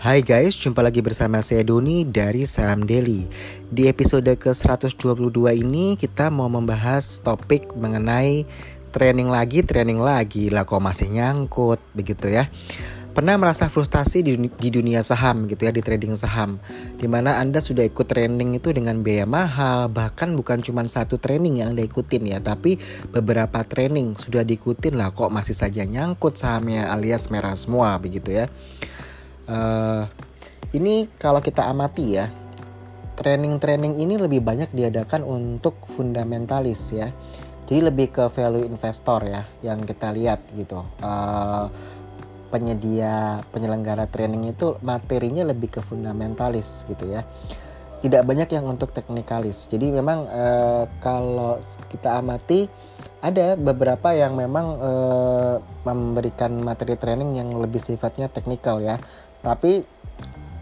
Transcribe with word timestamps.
Hai 0.00 0.24
guys, 0.24 0.56
jumpa 0.56 0.80
lagi 0.80 1.04
bersama 1.04 1.44
saya 1.44 1.60
Doni 1.60 2.08
dari 2.08 2.48
Saham 2.48 2.88
Daily. 2.88 3.28
Di 3.68 3.84
episode 3.84 4.32
ke-122 4.32 5.60
ini 5.60 5.92
kita 6.00 6.32
mau 6.32 6.48
membahas 6.48 7.20
topik 7.20 7.76
mengenai 7.76 8.48
training 8.96 9.28
lagi, 9.28 9.60
training 9.60 10.00
lagi. 10.00 10.48
Lah 10.48 10.64
kok 10.64 10.80
masih 10.80 11.12
nyangkut 11.12 11.84
begitu 11.92 12.32
ya. 12.32 12.48
Pernah 13.12 13.36
merasa 13.36 13.68
frustasi 13.68 14.24
di, 14.24 14.40
di 14.40 14.68
dunia 14.72 15.04
saham 15.04 15.44
gitu 15.44 15.68
ya, 15.68 15.72
di 15.76 15.84
trading 15.84 16.16
saham. 16.16 16.56
Di 16.96 17.04
mana 17.04 17.36
Anda 17.36 17.60
sudah 17.60 17.84
ikut 17.84 18.08
training 18.08 18.56
itu 18.56 18.72
dengan 18.72 19.04
biaya 19.04 19.28
mahal, 19.28 19.92
bahkan 19.92 20.32
bukan 20.32 20.64
cuma 20.64 20.80
satu 20.88 21.20
training 21.20 21.60
yang 21.60 21.76
Anda 21.76 21.84
ikutin 21.84 22.24
ya, 22.24 22.40
tapi 22.40 22.80
beberapa 23.12 23.60
training 23.68 24.16
sudah 24.16 24.48
diikutin 24.48 24.96
lah 24.96 25.12
kok 25.12 25.28
masih 25.28 25.52
saja 25.52 25.84
nyangkut 25.84 26.40
sahamnya 26.40 26.88
alias 26.88 27.28
merah 27.28 27.52
semua 27.52 28.00
begitu 28.00 28.32
ya 28.32 28.48
uh, 29.50 30.02
ini 30.70 31.10
kalau 31.18 31.42
kita 31.42 31.66
amati 31.66 32.06
ya 32.14 32.30
training-training 33.20 34.00
ini 34.00 34.16
lebih 34.16 34.40
banyak 34.40 34.72
diadakan 34.72 35.26
untuk 35.28 35.84
fundamentalis 35.84 36.94
ya. 36.96 37.12
Jadi 37.68 37.86
lebih 37.86 38.10
ke 38.10 38.24
value 38.32 38.66
investor 38.66 39.22
ya 39.28 39.42
yang 39.62 39.84
kita 39.84 40.10
lihat 40.10 40.40
gitu. 40.56 40.82
Uh, 41.04 41.68
penyedia 42.50 43.46
penyelenggara 43.54 44.10
training 44.10 44.50
itu 44.50 44.74
materinya 44.82 45.46
lebih 45.46 45.78
ke 45.78 45.80
fundamentalis 45.84 46.88
gitu 46.88 47.12
ya. 47.12 47.22
Tidak 48.00 48.24
banyak 48.24 48.48
yang 48.56 48.64
untuk 48.64 48.96
teknikalis. 48.96 49.68
Jadi 49.68 49.92
memang 49.92 50.24
uh, 50.26 50.88
kalau 51.04 51.60
kita 51.92 52.16
amati 52.16 52.66
ada 53.20 53.52
beberapa 53.54 54.16
yang 54.16 54.32
memang 54.32 54.66
uh, 54.80 55.54
memberikan 55.84 56.56
materi 56.64 56.96
training 56.96 57.36
yang 57.36 57.52
lebih 57.52 57.78
sifatnya 57.78 58.32
teknikal 58.32 58.80
ya 58.80 58.96
tapi 59.40 59.84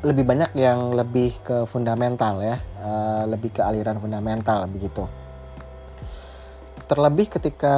lebih 0.06 0.22
banyak 0.22 0.54
yang 0.54 0.94
lebih 0.94 1.34
ke 1.42 1.66
fundamental 1.66 2.38
ya 2.38 2.62
uh, 2.78 3.26
lebih 3.26 3.50
ke 3.50 3.62
aliran 3.66 3.98
fundamental 3.98 4.66
begitu 4.70 5.06
terlebih 6.88 7.28
ketika 7.28 7.76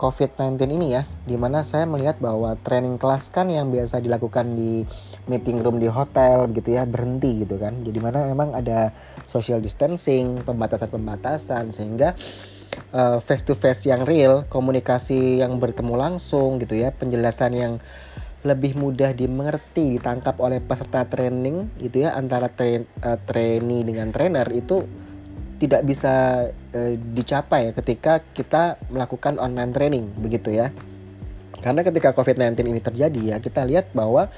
COVID-19 0.00 0.56
ini 0.72 0.96
ya, 0.96 1.04
di 1.28 1.36
mana 1.36 1.60
saya 1.60 1.84
melihat 1.84 2.16
bahwa 2.16 2.56
training 2.64 2.96
kelas 2.96 3.28
kan 3.28 3.52
yang 3.52 3.68
biasa 3.68 4.00
dilakukan 4.00 4.56
di 4.56 4.88
meeting 5.28 5.60
room 5.60 5.76
di 5.76 5.86
hotel 5.86 6.48
gitu 6.56 6.72
ya 6.72 6.88
berhenti 6.88 7.44
gitu 7.44 7.60
kan. 7.60 7.84
Jadi 7.84 7.98
mana 8.00 8.24
memang 8.24 8.56
ada 8.56 8.96
social 9.28 9.60
distancing, 9.60 10.40
pembatasan-pembatasan 10.48 11.68
sehingga 11.76 12.16
eh, 12.96 13.18
face 13.20 13.44
to 13.44 13.52
face 13.52 13.84
yang 13.84 14.08
real, 14.08 14.48
komunikasi 14.48 15.44
yang 15.44 15.60
bertemu 15.60 15.94
langsung 16.00 16.56
gitu 16.56 16.72
ya, 16.72 16.88
penjelasan 16.96 17.52
yang 17.52 17.72
lebih 18.46 18.78
mudah 18.78 19.10
dimengerti 19.10 19.98
ditangkap 19.98 20.38
oleh 20.38 20.62
peserta 20.62 21.02
training 21.10 21.74
gitu 21.82 22.06
ya 22.06 22.14
antara 22.14 22.46
train 22.46 22.86
uh, 23.02 23.18
trainee 23.18 23.82
dengan 23.82 24.14
trainer 24.14 24.46
itu 24.54 24.86
tidak 25.58 25.82
bisa 25.82 26.46
uh, 26.54 26.94
dicapai 26.94 27.74
ketika 27.74 28.22
kita 28.30 28.78
melakukan 28.94 29.42
online 29.42 29.74
training 29.74 30.06
begitu 30.22 30.54
ya. 30.54 30.70
Karena 31.58 31.82
ketika 31.82 32.14
COVID-19 32.14 32.70
ini 32.70 32.78
terjadi 32.78 33.20
ya 33.34 33.36
kita 33.42 33.66
lihat 33.66 33.90
bahwa 33.90 34.30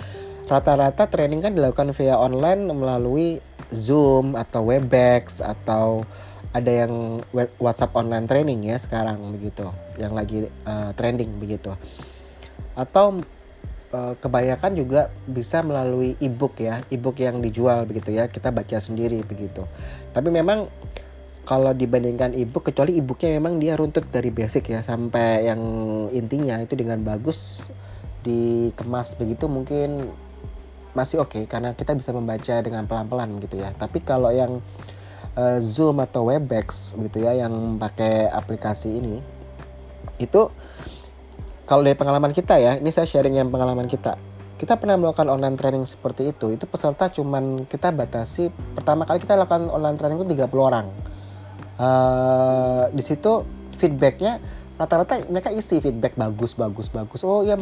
rata-rata 0.48 1.04
training 1.04 1.44
kan 1.44 1.52
dilakukan 1.52 1.92
via 1.92 2.16
online 2.16 2.72
melalui 2.72 3.44
Zoom 3.68 4.32
atau 4.34 4.64
Webex 4.66 5.44
atau 5.44 6.08
ada 6.50 6.72
yang 6.72 7.22
WhatsApp 7.62 7.94
online 7.94 8.26
training 8.26 8.66
ya 8.66 8.80
sekarang 8.80 9.22
begitu 9.30 9.70
yang 9.94 10.16
lagi 10.16 10.50
uh, 10.66 10.90
trending 10.98 11.38
begitu 11.38 11.70
atau 12.74 13.22
kebanyakan 13.90 14.78
juga 14.78 15.10
bisa 15.26 15.66
melalui 15.66 16.14
ebook 16.22 16.62
ya 16.62 16.86
ebook 16.94 17.18
yang 17.18 17.42
dijual 17.42 17.82
begitu 17.90 18.14
ya 18.14 18.30
kita 18.30 18.54
baca 18.54 18.78
sendiri 18.78 19.18
begitu. 19.26 19.66
Tapi 20.14 20.30
memang 20.30 20.70
kalau 21.42 21.74
dibandingkan 21.74 22.30
ebook 22.38 22.70
kecuali 22.70 22.94
ebooknya 23.02 23.34
memang 23.42 23.58
dia 23.58 23.74
runtut 23.74 24.06
dari 24.06 24.30
basic 24.30 24.70
ya 24.70 24.86
sampai 24.86 25.50
yang 25.50 25.60
intinya 26.14 26.62
itu 26.62 26.78
dengan 26.78 27.02
bagus 27.02 27.66
dikemas 28.22 29.18
begitu 29.18 29.50
mungkin 29.50 30.14
masih 30.94 31.22
oke 31.22 31.34
okay, 31.34 31.44
karena 31.50 31.74
kita 31.74 31.98
bisa 31.98 32.14
membaca 32.14 32.54
dengan 32.62 32.86
pelan-pelan 32.86 33.42
gitu 33.42 33.58
ya. 33.58 33.74
Tapi 33.74 34.06
kalau 34.06 34.30
yang 34.30 34.62
uh, 35.34 35.58
Zoom 35.58 35.98
atau 35.98 36.30
Webex 36.30 36.94
gitu 36.94 37.26
ya 37.26 37.34
yang 37.34 37.74
pakai 37.82 38.30
aplikasi 38.30 39.02
ini 39.02 39.18
itu 40.22 40.46
kalau 41.70 41.86
dari 41.86 41.94
pengalaman 41.94 42.34
kita 42.34 42.58
ya, 42.58 42.82
ini 42.82 42.90
saya 42.90 43.06
sharing 43.06 43.38
yang 43.38 43.46
pengalaman 43.46 43.86
kita. 43.86 44.18
Kita 44.58 44.74
pernah 44.74 44.98
melakukan 44.98 45.30
online 45.30 45.54
training 45.54 45.86
seperti 45.86 46.34
itu. 46.34 46.50
Itu 46.50 46.66
peserta 46.66 47.06
cuman 47.06 47.62
kita 47.70 47.94
batasi 47.94 48.50
pertama 48.74 49.06
kali 49.06 49.22
kita 49.22 49.38
lakukan 49.38 49.70
online 49.70 49.94
training 49.94 50.18
itu 50.18 50.34
30 50.34 50.50
orang. 50.58 50.90
Uh, 51.78 52.90
di 52.90 53.06
situ 53.06 53.46
feedbacknya 53.78 54.42
rata-rata 54.74 55.22
mereka 55.30 55.54
isi 55.54 55.78
feedback 55.78 56.16
bagus 56.16 56.56
bagus 56.56 56.88
bagus 56.88 57.20
oh 57.20 57.44
ya 57.44 57.56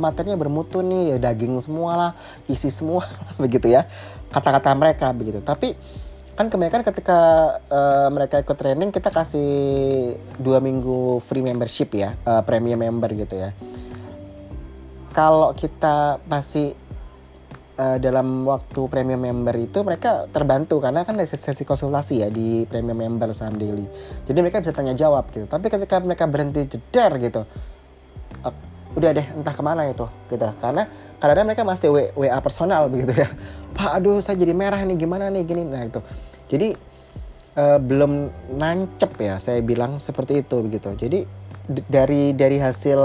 materinya 0.00 0.36
bermutu 0.40 0.80
nih 0.80 1.16
ya 1.16 1.16
daging 1.20 1.56
semua 1.60 1.92
lah 1.96 2.12
isi 2.48 2.68
semua 2.68 3.04
begitu 3.42 3.68
ya 3.68 3.84
kata-kata 4.32 4.72
mereka 4.76 5.12
begitu 5.12 5.44
tapi 5.44 5.76
kan 6.32 6.48
kebanyakan 6.48 6.82
ketika 6.88 7.20
uh, 7.68 8.08
mereka 8.08 8.40
ikut 8.40 8.56
training 8.56 8.88
kita 8.88 9.12
kasih 9.12 9.52
dua 10.40 10.64
minggu 10.64 11.20
free 11.20 11.44
membership 11.44 11.92
ya 11.92 12.16
uh, 12.24 12.40
premium 12.40 12.80
member 12.80 13.12
gitu 13.12 13.36
ya. 13.36 13.52
Kalau 15.12 15.52
kita 15.52 16.24
masih 16.24 16.72
uh, 17.76 18.00
dalam 18.00 18.48
waktu 18.48 18.80
premium 18.88 19.20
member 19.20 19.52
itu 19.60 19.84
mereka 19.84 20.24
terbantu 20.32 20.80
karena 20.80 21.04
kan 21.04 21.20
ada 21.20 21.28
sesi 21.28 21.68
konsultasi 21.68 22.24
ya 22.24 22.28
di 22.32 22.64
premium 22.64 22.96
member 22.96 23.28
saham 23.36 23.60
daily. 23.60 23.84
Jadi 24.24 24.38
mereka 24.40 24.64
bisa 24.64 24.72
tanya 24.72 24.96
jawab 24.96 25.28
gitu. 25.36 25.44
Tapi 25.44 25.68
ketika 25.68 26.00
mereka 26.00 26.24
berhenti 26.24 26.64
jeder 26.64 27.12
gitu 27.20 27.44
udah 28.92 29.10
deh 29.16 29.26
entah 29.32 29.54
ke 29.54 29.62
mana 29.64 29.88
itu 29.88 30.06
gitu. 30.28 30.48
Karena 30.60 30.88
kadang-kadang 31.16 31.46
mereka 31.48 31.64
masih 31.64 31.88
WA 32.12 32.38
personal 32.44 32.88
begitu 32.92 33.16
ya. 33.16 33.28
Pak 33.76 33.90
aduh 34.00 34.20
saya 34.20 34.36
jadi 34.36 34.52
merah 34.52 34.80
nih 34.84 34.96
gimana 35.00 35.32
nih 35.32 35.42
gini. 35.44 35.62
Nah 35.64 35.88
itu. 35.88 36.00
Jadi 36.52 36.76
uh, 37.56 37.78
belum 37.80 38.28
nancep 38.56 39.12
ya 39.20 39.40
saya 39.40 39.64
bilang 39.64 39.96
seperti 39.96 40.44
itu 40.44 40.56
begitu. 40.60 40.92
Jadi 40.96 41.24
dari 41.88 42.34
dari 42.36 42.58
hasil 42.58 43.00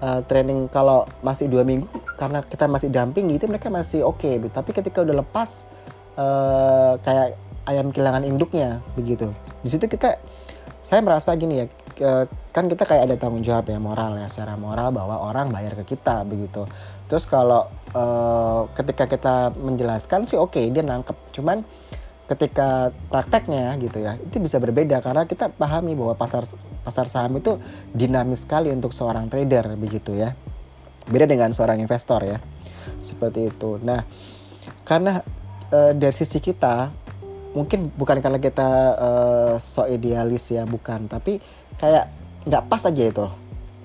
uh, 0.00 0.20
training 0.24 0.70
kalau 0.70 1.04
masih 1.20 1.50
dua 1.50 1.66
minggu 1.66 1.90
karena 2.16 2.40
kita 2.46 2.70
masih 2.70 2.88
damping 2.88 3.28
gitu 3.34 3.50
mereka 3.50 3.68
masih 3.68 4.06
oke 4.06 4.22
okay, 4.22 4.38
tapi 4.50 4.70
ketika 4.70 5.02
udah 5.02 5.22
lepas 5.22 5.66
uh, 6.14 6.94
kayak 7.02 7.34
ayam 7.68 7.92
kehilangan 7.92 8.24
induknya 8.24 8.80
begitu. 8.96 9.28
Di 9.60 9.68
situ 9.68 9.84
kita 9.84 10.16
saya 10.80 11.04
merasa 11.04 11.34
gini 11.36 11.60
ya 11.60 11.66
kan 12.54 12.64
kita 12.70 12.82
kayak 12.86 13.10
ada 13.10 13.16
tanggung 13.18 13.42
jawab 13.42 13.66
ya 13.68 13.78
moral 13.78 14.18
ya 14.18 14.26
secara 14.30 14.54
moral 14.54 14.94
bahwa 14.94 15.18
orang 15.18 15.50
bayar 15.50 15.74
ke 15.82 15.94
kita 15.94 16.22
begitu. 16.24 16.64
Terus 17.10 17.24
kalau 17.26 17.66
uh, 17.94 18.68
ketika 18.74 19.08
kita 19.08 19.54
menjelaskan 19.56 20.26
sih 20.26 20.38
oke 20.38 20.56
okay, 20.56 20.70
dia 20.70 20.82
nangkep. 20.86 21.16
Cuman 21.34 21.66
ketika 22.28 22.92
prakteknya 23.08 23.72
gitu 23.80 24.04
ya 24.04 24.20
itu 24.20 24.36
bisa 24.36 24.60
berbeda 24.60 25.00
karena 25.00 25.24
kita 25.24 25.48
pahami 25.48 25.96
bahwa 25.96 26.12
pasar 26.12 26.44
pasar 26.84 27.08
saham 27.08 27.40
itu 27.40 27.56
dinamis 27.96 28.44
sekali 28.44 28.68
untuk 28.68 28.92
seorang 28.92 29.32
trader 29.32 29.74
begitu 29.80 30.12
ya. 30.14 30.36
Beda 31.08 31.24
dengan 31.24 31.50
seorang 31.56 31.80
investor 31.80 32.20
ya. 32.22 32.38
Seperti 33.00 33.48
itu. 33.48 33.80
Nah 33.80 34.04
karena 34.84 35.24
uh, 35.72 35.92
dari 35.96 36.12
sisi 36.12 36.36
kita 36.38 36.92
mungkin 37.56 37.88
bukan 37.96 38.20
karena 38.20 38.36
kita 38.36 38.70
uh, 39.00 39.54
so 39.56 39.88
idealis 39.88 40.52
ya 40.52 40.68
bukan. 40.68 41.08
Tapi 41.08 41.40
kayak 41.78 42.04
nggak 42.46 42.64
pas 42.66 42.82
aja 42.84 43.02
itu. 43.02 43.26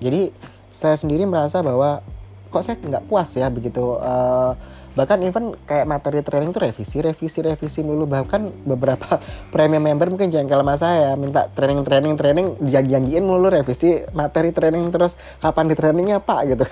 Jadi 0.02 0.34
saya 0.74 0.98
sendiri 0.98 1.24
merasa 1.24 1.62
bahwa 1.62 2.02
kok 2.50 2.62
saya 2.62 2.76
nggak 2.78 3.06
puas 3.10 3.30
ya 3.34 3.50
begitu 3.50 3.98
uh, 3.98 4.54
bahkan 4.94 5.18
even 5.26 5.58
kayak 5.66 5.90
materi 5.90 6.22
training 6.22 6.54
tuh 6.54 6.62
revisi 6.62 7.02
revisi 7.02 7.42
revisi 7.42 7.82
dulu. 7.82 8.06
Bahkan 8.06 8.66
beberapa 8.66 9.18
premium 9.54 9.82
member 9.82 10.10
mungkin 10.10 10.30
jengkel 10.30 10.62
sama 10.62 10.78
saya 10.78 11.18
minta 11.18 11.50
training 11.50 11.82
training 11.82 12.14
training 12.14 12.46
janjiin 12.62 13.24
mulu 13.26 13.50
revisi 13.50 14.06
materi 14.14 14.54
training 14.54 14.94
terus 14.94 15.18
kapan 15.42 15.66
di 15.70 15.74
trainingnya 15.74 16.18
pak 16.22 16.40
gitu. 16.46 16.64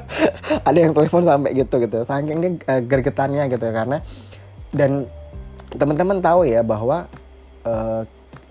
Ada 0.68 0.78
yang 0.80 0.92
telepon 0.92 1.24
sampai 1.24 1.56
gitu 1.56 1.74
gitu. 1.80 2.04
Saking 2.04 2.60
uh, 2.68 2.80
gergetannya 2.84 3.48
gitu 3.48 3.64
karena 3.72 4.04
dan 4.74 5.08
teman-teman 5.72 6.20
tahu 6.20 6.44
ya 6.44 6.60
bahwa 6.60 7.08
uh, 7.64 8.04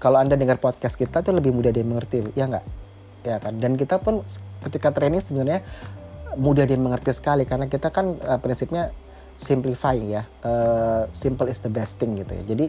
kalau 0.04 0.20
anda 0.20 0.36
dengar 0.36 0.60
podcast 0.60 1.00
kita 1.00 1.24
tuh 1.24 1.32
lebih 1.32 1.56
mudah 1.56 1.72
dimengerti 1.72 2.20
ya 2.36 2.52
nggak? 2.52 2.66
Ya 3.24 3.40
kan? 3.40 3.56
Dan 3.64 3.80
kita 3.80 4.04
pun 4.04 4.20
ketika 4.68 4.92
training 4.92 5.24
sebenarnya 5.24 5.64
mudah 6.36 6.68
dimengerti 6.68 7.16
sekali 7.16 7.48
karena 7.48 7.72
kita 7.72 7.88
kan 7.88 8.20
uh, 8.20 8.36
prinsipnya 8.36 8.92
simplify 9.40 9.96
ya 9.96 10.28
uh, 10.44 11.08
simple 11.16 11.48
is 11.48 11.64
the 11.64 11.72
best 11.72 12.04
thing 12.04 12.20
gitu 12.20 12.36
ya. 12.36 12.44
Jadi 12.44 12.66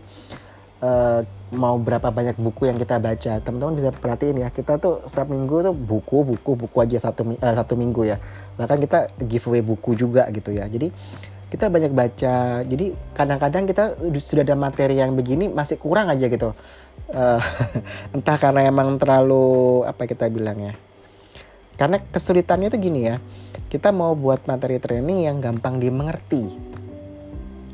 uh, 0.78 1.26
mau 1.50 1.74
berapa 1.74 2.06
banyak 2.14 2.38
buku 2.38 2.70
yang 2.70 2.78
kita 2.78 3.02
baca 3.02 3.42
teman-teman 3.42 3.74
bisa 3.82 3.90
perhatiin 3.90 4.38
ya 4.38 4.48
kita 4.54 4.78
tuh 4.78 5.02
setiap 5.10 5.26
minggu 5.26 5.66
tuh 5.66 5.74
buku 5.74 6.22
buku 6.22 6.50
buku 6.54 6.76
aja 6.78 7.02
satu 7.02 7.34
uh, 7.34 7.54
satu 7.58 7.74
minggu 7.74 8.14
ya. 8.14 8.22
Bahkan 8.54 8.78
kita 8.78 8.98
giveaway 9.26 9.58
buku 9.58 9.98
juga 9.98 10.30
gitu 10.30 10.54
ya. 10.54 10.70
Jadi 10.70 10.94
kita 11.54 11.70
banyak 11.70 11.94
baca. 11.94 12.66
Jadi 12.66 12.90
kadang-kadang 13.14 13.70
kita 13.70 13.94
sudah 14.18 14.42
ada 14.42 14.58
materi 14.58 14.98
yang 14.98 15.14
begini 15.14 15.46
masih 15.46 15.78
kurang 15.78 16.10
aja 16.10 16.26
gitu. 16.26 16.50
Uh, 17.14 17.38
entah 18.18 18.34
karena 18.34 18.66
emang 18.66 18.98
terlalu 18.98 19.86
apa 19.86 20.10
kita 20.10 20.26
bilang 20.26 20.58
ya. 20.58 20.74
Karena 21.78 22.02
kesulitannya 22.02 22.74
tuh 22.74 22.82
gini 22.82 23.00
ya 23.06 23.22
kita 23.70 23.90
mau 23.90 24.14
buat 24.14 24.46
materi 24.46 24.82
training 24.82 25.30
yang 25.30 25.38
gampang 25.38 25.78
dimengerti. 25.78 26.46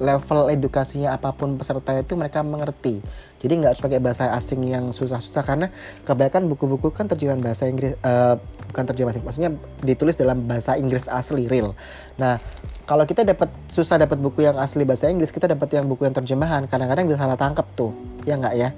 Level 0.01 0.49
edukasinya 0.49 1.13
apa 1.13 1.33
pun 1.33 1.57
peserta 1.61 1.97
itu 1.97 2.17
mereka 2.17 2.41
mengerti. 2.41 3.05
Jadi 3.41 3.53
nggak 3.57 3.71
harus 3.73 3.83
pakai 3.83 4.01
bahasa 4.05 4.31
asing 4.37 4.61
yang 4.69 4.93
susah-susah 4.93 5.43
karena 5.43 5.67
kebanyakan 6.05 6.53
buku-buku 6.53 6.93
kan 6.93 7.09
terjemahan 7.09 7.41
bahasa 7.41 7.65
Inggris 7.67 7.97
uh, 8.05 8.37
bukan 8.69 8.85
terjemahan 8.93 9.17
asing, 9.17 9.25
maksudnya 9.25 9.51
ditulis 9.81 10.15
dalam 10.15 10.45
bahasa 10.45 10.77
Inggris 10.77 11.09
asli 11.09 11.49
real. 11.49 11.73
Nah, 12.21 12.37
kalau 12.85 13.09
kita 13.09 13.25
dapat 13.25 13.49
susah 13.73 13.97
dapat 13.97 14.21
buku 14.21 14.45
yang 14.45 14.61
asli 14.61 14.85
bahasa 14.85 15.09
Inggris, 15.09 15.33
kita 15.33 15.49
dapat 15.49 15.73
yang 15.73 15.89
buku 15.89 16.05
yang 16.05 16.15
terjemahan, 16.15 16.69
kadang-kadang 16.69 17.09
bisa 17.09 17.19
salah 17.19 17.41
tangkap 17.41 17.67
tuh. 17.73 17.97
Ya 18.29 18.37
nggak 18.37 18.55
ya? 18.61 18.71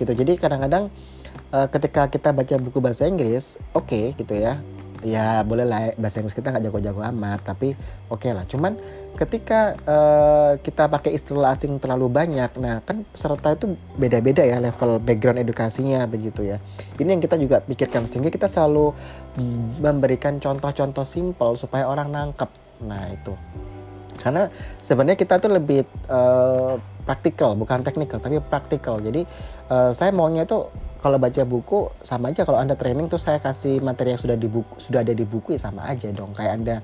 Gitu. 0.00 0.12
Jadi 0.12 0.32
kadang-kadang 0.40 0.88
uh, 1.52 1.68
ketika 1.68 2.08
kita 2.08 2.32
baca 2.32 2.54
buku 2.56 2.78
bahasa 2.80 3.04
Inggris, 3.04 3.60
oke 3.76 3.86
okay, 3.86 4.04
gitu 4.16 4.32
ya 4.32 4.58
ya 5.04 5.44
boleh 5.44 5.68
lah 5.68 5.92
bahasa 6.00 6.24
Inggris 6.24 6.36
kita 6.36 6.52
nggak 6.52 6.64
jago-jago 6.70 7.00
amat 7.04 7.40
tapi 7.44 7.76
oke 8.08 8.22
okay 8.24 8.30
lah. 8.32 8.48
Cuman 8.48 8.78
ketika 9.16 9.76
uh, 9.84 10.56
kita 10.60 10.88
pakai 10.88 11.16
istilah 11.16 11.52
asing 11.52 11.76
terlalu 11.80 12.08
banyak 12.12 12.52
nah 12.60 12.80
kan 12.84 13.04
peserta 13.08 13.56
itu 13.56 13.76
beda-beda 13.96 14.44
ya 14.44 14.60
level 14.60 15.00
background 15.00 15.40
edukasinya 15.42 16.04
begitu 16.08 16.44
ya. 16.46 16.62
Ini 16.96 17.16
yang 17.16 17.22
kita 17.22 17.36
juga 17.36 17.60
pikirkan 17.60 18.08
sehingga 18.08 18.32
kita 18.32 18.48
selalu 18.48 18.96
memberikan 19.80 20.40
contoh-contoh 20.40 21.04
simpel 21.04 21.56
supaya 21.60 21.84
orang 21.84 22.08
nangkep. 22.08 22.48
Nah 22.84 23.12
itu. 23.12 23.32
Karena 24.16 24.48
sebenarnya 24.80 25.18
kita 25.20 25.36
tuh 25.36 25.52
lebih 25.52 25.84
uh, 26.08 26.80
praktikal 27.04 27.54
bukan 27.54 27.84
teknikal 27.84 28.18
tapi 28.18 28.40
praktikal. 28.40 28.98
Jadi 28.98 29.22
uh, 29.68 29.92
saya 29.92 30.10
maunya 30.10 30.48
itu 30.48 30.66
kalau 31.06 31.22
baca 31.22 31.42
buku 31.46 31.86
sama 32.02 32.34
aja. 32.34 32.42
Kalau 32.42 32.58
anda 32.58 32.74
training 32.74 33.06
tuh 33.06 33.22
saya 33.22 33.38
kasih 33.38 33.78
materi 33.78 34.10
yang 34.10 34.18
sudah 34.18 34.34
di 34.34 34.50
buku 34.50 34.74
sudah 34.82 35.06
ada 35.06 35.14
di 35.14 35.22
buku 35.22 35.54
ya 35.54 35.60
sama 35.62 35.86
aja 35.86 36.10
dong. 36.10 36.34
Kayak 36.34 36.52
anda 36.58 36.76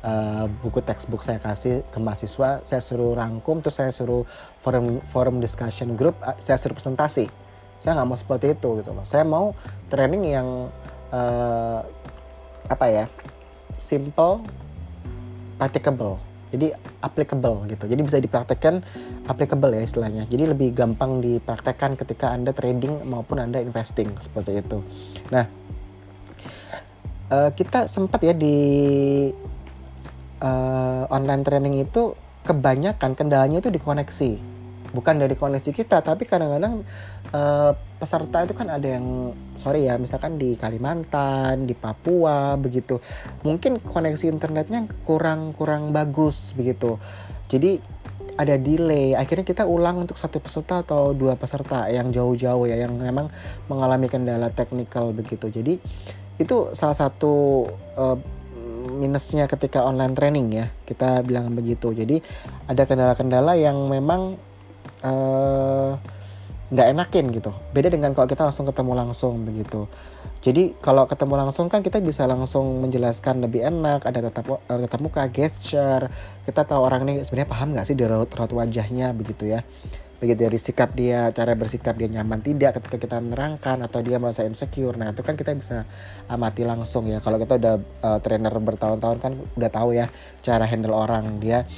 uh, 0.00 0.48
buku 0.64 0.80
textbook 0.80 1.20
saya 1.20 1.36
kasih 1.44 1.84
ke 1.92 2.00
mahasiswa 2.00 2.64
saya 2.64 2.80
suruh 2.80 3.12
rangkum 3.12 3.60
terus 3.60 3.76
saya 3.76 3.92
suruh 3.92 4.24
forum 4.64 5.04
forum 5.12 5.44
discussion 5.44 5.92
group 5.92 6.16
uh, 6.24 6.32
saya 6.40 6.56
suruh 6.56 6.72
presentasi. 6.72 7.28
Saya 7.84 8.00
nggak 8.00 8.08
mau 8.08 8.16
seperti 8.16 8.56
itu 8.56 8.80
gitu 8.80 8.96
loh. 8.96 9.04
Saya 9.04 9.28
mau 9.28 9.52
training 9.92 10.24
yang 10.24 10.72
uh, 11.12 11.84
apa 12.72 12.86
ya 12.88 13.04
simple 13.76 14.40
practicable 15.60 16.16
jadi 16.54 16.78
applicable 17.02 17.66
gitu. 17.70 17.84
Jadi 17.90 18.00
bisa 18.06 18.18
dipraktekkan 18.22 18.82
applicable 19.26 19.74
ya 19.74 19.82
istilahnya. 19.82 20.24
Jadi 20.30 20.44
lebih 20.46 20.72
gampang 20.72 21.18
dipraktekkan 21.18 21.98
ketika 21.98 22.30
anda 22.30 22.54
trading 22.54 23.02
maupun 23.06 23.42
anda 23.42 23.58
investing 23.58 24.14
seperti 24.18 24.62
itu. 24.62 24.78
Nah 25.34 25.46
uh, 27.30 27.50
kita 27.50 27.90
sempat 27.90 28.22
ya 28.22 28.34
di 28.34 28.56
uh, 30.42 31.04
online 31.10 31.42
training 31.42 31.74
itu 31.82 32.14
kebanyakan 32.46 33.18
kendalanya 33.18 33.58
itu 33.58 33.70
di 33.74 33.82
koneksi 33.82 34.55
bukan 34.94 35.18
dari 35.18 35.34
koneksi 35.34 35.70
kita 35.72 36.02
tapi 36.04 36.28
kadang-kadang 36.28 36.86
uh, 37.32 37.72
peserta 37.96 38.44
itu 38.44 38.52
kan 38.52 38.68
ada 38.68 38.98
yang 38.98 39.32
sorry 39.56 39.88
ya 39.88 39.96
misalkan 39.96 40.36
di 40.36 40.54
Kalimantan 40.54 41.64
di 41.64 41.74
Papua 41.74 42.54
begitu. 42.60 43.00
Mungkin 43.42 43.80
koneksi 43.80 44.28
internetnya 44.30 44.84
kurang 45.08 45.56
kurang 45.56 45.90
bagus 45.90 46.52
begitu. 46.52 47.00
Jadi 47.48 47.78
ada 48.36 48.60
delay. 48.60 49.16
Akhirnya 49.16 49.48
kita 49.48 49.64
ulang 49.64 50.04
untuk 50.04 50.20
satu 50.20 50.38
peserta 50.38 50.84
atau 50.84 51.16
dua 51.16 51.34
peserta 51.40 51.88
yang 51.88 52.12
jauh-jauh 52.12 52.68
ya 52.68 52.76
yang 52.76 52.92
memang 52.94 53.32
mengalami 53.66 54.12
kendala 54.12 54.52
teknikal 54.52 55.10
begitu. 55.16 55.48
Jadi 55.48 55.80
itu 56.36 56.56
salah 56.76 56.92
satu 56.92 57.64
uh, 57.96 58.16
minusnya 58.86 59.48
ketika 59.48 59.82
online 59.82 60.14
training 60.14 60.48
ya 60.52 60.66
kita 60.84 61.24
bilang 61.24 61.56
begitu. 61.56 61.96
Jadi 61.96 62.20
ada 62.68 62.84
kendala-kendala 62.84 63.56
yang 63.56 63.88
memang 63.88 64.36
nggak 66.70 66.86
uh, 66.86 66.92
enakin 66.92 67.30
gitu. 67.30 67.50
Beda 67.70 67.88
dengan 67.92 68.12
kalau 68.12 68.26
kita 68.26 68.46
langsung 68.46 68.66
ketemu 68.66 68.92
langsung 68.94 69.46
begitu. 69.46 69.86
Jadi 70.46 70.78
kalau 70.78 71.10
ketemu 71.10 71.34
langsung 71.42 71.66
kan 71.66 71.82
kita 71.82 71.98
bisa 71.98 72.22
langsung 72.28 72.78
menjelaskan 72.78 73.42
lebih 73.42 73.66
enak 73.66 74.06
ada 74.06 74.30
tetap 74.30 74.46
uh, 74.46 74.78
tetap 74.78 75.00
muka 75.02 75.26
gesture. 75.26 76.06
Kita 76.46 76.62
tahu 76.62 76.80
orang 76.86 77.02
ini 77.08 77.26
sebenarnya 77.26 77.50
paham 77.50 77.68
nggak 77.74 77.86
sih 77.88 77.98
dari 77.98 78.14
raut, 78.14 78.30
wajahnya 78.30 79.10
begitu 79.10 79.50
ya. 79.50 79.66
Begitu 80.16 80.48
dari 80.48 80.56
sikap 80.56 80.96
dia 80.96 81.28
cara 81.28 81.52
bersikap 81.52 81.92
dia 82.00 82.08
nyaman 82.08 82.40
tidak 82.40 82.80
ketika 82.80 82.96
kita 82.96 83.16
menerangkan 83.20 83.84
atau 83.84 84.00
dia 84.00 84.16
merasa 84.16 84.48
insecure. 84.48 84.96
Nah 84.96 85.12
itu 85.12 85.20
kan 85.20 85.36
kita 85.36 85.52
bisa 85.52 85.84
amati 86.30 86.64
langsung 86.64 87.04
ya. 87.10 87.20
Kalau 87.20 87.36
kita 87.36 87.58
udah 87.60 87.74
uh, 88.00 88.18
trainer 88.24 88.54
bertahun-tahun 88.54 89.18
kan 89.20 89.32
udah 89.60 89.70
tahu 89.70 89.98
ya 89.98 90.08
cara 90.40 90.64
handle 90.64 90.96
orang 90.96 91.36
dia. 91.36 91.68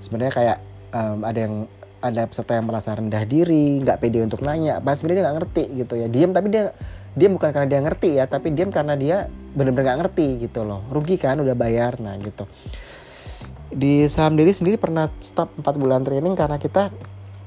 Sebenarnya 0.00 0.32
kayak 0.32 0.58
um, 0.94 1.20
ada 1.26 1.38
yang 1.42 1.54
ada 2.02 2.26
peserta 2.26 2.58
yang 2.58 2.66
merasa 2.66 2.92
rendah 2.92 3.22
diri 3.22 3.80
nggak 3.80 4.02
pede 4.02 4.20
untuk 4.26 4.42
nanya. 4.42 4.82
Pas 4.82 4.98
sebenarnya 4.98 5.30
nggak 5.30 5.36
ngerti 5.38 5.64
gitu 5.78 5.94
ya. 5.96 6.06
Diam 6.10 6.34
tapi 6.34 6.50
dia 6.50 6.74
dia 7.14 7.28
bukan 7.30 7.48
karena 7.54 7.68
dia 7.68 7.80
ngerti 7.84 8.08
ya 8.18 8.24
tapi 8.26 8.50
diam 8.50 8.74
karena 8.74 8.98
dia 8.98 9.30
benar-benar 9.54 9.94
nggak 9.94 9.98
ngerti 10.06 10.26
gitu 10.50 10.66
loh. 10.66 10.82
Rugi 10.90 11.16
kan 11.16 11.38
udah 11.38 11.54
bayar 11.54 12.02
nah 12.02 12.18
gitu. 12.18 12.50
Di 13.72 14.10
saham 14.10 14.36
diri 14.36 14.52
sendiri 14.52 14.76
pernah 14.76 15.08
stop 15.22 15.54
4 15.56 15.64
bulan 15.80 16.04
training 16.04 16.36
karena 16.36 16.60
kita 16.60 16.92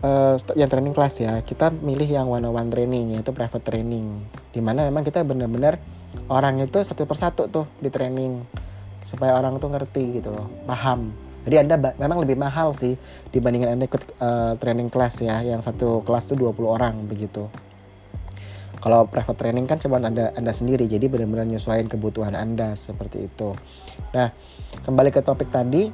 uh, 0.01 0.39
yang 0.57 0.71
training 0.71 0.95
kelas 0.95 1.15
ya. 1.19 1.43
Kita 1.43 1.69
milih 1.69 2.07
yang 2.07 2.31
one 2.31 2.47
on 2.47 2.55
one 2.55 2.71
training 2.71 3.19
yaitu 3.19 3.35
private 3.35 3.61
training. 3.61 4.23
Di 4.55 4.63
mana 4.63 4.87
memang 4.87 5.03
kita 5.03 5.21
benar-benar 5.21 5.77
orang 6.31 6.63
itu 6.63 6.79
satu 6.81 7.03
persatu 7.03 7.51
tuh 7.51 7.67
di 7.83 7.91
training 7.91 8.41
supaya 9.05 9.37
orang 9.37 9.61
tuh 9.61 9.69
ngerti 9.69 10.19
gitu 10.19 10.33
loh 10.33 10.49
paham 10.65 11.13
jadi 11.45 11.61
Anda 11.61 11.93
memang 12.01 12.25
lebih 12.25 12.41
mahal 12.41 12.73
sih 12.73 12.97
dibandingkan 13.29 13.77
Anda 13.77 13.85
ikut 13.85 14.03
uh, 14.17 14.53
training 14.57 14.89
kelas 14.89 15.21
ya, 15.21 15.45
yang 15.45 15.61
satu 15.61 16.01
kelas 16.01 16.25
tuh 16.25 16.35
20 16.41 16.57
orang 16.65 17.05
begitu. 17.05 17.45
Kalau 18.81 19.05
private 19.05 19.37
training 19.37 19.69
kan 19.69 19.77
cuma 19.77 20.01
Anda 20.01 20.33
Anda 20.33 20.49
sendiri, 20.49 20.89
jadi 20.89 21.05
benar-benar 21.05 21.45
nyesuaiin 21.45 21.85
kebutuhan 21.85 22.33
Anda 22.33 22.73
seperti 22.73 23.29
itu. 23.29 23.53
Nah, 24.13 24.33
kembali 24.85 25.09
ke 25.13 25.21
topik 25.21 25.53
tadi, 25.53 25.89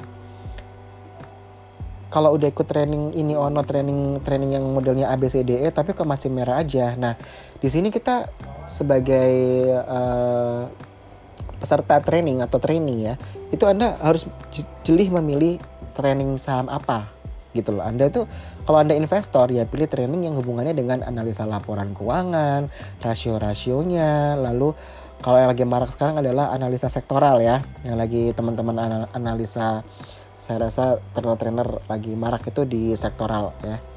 kalau 2.12 2.36
udah 2.36 2.52
ikut 2.52 2.68
training 2.68 3.16
ini 3.16 3.36
ono 3.36 3.64
training 3.64 4.20
training 4.24 4.60
yang 4.60 4.68
modelnya 4.68 5.08
ABCDE 5.16 5.72
tapi 5.72 5.96
kok 5.96 6.08
masih 6.08 6.32
merah 6.32 6.60
aja. 6.60 6.96
Nah, 6.96 7.16
di 7.60 7.68
sini 7.72 7.92
kita 7.92 8.28
sebagai 8.68 9.32
uh, 9.84 10.68
peserta 11.62 12.02
training 12.02 12.42
atau 12.42 12.58
training 12.58 13.06
ya 13.06 13.14
itu 13.54 13.62
anda 13.70 13.94
harus 14.02 14.26
jeli 14.82 15.14
memilih 15.14 15.62
training 15.94 16.42
saham 16.42 16.66
apa 16.74 17.22
gitu 17.52 17.76
loh. 17.76 17.84
Anda 17.84 18.08
tuh 18.08 18.26
kalau 18.64 18.80
anda 18.80 18.96
investor 18.96 19.52
ya 19.52 19.68
pilih 19.68 19.86
training 19.86 20.24
yang 20.24 20.40
hubungannya 20.40 20.72
dengan 20.72 21.04
analisa 21.04 21.44
laporan 21.44 21.92
keuangan 21.92 22.72
rasio-rasionya 23.04 24.40
lalu 24.40 24.72
kalau 25.22 25.38
yang 25.38 25.52
lagi 25.54 25.68
marak 25.68 25.94
sekarang 25.94 26.18
adalah 26.18 26.50
analisa 26.50 26.90
sektoral 26.90 27.44
ya. 27.44 27.62
Yang 27.86 27.98
lagi 28.00 28.24
teman-teman 28.34 29.06
analisa 29.14 29.86
saya 30.42 30.58
rasa 30.66 30.98
trainer-trainer 31.14 31.86
lagi 31.86 32.18
marak 32.18 32.50
itu 32.50 32.66
di 32.66 32.98
sektoral 32.98 33.54
ya 33.62 33.91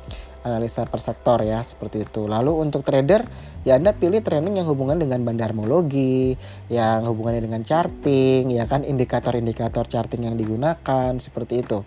analisa 0.44 0.84
per 0.84 1.00
sektor 1.00 1.40
ya 1.40 1.64
seperti 1.64 2.04
itu. 2.04 2.28
Lalu 2.28 2.52
untuk 2.60 2.84
trader 2.84 3.24
ya 3.64 3.80
Anda 3.80 3.96
pilih 3.96 4.20
training 4.20 4.60
yang 4.60 4.68
hubungan 4.68 5.00
dengan 5.00 5.24
bandarmologi, 5.24 6.36
yang 6.68 7.08
hubungannya 7.08 7.42
dengan 7.42 7.64
charting, 7.64 8.52
ya 8.52 8.68
kan 8.68 8.84
indikator-indikator 8.84 9.88
charting 9.88 10.28
yang 10.28 10.36
digunakan 10.36 11.16
seperti 11.16 11.64
itu. 11.64 11.80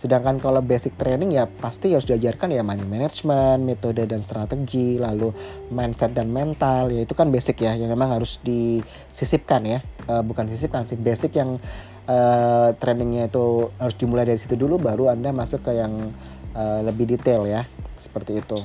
Sedangkan 0.00 0.40
kalau 0.40 0.64
basic 0.64 0.96
training 0.96 1.36
ya 1.36 1.44
pasti 1.44 1.92
harus 1.92 2.08
diajarkan 2.08 2.48
ya 2.48 2.64
money 2.64 2.88
management, 2.88 3.60
metode 3.60 4.08
dan 4.08 4.24
strategi, 4.24 4.96
lalu 4.96 5.28
mindset 5.68 6.16
dan 6.16 6.32
mental, 6.32 6.88
ya 6.88 7.04
itu 7.04 7.12
kan 7.12 7.28
basic 7.28 7.60
ya 7.60 7.76
yang 7.76 7.92
memang 7.92 8.16
harus 8.16 8.40
disisipkan 8.40 9.60
ya, 9.68 9.84
uh, 10.08 10.24
bukan 10.24 10.48
sisipkan 10.48 10.88
sih 10.88 10.96
basic 10.96 11.36
yang 11.36 11.60
uh, 12.08 12.72
trainingnya 12.80 13.28
itu 13.28 13.68
harus 13.76 13.92
dimulai 14.00 14.24
dari 14.24 14.40
situ 14.40 14.56
dulu 14.56 14.80
baru 14.80 15.12
anda 15.12 15.36
masuk 15.36 15.68
ke 15.68 15.76
yang 15.76 16.16
uh, 16.56 16.80
lebih 16.80 17.04
detail 17.04 17.44
ya 17.44 17.68
seperti 18.00 18.40
itu. 18.40 18.58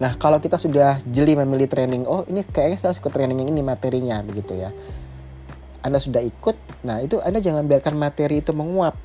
Nah, 0.00 0.16
kalau 0.16 0.40
kita 0.40 0.56
sudah 0.56 0.96
jeli 1.04 1.36
memilih 1.36 1.68
training, 1.68 2.08
oh 2.08 2.24
ini 2.24 2.40
kayaknya 2.40 2.78
saya 2.80 2.88
harus 2.94 3.04
ikut 3.04 3.12
training 3.12 3.44
yang 3.44 3.52
ini 3.52 3.60
materinya 3.60 4.24
begitu 4.24 4.56
ya. 4.56 4.72
Anda 5.84 6.00
sudah 6.00 6.24
ikut, 6.24 6.56
nah 6.84 7.04
itu 7.04 7.20
Anda 7.20 7.44
jangan 7.44 7.68
biarkan 7.68 8.00
materi 8.00 8.40
itu 8.40 8.56
menguap. 8.56 8.96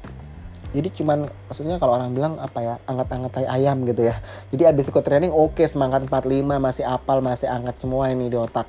Jadi 0.76 0.92
cuman 0.92 1.28
maksudnya 1.48 1.80
kalau 1.80 2.00
orang 2.00 2.16
bilang 2.16 2.40
apa 2.40 2.60
ya, 2.64 2.76
angkat-angkat 2.88 3.32
tai 3.32 3.48
ayam 3.48 3.84
gitu 3.84 4.08
ya. 4.08 4.24
Jadi 4.56 4.64
habis 4.68 4.88
ikut 4.88 5.04
training 5.04 5.32
oke 5.36 5.56
okay, 5.56 5.68
semangat 5.68 6.08
45 6.08 6.64
masih 6.64 6.84
apal, 6.88 7.20
masih 7.20 7.48
angkat 7.52 7.76
semua 7.80 8.12
ini 8.12 8.32
di 8.32 8.40
otak. 8.40 8.68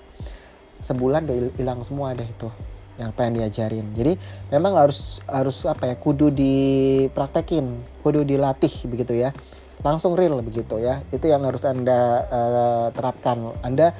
Sebulan 0.82 1.30
udah 1.30 1.36
hilang 1.58 1.82
semua 1.86 2.14
deh 2.14 2.26
itu. 2.26 2.50
yang 2.96 3.12
pengen 3.12 3.44
diajarin 3.44 3.92
jadi 3.92 4.16
memang 4.48 4.72
harus 4.72 5.20
harus 5.28 5.68
apa 5.68 5.92
ya 5.92 5.94
kudu 6.00 6.32
dipraktekin 6.32 7.76
kudu 8.00 8.24
dilatih 8.24 8.72
begitu 8.88 9.12
ya 9.20 9.36
langsung 9.86 10.18
real 10.18 10.42
begitu 10.42 10.82
ya. 10.82 11.06
Itu 11.14 11.30
yang 11.30 11.46
harus 11.46 11.62
anda 11.62 12.26
uh, 12.26 12.86
terapkan. 12.90 13.54
Anda 13.62 13.94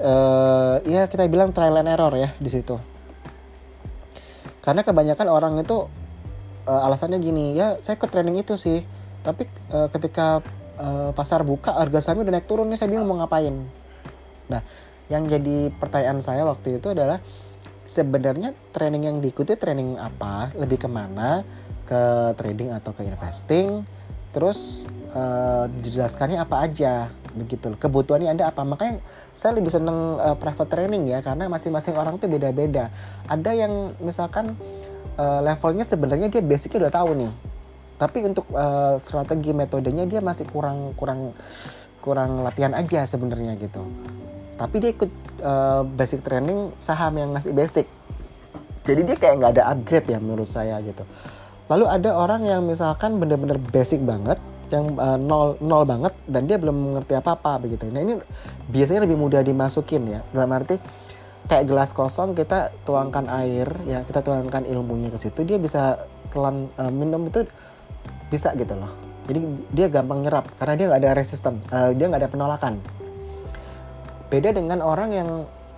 uh, 0.00 0.80
ya 0.88 1.04
kita 1.12 1.28
bilang 1.28 1.52
trial 1.52 1.76
and 1.76 1.92
error 1.92 2.16
ya 2.16 2.32
di 2.40 2.48
situ. 2.48 2.80
Karena 4.64 4.80
kebanyakan 4.80 5.28
orang 5.28 5.54
itu 5.60 5.86
uh, 6.64 6.86
alasannya 6.88 7.20
gini 7.20 7.52
ya 7.52 7.76
saya 7.84 8.00
ke 8.00 8.08
training 8.08 8.40
itu 8.40 8.56
sih. 8.56 8.80
Tapi 9.20 9.44
uh, 9.76 9.92
ketika 9.92 10.40
uh, 10.80 11.12
pasar 11.12 11.44
buka 11.44 11.76
harga 11.76 12.00
sahamnya 12.00 12.32
udah 12.32 12.34
naik 12.40 12.48
turun 12.48 12.72
nih 12.72 12.80
saya 12.80 12.88
bingung 12.88 13.04
mau 13.04 13.20
ngapain. 13.20 13.52
Nah 14.48 14.64
yang 15.12 15.28
jadi 15.28 15.70
pertanyaan 15.76 16.18
saya 16.24 16.42
waktu 16.42 16.82
itu 16.82 16.90
adalah 16.90 17.22
sebenarnya 17.86 18.50
training 18.74 19.06
yang 19.06 19.16
diikuti 19.22 19.54
training 19.54 20.00
apa? 20.00 20.50
Lebih 20.56 20.82
ke 20.82 20.88
mana? 20.90 21.46
Ke 21.86 22.34
trading 22.34 22.74
atau 22.74 22.90
ke 22.90 23.06
investing 23.06 23.86
terus 24.36 24.84
uh, 25.16 25.64
dijelaskannya 25.80 26.44
apa 26.44 26.68
aja 26.68 27.08
begitu. 27.32 27.72
Kebutuhannya 27.72 28.36
anda 28.36 28.52
apa? 28.52 28.68
Makanya 28.68 29.00
saya 29.32 29.56
lebih 29.56 29.72
seneng 29.72 30.20
uh, 30.20 30.36
private 30.36 30.68
training 30.68 31.08
ya 31.08 31.24
karena 31.24 31.48
masing-masing 31.48 31.96
orang 31.96 32.20
tuh 32.20 32.28
beda-beda. 32.28 32.92
Ada 33.24 33.56
yang 33.56 33.96
misalkan 33.96 34.52
uh, 35.16 35.40
levelnya 35.40 35.88
sebenarnya 35.88 36.28
dia 36.28 36.44
basicnya 36.44 36.84
udah 36.84 36.92
tahu 36.92 37.10
nih. 37.16 37.32
Tapi 37.96 38.18
untuk 38.28 38.44
uh, 38.52 39.00
strategi 39.00 39.56
metodenya 39.56 40.04
dia 40.04 40.20
masih 40.20 40.44
kurang 40.44 40.92
kurang 41.00 41.32
kurang 42.04 42.44
latihan 42.44 42.76
aja 42.76 43.08
sebenarnya 43.08 43.56
gitu. 43.56 43.88
Tapi 44.60 44.76
dia 44.84 44.92
ikut 44.92 45.12
uh, 45.40 45.80
basic 45.96 46.20
training 46.20 46.76
saham 46.76 47.16
yang 47.16 47.32
masih 47.32 47.56
basic. 47.56 47.88
Jadi 48.84 49.00
dia 49.00 49.16
kayak 49.16 49.34
nggak 49.40 49.52
ada 49.56 49.64
upgrade 49.72 50.12
ya 50.12 50.20
menurut 50.20 50.46
saya 50.46 50.76
gitu 50.84 51.08
Lalu 51.66 51.84
ada 51.90 52.10
orang 52.14 52.46
yang 52.46 52.62
misalkan 52.62 53.18
bener-bener 53.18 53.58
basic 53.58 53.98
banget, 54.06 54.38
yang 54.70 54.98
uh, 54.98 55.18
nol 55.18 55.54
nol 55.62 55.86
banget 55.86 56.14
dan 56.26 56.46
dia 56.46 56.58
belum 56.58 56.90
mengerti 56.90 57.14
apa-apa 57.14 57.62
begitu. 57.62 57.86
Nah 57.90 58.02
ini 58.02 58.14
biasanya 58.70 59.06
lebih 59.06 59.18
mudah 59.18 59.42
dimasukin 59.42 60.02
ya. 60.10 60.20
Dalam 60.34 60.50
arti 60.54 60.78
kayak 61.46 61.64
gelas 61.70 61.94
kosong 61.94 62.34
kita 62.34 62.74
tuangkan 62.82 63.30
air 63.30 63.70
ya 63.86 64.02
kita 64.02 64.18
tuangkan 64.18 64.66
ilmunya 64.66 65.14
ke 65.14 65.18
situ 65.22 65.46
dia 65.46 65.62
bisa 65.62 66.02
telan 66.34 66.66
uh, 66.74 66.90
minum 66.90 67.30
itu 67.30 67.46
bisa 68.26 68.50
gitu 68.58 68.74
loh. 68.74 68.90
Jadi 69.26 69.38
dia 69.74 69.86
gampang 69.90 70.22
nyerap 70.22 70.50
karena 70.58 70.74
dia 70.74 70.86
nggak 70.90 71.00
ada 71.02 71.10
resisten, 71.14 71.62
uh, 71.70 71.90
dia 71.94 72.06
nggak 72.10 72.26
ada 72.26 72.30
penolakan. 72.30 72.82
Beda 74.26 74.50
dengan 74.50 74.82
orang 74.82 75.10
yang 75.14 75.30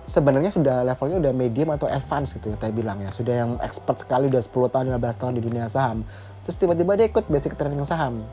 sebenarnya 0.09 0.49
sudah 0.49 0.81
levelnya 0.81 1.21
udah 1.21 1.33
medium 1.37 1.69
atau 1.69 1.85
advance 1.85 2.33
gitu 2.33 2.49
ya 2.49 2.57
saya 2.57 2.73
bilang 2.73 2.97
ya. 3.05 3.13
Sudah 3.13 3.35
yang 3.45 3.51
expert 3.61 4.01
sekali 4.01 4.25
udah 4.27 4.41
10 4.41 4.73
tahun 4.73 4.85
15 4.97 5.21
tahun 5.21 5.33
di 5.37 5.41
dunia 5.45 5.69
saham. 5.69 6.01
Terus 6.43 6.57
tiba-tiba 6.57 6.97
dia 6.97 7.05
ikut 7.05 7.29
basic 7.29 7.53
training 7.53 7.85
saham. 7.85 8.25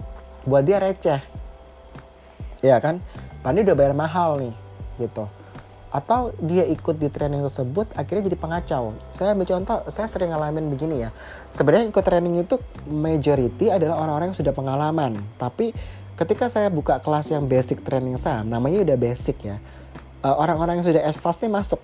Buat 0.48 0.64
dia 0.64 0.80
receh. 0.80 1.20
Ya 2.64 2.80
kan? 2.80 3.04
Pani 3.44 3.60
udah 3.60 3.76
bayar 3.76 3.92
mahal 3.92 4.40
nih 4.40 4.54
gitu. 4.96 5.28
Atau 5.92 6.32
dia 6.40 6.64
ikut 6.64 6.96
di 6.96 7.12
training 7.12 7.44
tersebut 7.44 7.92
akhirnya 7.92 8.32
jadi 8.32 8.38
pengacau. 8.40 8.96
Saya 9.12 9.36
ambil 9.36 9.46
contoh 9.46 9.84
saya 9.92 10.08
sering 10.08 10.32
ngalamin 10.32 10.72
begini 10.72 11.04
ya. 11.04 11.10
Sebenarnya 11.52 11.92
ikut 11.92 12.04
training 12.04 12.40
itu 12.40 12.56
majority 12.88 13.68
adalah 13.68 14.00
orang-orang 14.00 14.32
yang 14.32 14.38
sudah 14.40 14.56
pengalaman. 14.56 15.20
Tapi 15.36 15.76
ketika 16.16 16.48
saya 16.48 16.72
buka 16.72 16.96
kelas 17.04 17.28
yang 17.28 17.44
basic 17.44 17.84
training 17.84 18.16
saham 18.16 18.48
namanya 18.48 18.80
udah 18.88 18.96
basic 18.96 19.36
ya 19.44 19.60
eh, 20.24 20.36
orang-orang 20.36 20.80
yang 20.80 20.86
sudah 20.86 21.02
advance 21.04 21.38
nih 21.42 21.52
masuk. 21.52 21.80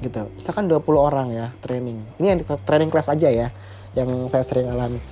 Gitu. 0.00 0.22
Misalkan 0.38 0.64
20 0.70 0.80
orang 0.96 1.28
ya 1.32 1.46
training. 1.60 2.00
Ini 2.22 2.26
yang 2.36 2.38
training 2.64 2.90
class 2.92 3.10
aja 3.10 3.28
ya 3.28 3.48
yang 3.94 4.30
saya 4.30 4.46
sering 4.46 4.70
alami. 4.70 5.02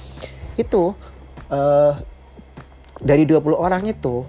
Itu 0.54 0.94
uh, 1.50 1.92
dari 3.02 3.26
20 3.26 3.42
orang 3.54 3.82
itu 3.86 4.24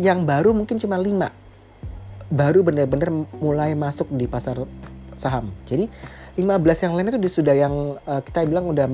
yang 0.00 0.26
baru 0.26 0.50
mungkin 0.50 0.80
cuma 0.82 0.98
5 0.98 1.14
baru 2.34 2.66
benar-benar 2.66 3.10
mulai 3.38 3.76
masuk 3.78 4.10
di 4.10 4.26
pasar 4.26 4.66
saham. 5.14 5.54
Jadi 5.68 5.86
15 6.34 6.84
yang 6.90 6.92
lain 6.98 7.14
itu 7.14 7.38
sudah 7.38 7.54
yang 7.54 7.94
uh, 8.02 8.20
kita 8.26 8.42
bilang 8.42 8.66
udah 8.66 8.90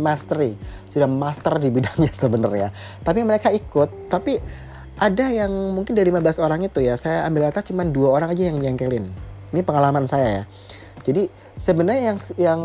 mastery 0.00 0.56
sudah 0.88 1.04
master 1.04 1.60
di 1.60 1.68
bidangnya 1.68 2.12
sebenarnya. 2.24 2.68
Tapi 3.04 3.20
mereka 3.26 3.52
ikut 3.52 4.08
tapi 4.08 4.40
ada 4.98 5.30
yang 5.30 5.50
mungkin 5.72 5.94
dari 5.94 6.10
15 6.10 6.42
orang 6.42 6.60
itu 6.66 6.82
ya 6.82 6.98
saya 6.98 7.22
ambil 7.30 7.48
data 7.48 7.62
cuma 7.62 7.86
dua 7.86 8.18
orang 8.18 8.34
aja 8.34 8.50
yang 8.50 8.58
jengkelin. 8.58 9.10
Ini 9.54 9.62
pengalaman 9.62 10.04
saya 10.10 10.28
ya. 10.28 10.44
Jadi 11.06 11.30
sebenarnya 11.56 12.12
yang 12.12 12.18
yang 12.36 12.60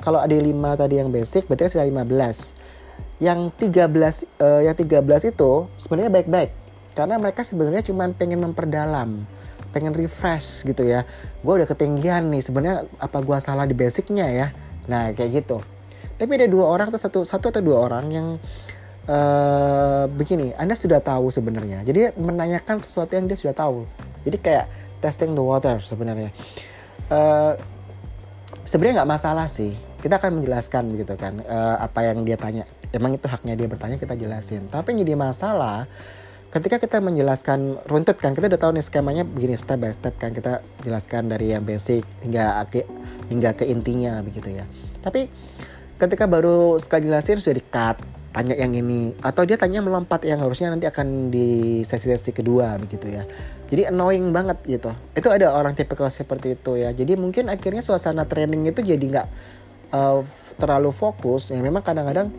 kalau 0.00 0.18
ada 0.18 0.32
lima 0.34 0.74
tadi 0.74 0.98
yang 0.98 1.12
basic 1.12 1.46
berarti 1.46 1.68
kan 1.68 1.72
sudah 1.78 1.86
15 1.86 3.22
yang 3.22 3.52
13 3.52 4.40
uh, 4.40 4.60
yang 4.64 4.74
13 4.74 5.36
itu 5.36 5.50
sebenarnya 5.76 6.10
baik-baik. 6.10 6.50
Karena 6.96 7.20
mereka 7.20 7.46
sebenarnya 7.46 7.86
cuma 7.86 8.08
pengen 8.10 8.42
memperdalam 8.42 9.28
pengen 9.70 9.94
refresh 9.94 10.66
gitu 10.66 10.82
ya. 10.82 11.06
Gue 11.46 11.62
udah 11.62 11.68
ketinggian 11.70 12.26
nih 12.34 12.42
sebenarnya 12.42 12.90
apa 12.98 13.22
gue 13.22 13.38
salah 13.38 13.64
di 13.64 13.74
basicnya 13.74 14.26
ya? 14.26 14.46
Nah 14.90 15.14
kayak 15.14 15.44
gitu. 15.44 15.62
Tapi 16.18 16.30
ada 16.36 16.50
dua 16.50 16.68
orang 16.68 16.92
atau 16.92 17.00
satu 17.00 17.20
satu 17.22 17.54
atau 17.54 17.62
dua 17.62 17.86
orang 17.86 18.04
yang 18.10 18.26
uh, 19.10 20.04
begini, 20.06 20.54
Anda 20.54 20.78
sudah 20.78 21.02
tahu 21.02 21.34
sebenarnya. 21.34 21.82
Jadi 21.82 22.14
menanyakan 22.14 22.78
sesuatu 22.80 23.18
yang 23.18 23.26
dia 23.26 23.34
sudah 23.34 23.52
tahu. 23.52 23.84
Jadi 24.22 24.36
kayak 24.38 24.66
testing 25.02 25.34
the 25.34 25.42
water 25.42 25.82
sebenarnya. 25.82 26.30
Uh, 27.10 27.58
sebenarnya 28.62 29.02
nggak 29.02 29.10
masalah 29.10 29.50
sih. 29.50 29.74
Kita 30.00 30.16
akan 30.16 30.40
menjelaskan 30.40 30.96
gitu 30.96 31.14
kan 31.18 31.42
uh, 31.44 31.76
apa 31.82 32.06
yang 32.06 32.22
dia 32.22 32.38
tanya. 32.38 32.64
Emang 32.94 33.14
itu 33.14 33.26
haknya 33.26 33.58
dia 33.58 33.68
bertanya 33.68 33.98
kita 33.98 34.14
jelasin. 34.16 34.70
Tapi 34.70 34.94
yang 34.94 35.04
jadi 35.04 35.14
masalah 35.18 35.90
ketika 36.50 36.82
kita 36.82 36.98
menjelaskan 36.98 37.78
runtut 37.86 38.18
kan 38.18 38.34
kita 38.34 38.50
udah 38.50 38.58
tahu 38.58 38.74
nih 38.74 38.82
skemanya 38.82 39.22
begini 39.22 39.54
step 39.54 39.78
by 39.78 39.94
step 39.94 40.18
kan 40.18 40.34
kita 40.34 40.58
jelaskan 40.82 41.30
dari 41.30 41.54
yang 41.54 41.62
basic 41.62 42.02
hingga 42.26 42.58
ke 42.66 42.82
hingga 43.30 43.54
ke 43.54 43.70
intinya 43.70 44.18
begitu 44.18 44.58
ya. 44.58 44.66
Tapi 44.98 45.30
ketika 46.00 46.26
baru 46.26 46.80
sekali 46.82 47.06
jelasin 47.06 47.38
sudah 47.38 47.56
di 47.60 47.64
cut 47.70 48.19
tanya 48.30 48.54
yang 48.54 48.72
ini. 48.74 49.14
Atau 49.22 49.46
dia 49.46 49.58
tanya 49.58 49.82
melompat 49.82 50.22
yang 50.26 50.38
harusnya 50.42 50.70
nanti 50.70 50.86
akan 50.86 51.30
di 51.34 51.80
sesi-sesi 51.82 52.30
kedua 52.30 52.78
begitu 52.78 53.10
ya. 53.10 53.26
Jadi 53.70 53.86
annoying 53.86 54.34
banget 54.34 54.58
gitu. 54.66 54.90
Itu 55.14 55.30
ada 55.30 55.54
orang 55.54 55.78
tipikal 55.78 56.10
seperti 56.10 56.58
itu 56.58 56.78
ya. 56.78 56.90
Jadi 56.90 57.14
mungkin 57.14 57.46
akhirnya 57.50 57.82
suasana 57.82 58.26
training 58.26 58.66
itu 58.66 58.82
jadi 58.82 58.98
nggak 58.98 59.26
uh, 59.94 60.26
terlalu 60.58 60.90
fokus. 60.90 61.54
Ya 61.54 61.62
memang 61.62 61.82
kadang-kadang 61.82 62.34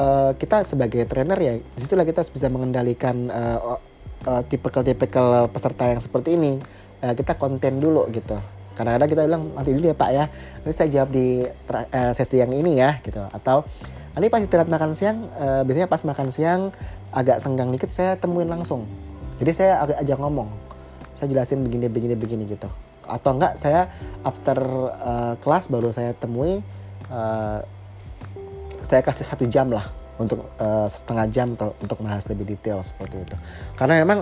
uh, 0.00 0.32
kita 0.36 0.64
sebagai 0.64 1.04
trainer 1.04 1.36
ya 1.36 1.52
di 1.60 1.80
situlah 1.80 2.08
kita 2.08 2.24
bisa 2.24 2.48
mengendalikan 2.48 3.28
uh, 3.28 3.76
uh, 4.24 4.42
tipikal-tipikal 4.48 5.48
peserta 5.52 5.92
yang 5.92 6.00
seperti 6.00 6.40
ini. 6.40 6.56
Uh, 7.04 7.12
kita 7.12 7.36
konten 7.36 7.76
dulu 7.80 8.08
gitu. 8.08 8.40
Kadang-kadang 8.72 9.08
kita 9.12 9.22
bilang 9.28 9.52
nanti 9.52 9.76
dulu 9.76 9.92
ya 9.92 9.96
pak 9.96 10.10
ya. 10.12 10.24
Nanti 10.64 10.72
saya 10.72 10.88
jawab 10.88 11.10
di 11.12 11.44
uh, 11.44 12.12
sesi 12.16 12.40
yang 12.40 12.52
ini 12.52 12.80
ya 12.80 12.96
gitu. 13.04 13.20
Atau 13.28 13.68
Nanti 14.12 14.26
pas 14.28 14.40
istirahat 14.44 14.68
makan 14.68 14.92
siang, 14.92 15.28
uh, 15.40 15.64
biasanya 15.64 15.88
pas 15.88 16.02
makan 16.04 16.28
siang 16.28 16.68
agak 17.16 17.40
senggang 17.40 17.72
dikit 17.72 17.88
saya 17.88 18.16
temuin 18.20 18.48
langsung. 18.48 18.84
Jadi 19.40 19.50
saya 19.56 19.80
agak 19.80 19.96
ajak 20.04 20.18
ngomong. 20.20 20.48
Saya 21.16 21.32
jelasin 21.32 21.64
begini 21.64 21.88
begini 21.88 22.14
begini 22.16 22.44
gitu. 22.44 22.68
Atau 23.08 23.36
enggak 23.36 23.56
saya 23.56 23.88
after 24.22 24.58
uh, 25.00 25.64
baru 25.72 25.88
saya 25.90 26.12
temui 26.16 26.60
uh, 27.08 27.58
saya 28.84 29.00
kasih 29.00 29.24
satu 29.24 29.48
jam 29.48 29.72
lah 29.72 29.88
untuk 30.20 30.44
uh, 30.60 30.84
setengah 30.86 31.26
jam 31.32 31.56
untuk 31.56 31.98
bahas 32.04 32.28
lebih 32.28 32.52
detail 32.52 32.84
seperti 32.84 33.24
itu. 33.24 33.36
Karena 33.80 34.04
memang 34.04 34.20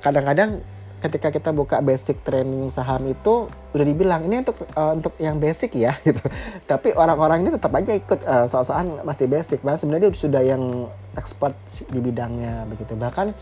kadang-kadang 0.00 0.60
ketika 1.00 1.32
kita 1.32 1.50
buka 1.50 1.80
basic 1.80 2.20
training 2.20 2.68
saham 2.68 3.08
itu 3.08 3.48
udah 3.72 3.86
dibilang 3.88 4.20
ini 4.28 4.44
untuk 4.44 4.60
uh, 4.76 4.92
untuk 4.92 5.16
yang 5.16 5.40
basic 5.40 5.72
ya 5.74 5.96
gitu. 6.06 6.20
Tapi 6.68 6.92
orang-orang 6.92 7.48
ini 7.48 7.50
tetap 7.56 7.72
aja 7.72 7.92
ikut 7.96 8.20
uh, 8.28 8.44
soal-soal 8.44 9.00
masih 9.02 9.26
basic. 9.26 9.64
Bahkan 9.64 9.80
sebenarnya 9.80 10.12
sudah 10.12 10.42
yang 10.44 10.92
expert 11.16 11.56
di 11.88 11.98
bidangnya 11.98 12.68
begitu. 12.68 12.94
Bahkan 12.94 13.32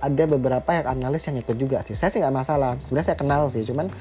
ada 0.00 0.24
beberapa 0.24 0.70
yang 0.72 0.86
analis 1.00 1.28
yang 1.28 1.36
ikut 1.40 1.56
juga 1.56 1.84
sih. 1.84 1.96
Saya 1.96 2.12
sih 2.12 2.20
nggak 2.20 2.36
masalah. 2.36 2.76
Sebenarnya 2.80 3.12
saya 3.12 3.18
kenal 3.20 3.48
sih, 3.52 3.64
cuman 3.64 3.92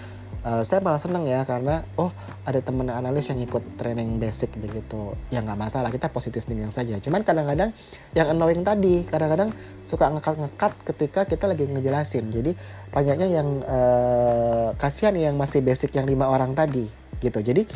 uh, 0.45 0.63
saya 0.63 0.79
malah 0.79 1.01
seneng 1.01 1.25
ya 1.27 1.43
karena 1.43 1.83
oh 1.99 2.11
ada 2.45 2.59
temen 2.63 2.87
analis 2.87 3.29
yang 3.29 3.39
ikut 3.43 3.61
training 3.75 4.19
basic 4.21 4.53
begitu. 4.55 5.15
Ya 5.33 5.43
nggak 5.43 5.59
masalah 5.59 5.89
kita 5.91 6.07
positif 6.11 6.45
thinking 6.45 6.71
saja. 6.71 6.99
Cuman 6.99 7.23
kadang-kadang 7.23 7.75
yang 8.15 8.27
annoying 8.31 8.63
tadi 8.63 9.03
kadang-kadang 9.07 9.51
suka 9.83 10.09
ngekat-ngekat 10.11 10.71
ketika 10.93 11.21
kita 11.27 11.45
lagi 11.49 11.65
ngejelasin. 11.67 12.31
Jadi 12.31 12.51
tanyanya 12.93 13.27
yang 13.27 13.49
uh, 13.65 14.75
kasihan 14.79 15.15
yang 15.15 15.35
masih 15.35 15.59
basic 15.59 15.93
yang 15.95 16.07
lima 16.07 16.27
orang 16.29 16.55
tadi 16.55 16.87
gitu. 17.19 17.39
Jadi 17.43 17.67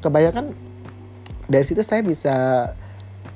kebanyakan 0.00 0.52
dari 1.46 1.64
situ 1.64 1.82
saya 1.86 2.02
bisa 2.02 2.34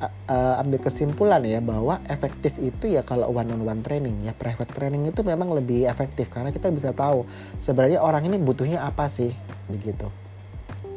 uh, 0.00 0.61
ambil 0.64 0.80
kesimpulan 0.80 1.45
ya 1.45 1.61
bahwa 1.61 2.00
efektif 2.09 2.57
itu 2.57 2.88
ya 2.88 3.04
kalau 3.04 3.28
one 3.28 3.52
on 3.52 3.62
one 3.62 3.83
training 3.85 4.25
ya. 4.25 4.33
Private 4.33 4.73
training 4.73 5.12
itu 5.12 5.21
memang 5.21 5.52
lebih 5.52 5.85
efektif 5.87 6.33
karena 6.33 6.49
kita 6.50 6.73
bisa 6.73 6.97
tahu 6.97 7.28
sebenarnya 7.61 8.00
orang 8.00 8.25
ini 8.26 8.40
butuhnya 8.40 8.83
apa 8.83 9.07
sih 9.12 9.30
begitu. 9.69 10.09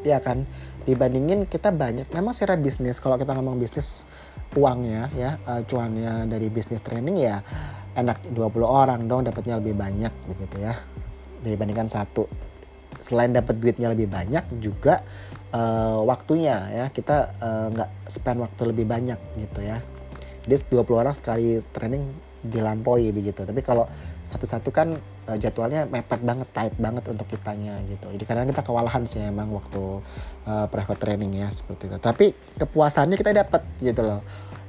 Ya 0.08 0.24
kan? 0.24 0.48
Dibandingin 0.84 1.48
kita 1.48 1.72
banyak 1.72 2.12
memang 2.12 2.36
secara 2.36 2.60
bisnis 2.60 3.00
kalau 3.00 3.16
kita 3.16 3.32
ngomong 3.36 3.56
bisnis 3.60 4.04
uangnya 4.54 5.10
ya 5.16 5.40
uh, 5.48 5.64
cuannya 5.66 6.30
dari 6.30 6.52
bisnis 6.52 6.84
training 6.84 7.18
ya 7.18 7.42
enak 7.98 8.22
20 8.30 8.38
orang 8.62 9.08
dong 9.10 9.26
dapatnya 9.26 9.60
lebih 9.60 9.76
banyak 9.76 10.14
begitu 10.28 10.64
ya. 10.64 10.80
Dibandingkan 11.44 11.92
satu 11.92 12.28
selain 13.04 13.36
dapat 13.36 13.60
duitnya 13.60 13.92
lebih 13.92 14.08
banyak 14.08 14.64
juga 14.64 15.04
uh, 15.54 16.02
waktunya 16.04 16.58
ya. 16.74 16.86
Kita 16.90 17.38
nggak 17.72 17.90
uh, 17.90 18.10
spend 18.10 18.42
waktu 18.42 18.62
lebih 18.74 18.90
banyak 18.90 19.20
gitu 19.40 19.62
ya. 19.62 19.80
Jadi 20.44 20.76
20 20.76 20.84
orang 20.92 21.16
sekali 21.16 21.62
training 21.72 22.34
dilampaui 22.44 23.16
begitu. 23.16 23.48
Tapi 23.48 23.64
kalau 23.64 23.88
satu-satu 24.28 24.70
kan 24.76 25.00
uh, 25.30 25.38
jadwalnya 25.40 25.88
mepet 25.88 26.20
banget 26.20 26.48
tight 26.52 26.76
banget 26.76 27.04
untuk 27.08 27.28
kitanya 27.32 27.80
gitu. 27.88 28.12
Jadi 28.12 28.24
kadang 28.28 28.50
kita 28.52 28.62
kewalahan 28.66 29.04
sih 29.08 29.24
emang 29.24 29.56
waktu 29.56 30.04
uh, 30.50 30.66
private 30.68 31.00
training 31.00 31.40
ya 31.40 31.48
seperti 31.48 31.88
itu. 31.88 31.98
Tapi 32.02 32.26
kepuasannya 32.60 33.16
kita 33.16 33.32
dapat 33.32 33.64
gitu 33.80 34.04
loh. 34.04 34.22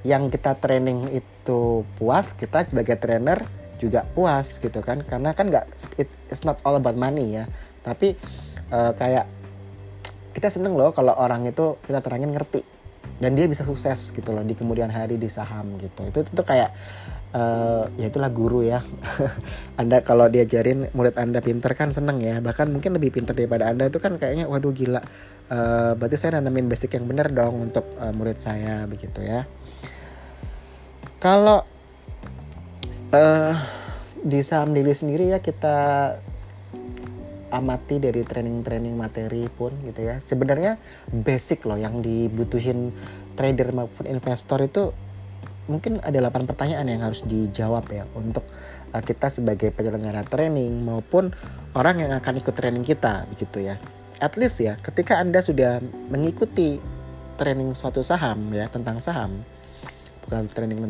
Yang 0.07 0.39
kita 0.39 0.61
training 0.61 1.11
itu 1.11 1.83
puas 1.97 2.37
kita 2.37 2.63
sebagai 2.69 2.95
trainer 3.01 3.43
juga 3.83 4.07
puas 4.15 4.63
gitu 4.63 4.79
kan. 4.85 5.03
Karena 5.03 5.35
kan 5.35 5.51
nggak 5.51 5.67
it, 5.99 6.07
it's 6.31 6.47
not 6.47 6.63
all 6.63 6.79
about 6.79 6.95
money 6.95 7.43
ya. 7.43 7.51
Tapi 7.83 8.15
uh, 8.71 8.95
kayak 8.95 9.27
kita 10.35 10.51
seneng 10.51 10.75
loh 10.75 10.91
kalau 10.91 11.15
orang 11.15 11.47
itu 11.47 11.79
kita 11.87 12.03
terangin 12.03 12.35
ngerti. 12.35 12.67
Dan 13.15 13.39
dia 13.39 13.47
bisa 13.47 13.63
sukses 13.63 14.11
gitu 14.11 14.35
loh 14.35 14.43
di 14.43 14.59
kemudian 14.59 14.91
hari 14.91 15.15
di 15.15 15.31
saham 15.31 15.79
gitu. 15.79 16.03
Itu 16.11 16.27
itu 16.27 16.43
kayak 16.43 16.75
uh, 17.31 17.87
ya 17.95 18.11
itulah 18.11 18.29
guru 18.35 18.67
ya. 18.67 18.83
Anda 19.81 20.03
kalau 20.03 20.27
diajarin 20.27 20.91
murid 20.91 21.15
anda 21.15 21.39
pinter 21.39 21.79
kan 21.79 21.95
seneng 21.95 22.19
ya. 22.19 22.43
Bahkan 22.43 22.75
mungkin 22.75 22.99
lebih 22.99 23.15
pinter 23.15 23.33
daripada 23.39 23.71
anda 23.71 23.87
itu 23.87 24.03
kan 24.03 24.19
kayaknya 24.19 24.51
waduh 24.51 24.75
gila. 24.75 24.99
Uh, 25.47 25.95
berarti 25.95 26.17
saya 26.19 26.43
nanamin 26.43 26.67
basic 26.67 26.99
yang 26.99 27.07
bener 27.07 27.31
dong 27.31 27.71
untuk 27.71 27.87
uh, 28.03 28.11
murid 28.11 28.43
saya 28.43 28.91
begitu 28.91 29.23
ya. 29.23 29.47
Kalau 31.23 31.63
uh, 33.15 33.55
di 34.25 34.41
saham 34.41 34.73
diri 34.73 34.91
sendiri 34.97 35.37
ya 35.37 35.39
kita 35.39 35.77
amati 37.55 38.03
dari 38.03 38.27
training-training 38.27 38.95
materi 38.99 39.47
pun 39.47 39.71
gitu 39.87 40.03
ya. 40.03 40.19
Sebenarnya 40.19 40.77
basic 41.09 41.63
loh 41.65 41.79
yang 41.79 42.03
dibutuhin 42.03 42.91
trader 43.39 43.71
maupun 43.71 44.11
investor 44.11 44.61
itu 44.67 44.91
mungkin 45.65 46.03
ada 46.05 46.21
8 46.21 46.45
pertanyaan 46.45 46.87
yang 46.91 47.01
harus 47.01 47.25
dijawab 47.25 47.89
ya 47.89 48.05
untuk 48.13 48.45
uh, 48.93 49.01
kita 49.01 49.33
sebagai 49.33 49.73
penyelenggara 49.73 50.27
training 50.29 50.85
maupun 50.85 51.33
orang 51.73 52.05
yang 52.05 52.13
akan 52.13 52.43
ikut 52.43 52.53
training 52.53 52.85
kita 52.85 53.25
begitu 53.33 53.65
ya. 53.73 53.81
At 54.21 54.37
least 54.37 54.61
ya 54.61 54.77
ketika 54.83 55.17
Anda 55.23 55.41
sudah 55.41 55.81
mengikuti 56.13 56.83
training 57.41 57.73
suatu 57.73 58.05
saham 58.05 58.53
ya 58.53 58.69
tentang 58.69 59.01
saham 59.01 59.43
bukan 60.25 60.49
training 60.51 60.81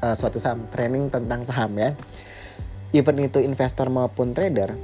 uh, 0.00 0.16
suatu 0.16 0.40
saham, 0.40 0.64
training 0.72 1.12
tentang 1.12 1.44
saham 1.44 1.76
ya. 1.76 1.92
Even 2.90 3.22
itu 3.22 3.38
investor 3.38 3.86
maupun 3.86 4.34
trader, 4.34 4.74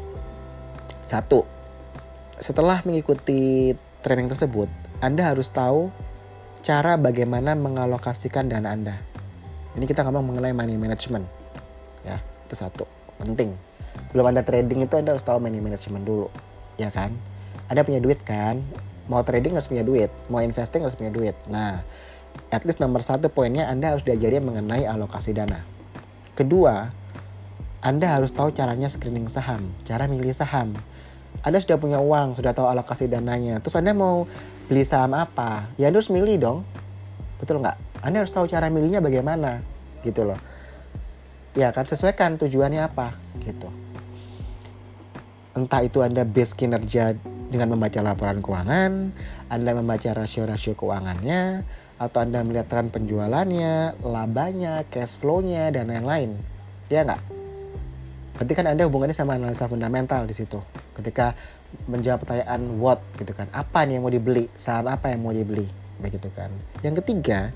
satu, 1.07 1.47
setelah 2.43 2.83
mengikuti 2.83 3.73
training 4.05 4.29
tersebut, 4.29 4.69
Anda 5.01 5.33
harus 5.33 5.49
tahu 5.49 5.89
cara 6.67 6.99
bagaimana 6.99 7.55
mengalokasikan 7.55 8.51
dana 8.51 8.75
Anda. 8.75 8.99
Ini 9.79 9.87
kita 9.87 10.03
ngomong 10.03 10.35
mengenai 10.35 10.53
money 10.53 10.77
management. 10.77 11.25
Ya, 12.03 12.19
itu 12.19 12.55
satu, 12.59 12.85
penting. 13.23 13.55
Sebelum 14.11 14.35
Anda 14.35 14.43
trading 14.43 14.83
itu 14.83 14.99
Anda 14.99 15.15
harus 15.15 15.23
tahu 15.23 15.39
money 15.39 15.63
management 15.63 16.05
dulu, 16.05 16.29
ya 16.77 16.91
kan? 16.91 17.15
Anda 17.71 17.87
punya 17.87 18.03
duit 18.03 18.21
kan? 18.27 18.67
Mau 19.07 19.23
trading 19.23 19.55
harus 19.55 19.71
punya 19.71 19.87
duit, 19.87 20.11
mau 20.27 20.43
investing 20.43 20.83
harus 20.83 20.99
punya 20.99 21.15
duit. 21.15 21.39
Nah, 21.47 21.87
at 22.50 22.67
least 22.67 22.83
nomor 22.83 23.07
satu 23.07 23.30
poinnya 23.30 23.71
Anda 23.71 23.95
harus 23.95 24.02
diajari 24.02 24.43
mengenai 24.43 24.85
alokasi 24.91 25.39
dana. 25.39 25.63
Kedua, 26.35 26.91
Anda 27.78 28.19
harus 28.19 28.35
tahu 28.35 28.50
caranya 28.50 28.91
screening 28.91 29.30
saham, 29.30 29.71
cara 29.87 30.11
milih 30.11 30.35
saham 30.35 30.75
anda 31.43 31.59
sudah 31.61 31.77
punya 31.77 31.99
uang, 32.01 32.39
sudah 32.39 32.57
tahu 32.57 32.71
alokasi 32.71 33.11
dananya. 33.11 33.61
Terus 33.61 33.77
Anda 33.77 33.93
mau 33.93 34.25
beli 34.71 34.87
saham 34.87 35.13
apa? 35.13 35.69
Ya 35.77 35.91
Anda 35.91 36.01
harus 36.01 36.13
milih 36.13 36.37
dong. 36.41 36.59
Betul 37.37 37.61
nggak? 37.61 37.77
Anda 38.01 38.25
harus 38.25 38.33
tahu 38.33 38.49
cara 38.49 38.73
milihnya 38.73 39.05
bagaimana. 39.05 39.61
Gitu 40.01 40.25
loh. 40.25 40.39
Ya 41.57 41.73
kan, 41.73 41.89
sesuaikan 41.89 42.41
tujuannya 42.41 42.85
apa. 42.85 43.17
Gitu. 43.41 43.69
Entah 45.57 45.81
itu 45.81 46.05
Anda 46.05 46.25
base 46.29 46.53
kinerja 46.53 47.17
dengan 47.49 47.73
membaca 47.73 48.03
laporan 48.05 48.45
keuangan, 48.45 49.15
Anda 49.49 49.71
membaca 49.73 50.13
rasio-rasio 50.13 50.77
keuangannya, 50.77 51.65
atau 51.97 52.19
Anda 52.21 52.45
melihat 52.45 52.69
tren 52.69 52.93
penjualannya, 52.93 54.05
labanya, 54.05 54.85
cash 54.93 55.17
flow-nya, 55.17 55.73
dan 55.73 55.89
lain-lain. 55.89 56.37
Ya 56.93 57.09
nggak? 57.09 57.36
Berarti 58.37 58.53
kan 58.53 58.67
Anda 58.69 58.85
hubungannya 58.85 59.17
sama 59.17 59.41
analisa 59.41 59.65
fundamental 59.65 60.29
di 60.29 60.37
situ. 60.37 60.61
Ketika 60.93 61.33
menjawab 61.89 62.25
pertanyaan 62.25 62.81
what 62.81 63.01
gitu 63.17 63.33
kan. 63.33 63.49
Apa 63.53 63.85
nih 63.89 63.99
yang 63.99 64.05
mau 64.05 64.13
dibeli? 64.13 64.47
Saham 64.61 64.93
apa 64.93 65.13
yang 65.13 65.25
mau 65.25 65.33
dibeli? 65.33 65.65
Begitu 66.01 66.29
kan. 66.33 66.53
Yang 66.85 67.05
ketiga 67.05 67.53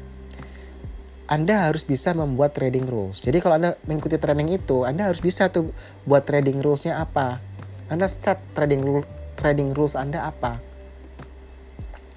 anda 1.31 1.71
harus 1.71 1.87
bisa 1.87 2.11
membuat 2.11 2.59
trading 2.59 2.91
rules. 2.91 3.23
Jadi 3.23 3.39
kalau 3.39 3.55
anda 3.55 3.79
mengikuti 3.87 4.19
training 4.19 4.51
itu 4.51 4.83
anda 4.83 5.07
harus 5.07 5.23
bisa 5.23 5.47
tuh 5.47 5.71
buat 6.03 6.27
trading 6.27 6.59
rulesnya 6.59 6.99
apa? 6.99 7.39
Anda 7.87 8.11
set 8.11 8.43
trading 8.51 8.83
rule 8.83 9.07
trading 9.39 9.71
rules 9.71 9.95
anda 9.95 10.27
apa? 10.27 10.59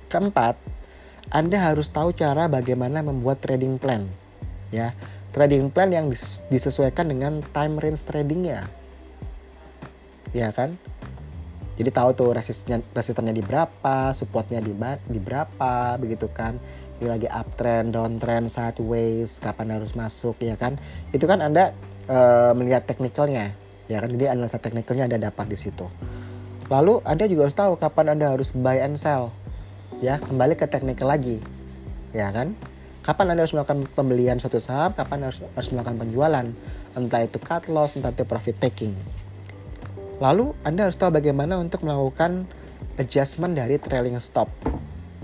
Keempat 0.10 0.58
anda 1.30 1.58
harus 1.62 1.94
tahu 1.94 2.10
cara 2.18 2.50
bagaimana 2.50 3.06
membuat 3.06 3.38
trading 3.46 3.78
plan 3.78 4.10
ya 4.74 4.98
trading 5.34 5.74
plan 5.74 5.90
yang 5.90 6.14
disesuaikan 6.48 7.10
dengan 7.10 7.42
time 7.52 7.82
range 7.82 8.06
tradingnya. 8.06 8.70
Ya 10.32 10.54
kan? 10.54 10.78
Jadi 11.74 11.90
tahu 11.90 12.14
tuh 12.14 12.30
resistennya 12.38 12.86
resistennya 12.94 13.34
di 13.34 13.42
berapa 13.42 14.14
supportnya 14.14 14.62
di 14.62 14.78
di 15.10 15.20
berapa 15.20 15.98
begitu 15.98 16.30
kan? 16.30 16.62
Ini 17.02 17.10
lagi 17.10 17.26
uptrend 17.26 17.98
downtrend 17.98 18.48
sideways 18.54 19.42
kapan 19.42 19.74
harus 19.74 19.98
masuk 19.98 20.38
ya 20.38 20.54
kan? 20.54 20.78
Itu 21.10 21.26
kan 21.26 21.42
anda 21.42 21.74
e, 22.06 22.18
melihat 22.54 22.86
teknikalnya 22.86 23.58
ya 23.90 23.98
kan? 24.06 24.14
Jadi 24.14 24.30
analisa 24.30 24.62
teknikalnya 24.62 25.10
anda 25.10 25.18
dapat 25.34 25.50
di 25.50 25.58
situ. 25.58 25.90
Lalu 26.70 27.02
anda 27.10 27.26
juga 27.26 27.50
harus 27.50 27.58
tahu 27.58 27.74
kapan 27.82 28.14
anda 28.14 28.30
harus 28.30 28.54
buy 28.54 28.78
and 28.78 29.02
sell 29.02 29.34
ya? 29.98 30.22
Kembali 30.22 30.54
ke 30.54 30.70
teknikal 30.70 31.10
lagi 31.10 31.42
ya 32.14 32.30
kan 32.30 32.54
kapan 33.04 33.36
anda 33.36 33.44
harus 33.46 33.54
melakukan 33.54 33.86
pembelian 33.94 34.40
suatu 34.40 34.58
saham 34.58 34.96
kapan 34.96 35.30
harus 35.30 35.44
harus 35.54 35.70
melakukan 35.76 36.00
penjualan 36.02 36.46
entah 36.96 37.22
itu 37.22 37.38
cut 37.38 37.68
loss 37.68 38.00
entah 38.00 38.16
itu 38.16 38.24
profit 38.24 38.58
taking 38.58 38.96
Lalu 40.24 40.54
Anda 40.64 40.88
harus 40.88 40.96
tahu 40.96 41.20
bagaimana 41.20 41.60
untuk 41.60 41.84
melakukan 41.84 42.48
adjustment 42.96 43.60
dari 43.60 43.76
trailing 43.76 44.16
stop. 44.24 44.48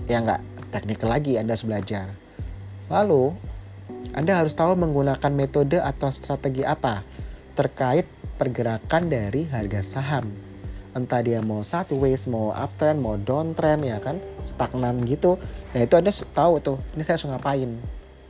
Ya 0.04 0.20
enggak, 0.20 0.44
teknik 0.74 1.00
lagi 1.06 1.40
Anda 1.40 1.56
harus 1.56 1.64
belajar. 1.64 2.12
Lalu 2.92 3.32
Anda 4.12 4.42
harus 4.42 4.52
tahu 4.52 4.74
menggunakan 4.74 5.32
metode 5.32 5.78
atau 5.78 6.12
strategi 6.12 6.68
apa 6.68 7.06
terkait 7.56 8.04
pergerakan 8.36 9.08
dari 9.08 9.48
harga 9.48 9.80
saham. 9.80 10.49
Entah 10.90 11.22
dia 11.22 11.38
mau 11.38 11.62
sideways, 11.62 12.26
mau 12.26 12.50
uptrend, 12.50 12.98
mau 12.98 13.14
downtrend 13.14 13.86
ya 13.86 14.02
kan, 14.02 14.18
stagnan 14.42 15.06
gitu. 15.06 15.38
Nah 15.70 15.86
itu 15.86 15.94
Anda 15.94 16.10
tahu 16.10 16.58
tuh, 16.58 16.78
ini 16.98 17.02
saya 17.06 17.14
harus 17.18 17.30
ngapain. 17.30 17.70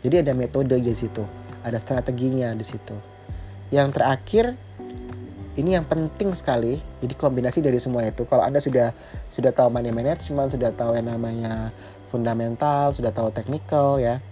Jadi 0.01 0.15
ada 0.21 0.33
metode 0.37 0.77
di 0.77 0.93
situ, 0.93 1.25
ada 1.65 1.81
strateginya 1.81 2.53
di 2.53 2.65
situ. 2.65 2.97
Yang 3.73 3.89
terakhir 3.97 4.45
ini 5.59 5.75
yang 5.75 5.85
penting 5.85 6.31
sekali 6.33 6.79
jadi 7.03 7.15
kombinasi 7.19 7.59
dari 7.61 7.77
semua 7.83 8.07
itu 8.07 8.23
kalau 8.25 8.47
anda 8.47 8.63
sudah 8.63 8.95
sudah 9.35 9.51
tahu 9.51 9.69
money 9.69 9.91
management 9.91 10.55
sudah 10.55 10.71
tahu 10.71 10.95
yang 10.95 11.11
namanya 11.11 11.75
fundamental 12.07 12.95
sudah 12.95 13.11
tahu 13.11 13.35
technical 13.35 13.99
ya 13.99 14.23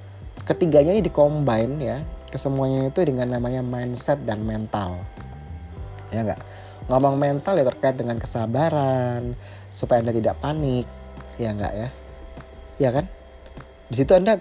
ketiganya 0.47 0.95
ini 0.95 1.03
dikombin 1.03 1.83
ya 1.83 2.07
kesemuanya 2.31 2.89
itu 2.89 3.01
dengan 3.03 3.35
namanya 3.35 3.61
mindset 3.61 4.23
dan 4.23 4.47
mental 4.47 5.03
ya 6.15 6.23
enggak 6.23 6.41
ngomong 6.89 7.21
mental 7.21 7.61
ya 7.61 7.65
terkait 7.69 8.01
dengan 8.01 8.17
kesabaran 8.17 9.37
supaya 9.77 10.01
anda 10.01 10.13
tidak 10.13 10.41
panik. 10.41 10.89
Ya 11.37 11.55
enggak 11.55 11.73
ya? 11.77 11.89
Ya 12.81 12.91
kan? 12.91 13.07
Di 13.93 13.95
situ 14.03 14.13
anda 14.17 14.41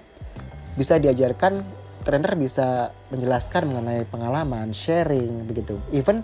bisa 0.80 0.98
diajarkan 0.98 1.62
trainer 2.08 2.34
bisa 2.40 2.96
menjelaskan 3.12 3.68
mengenai 3.68 4.08
pengalaman 4.08 4.72
sharing 4.72 5.44
begitu. 5.44 5.76
Even 5.92 6.24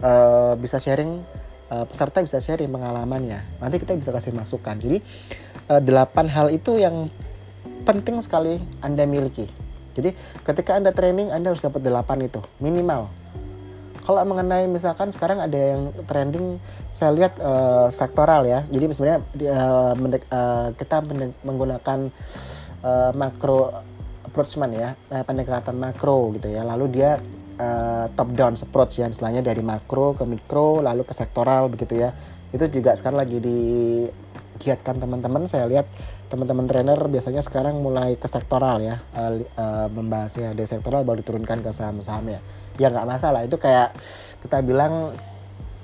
uh, 0.00 0.54
bisa 0.54 0.78
sharing 0.78 1.26
uh, 1.74 1.84
peserta 1.84 2.22
bisa 2.22 2.38
sharing 2.38 2.70
pengalamannya 2.70 3.42
nanti 3.58 3.82
kita 3.82 3.98
bisa 3.98 4.14
kasih 4.14 4.30
masukan. 4.30 4.78
Jadi 4.78 5.02
uh, 5.66 5.82
delapan 5.82 6.30
hal 6.30 6.54
itu 6.54 6.78
yang 6.78 7.10
penting 7.82 8.22
sekali 8.22 8.62
anda 8.82 9.02
miliki. 9.02 9.50
Jadi 9.98 10.14
ketika 10.46 10.78
anda 10.78 10.94
training 10.94 11.34
anda 11.34 11.50
harus 11.50 11.64
dapat 11.64 11.82
delapan 11.82 12.30
itu. 12.30 12.38
Minimal 12.62 13.25
kalau 14.06 14.22
mengenai 14.22 14.70
misalkan 14.70 15.10
sekarang 15.10 15.42
ada 15.42 15.58
yang 15.58 15.90
trending 16.06 16.62
saya 16.94 17.10
lihat 17.10 17.42
uh, 17.42 17.90
sektoral 17.90 18.46
ya. 18.46 18.62
Jadi 18.70 18.94
sebenarnya 18.94 19.20
uh, 19.50 19.92
uh, 20.30 20.68
kita 20.78 21.02
menggunakan 21.42 22.14
uh, 22.86 23.10
makro 23.18 23.74
approachment 24.22 24.78
ya 24.78 24.94
uh, 25.10 25.26
pendekatan 25.26 25.74
makro 25.74 26.30
gitu 26.38 26.54
ya. 26.54 26.62
Lalu 26.62 27.02
dia 27.02 27.18
uh, 27.58 28.06
top 28.14 28.30
down 28.38 28.54
approach 28.54 29.02
ya 29.02 29.10
misalnya 29.10 29.42
dari 29.42 29.66
makro 29.66 30.14
ke 30.14 30.22
mikro 30.22 30.86
lalu 30.86 31.02
ke 31.02 31.10
sektoral 31.10 31.66
begitu 31.66 31.98
ya. 31.98 32.14
Itu 32.54 32.70
juga 32.70 32.94
sekarang 32.94 33.26
lagi 33.26 33.42
di 33.42 33.58
giatkan 34.62 35.02
teman-teman. 35.02 35.50
Saya 35.50 35.66
lihat 35.66 35.90
teman-teman 36.30 36.70
trainer 36.70 36.98
biasanya 37.10 37.42
sekarang 37.42 37.82
mulai 37.82 38.14
ke 38.14 38.30
sektoral 38.30 38.78
ya 38.78 39.02
uh, 39.18 39.34
uh, 39.58 39.90
membahasnya 39.90 40.54
dari 40.54 40.70
sektoral 40.70 41.02
baru 41.02 41.26
diturunkan 41.26 41.58
ke 41.66 41.74
saham-saham 41.74 42.38
ya 42.38 42.40
ya 42.76 42.88
nggak 42.92 43.08
masalah. 43.08 43.44
Itu 43.44 43.56
kayak 43.60 43.96
kita 44.44 44.62
bilang 44.62 45.16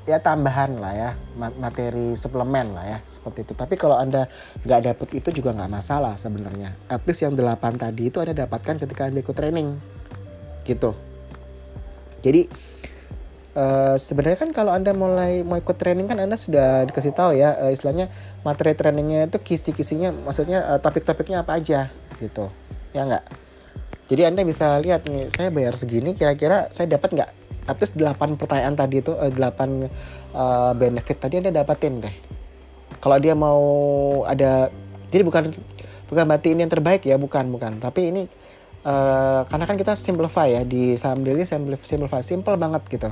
ya 0.03 0.19
tambahan 0.19 0.83
lah 0.83 0.93
ya 0.99 1.11
materi 1.39 2.19
suplemen 2.19 2.75
lah 2.75 2.85
ya 2.87 2.99
seperti 3.07 3.49
itu. 3.49 3.53
Tapi 3.55 3.75
kalau 3.79 3.99
anda 3.99 4.27
nggak 4.67 4.81
dapet 4.93 5.09
itu 5.19 5.43
juga 5.43 5.57
nggak 5.57 5.73
masalah 5.73 6.15
sebenarnya. 6.19 6.75
At 6.91 7.05
least 7.09 7.23
yang 7.25 7.35
delapan 7.35 7.79
tadi 7.79 8.11
itu 8.11 8.19
anda 8.23 8.35
dapatkan 8.35 8.83
ketika 8.83 9.09
anda 9.09 9.23
ikut 9.23 9.37
training. 9.37 9.79
Gitu. 10.63 10.91
Jadi 12.23 12.71
Uh, 13.53 14.01
sebenarnya 14.01 14.41
kan 14.41 14.51
kalau 14.57 14.73
anda 14.73 14.97
mulai 14.97 15.45
mau 15.45 15.61
ikut 15.61 15.77
training 15.77 16.09
kan 16.09 16.17
anda 16.17 16.41
sudah 16.41 16.89
dikasih 16.89 17.13
tahu 17.13 17.37
ya 17.37 17.53
uh, 17.61 17.69
istilahnya 17.69 18.09
materi 18.41 18.73
trainingnya 18.73 19.29
itu 19.29 19.37
kisi-kisinya 19.45 20.09
maksudnya 20.09 20.65
uh, 20.73 20.81
topik-topiknya 20.81 21.45
apa 21.45 21.61
aja 21.61 21.93
gitu. 22.17 22.49
Ya 22.97 23.05
nggak 23.05 23.21
jadi 24.11 24.29
anda 24.29 24.43
bisa 24.43 24.79
lihat 24.83 25.07
nih 25.07 25.31
saya 25.31 25.49
bayar 25.55 25.79
segini 25.79 26.19
kira-kira 26.19 26.73
saya 26.75 26.91
dapat 26.91 27.15
nggak? 27.15 27.31
Atas 27.63 27.95
8 27.95 28.19
pertanyaan 28.35 28.75
tadi 28.75 28.99
itu 28.99 29.15
uh, 29.15 29.31
8 29.31 29.39
uh, 30.35 30.73
benefit 30.75 31.23
tadi 31.23 31.39
anda 31.39 31.55
dapatin 31.55 32.03
deh. 32.03 32.15
Kalau 32.99 33.19
dia 33.23 33.39
mau 33.39 33.63
ada 34.27 34.71
jadi 35.11 35.23
bukan 35.23 35.55
bukan 36.11 36.25
berarti 36.27 36.55
ini 36.55 36.67
yang 36.67 36.73
terbaik 36.73 37.07
ya 37.07 37.15
bukan 37.19 37.55
bukan. 37.55 37.79
Tapi 37.79 38.11
ini 38.11 38.23
uh, 38.83 39.47
karena 39.47 39.65
kan 39.71 39.77
kita 39.79 39.95
simplify 39.95 40.51
ya 40.51 40.63
di 40.67 40.99
saham 40.99 41.23
daily 41.23 41.47
simplify 41.47 42.19
simple 42.21 42.59
banget 42.59 42.83
gitu. 42.91 43.11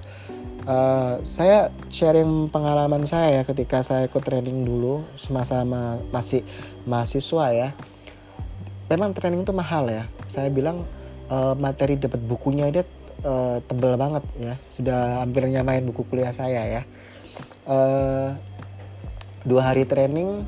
Uh, 0.67 1.23
saya 1.25 1.73
sharing 1.89 2.53
pengalaman 2.53 3.09
saya 3.09 3.41
ya 3.41 3.43
ketika 3.49 3.81
saya 3.81 4.11
ikut 4.11 4.21
training 4.21 4.69
dulu 4.69 5.07
semasa 5.17 5.65
ma 5.65 5.97
masih 6.13 6.45
mahasiswa 6.85 7.47
ya 7.57 7.69
memang 8.91 9.15
training 9.15 9.47
itu 9.47 9.55
mahal 9.55 9.87
ya. 9.87 10.05
Saya 10.27 10.51
bilang 10.51 10.83
uh, 11.31 11.55
materi 11.55 11.95
dapat 11.95 12.19
bukunya 12.19 12.69
dia 12.75 12.83
uh, 13.23 13.63
tebel 13.63 13.95
banget 13.95 14.27
ya. 14.37 14.55
Sudah 14.67 15.23
hampir 15.23 15.47
nyamain 15.47 15.87
buku 15.87 16.03
kuliah 16.11 16.35
saya 16.35 16.67
ya. 16.67 16.83
Uh, 17.65 18.35
dua 19.47 19.73
hari 19.73 19.87
training 19.87 20.43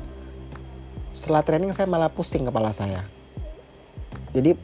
setelah 1.15 1.41
training 1.45 1.71
saya 1.71 1.87
malah 1.87 2.11
pusing 2.11 2.43
kepala 2.43 2.75
saya. 2.75 3.07
Jadi 4.35 4.59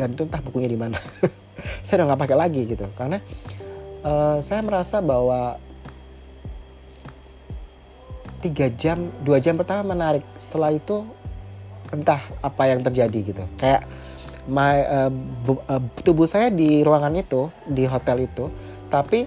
dan 0.00 0.16
itu 0.16 0.24
entah 0.24 0.40
bukunya 0.40 0.70
di 0.70 0.78
mana. 0.78 0.96
Saya 1.84 2.04
udah 2.04 2.12
nggak 2.12 2.22
pakai 2.28 2.36
lagi 2.38 2.62
gitu. 2.68 2.86
Karena 2.94 3.18
uh, 4.04 4.38
saya 4.44 4.60
merasa 4.60 5.00
bahwa 5.00 5.56
tiga 8.44 8.68
jam 8.70 9.08
dua 9.24 9.40
jam 9.40 9.56
pertama 9.56 9.96
menarik. 9.96 10.22
Setelah 10.36 10.70
itu 10.70 11.08
entah 11.92 12.22
apa 12.42 12.62
yang 12.70 12.80
terjadi 12.82 13.18
gitu. 13.22 13.44
Kayak 13.58 13.86
my, 14.46 14.76
uh, 14.86 15.10
bu, 15.12 15.58
uh, 15.66 15.82
tubuh 16.02 16.26
saya 16.26 16.50
di 16.50 16.82
ruangan 16.86 17.14
itu 17.18 17.50
di 17.66 17.86
hotel 17.86 18.26
itu 18.26 18.50
tapi 18.86 19.26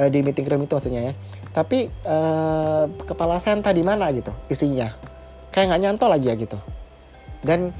uh, 0.00 0.08
di 0.08 0.20
meeting 0.20 0.46
room 0.48 0.64
itu 0.64 0.72
maksudnya 0.76 1.12
ya. 1.12 1.14
Tapi 1.54 1.86
uh, 2.06 2.90
kepala 3.06 3.38
saya 3.38 3.56
entah 3.58 3.74
di 3.74 3.84
mana 3.86 4.10
gitu 4.10 4.32
isinya. 4.50 4.92
Kayak 5.54 5.74
nggak 5.74 5.82
nyantol 5.86 6.10
aja 6.12 6.32
gitu. 6.34 6.58
Dan 7.44 7.70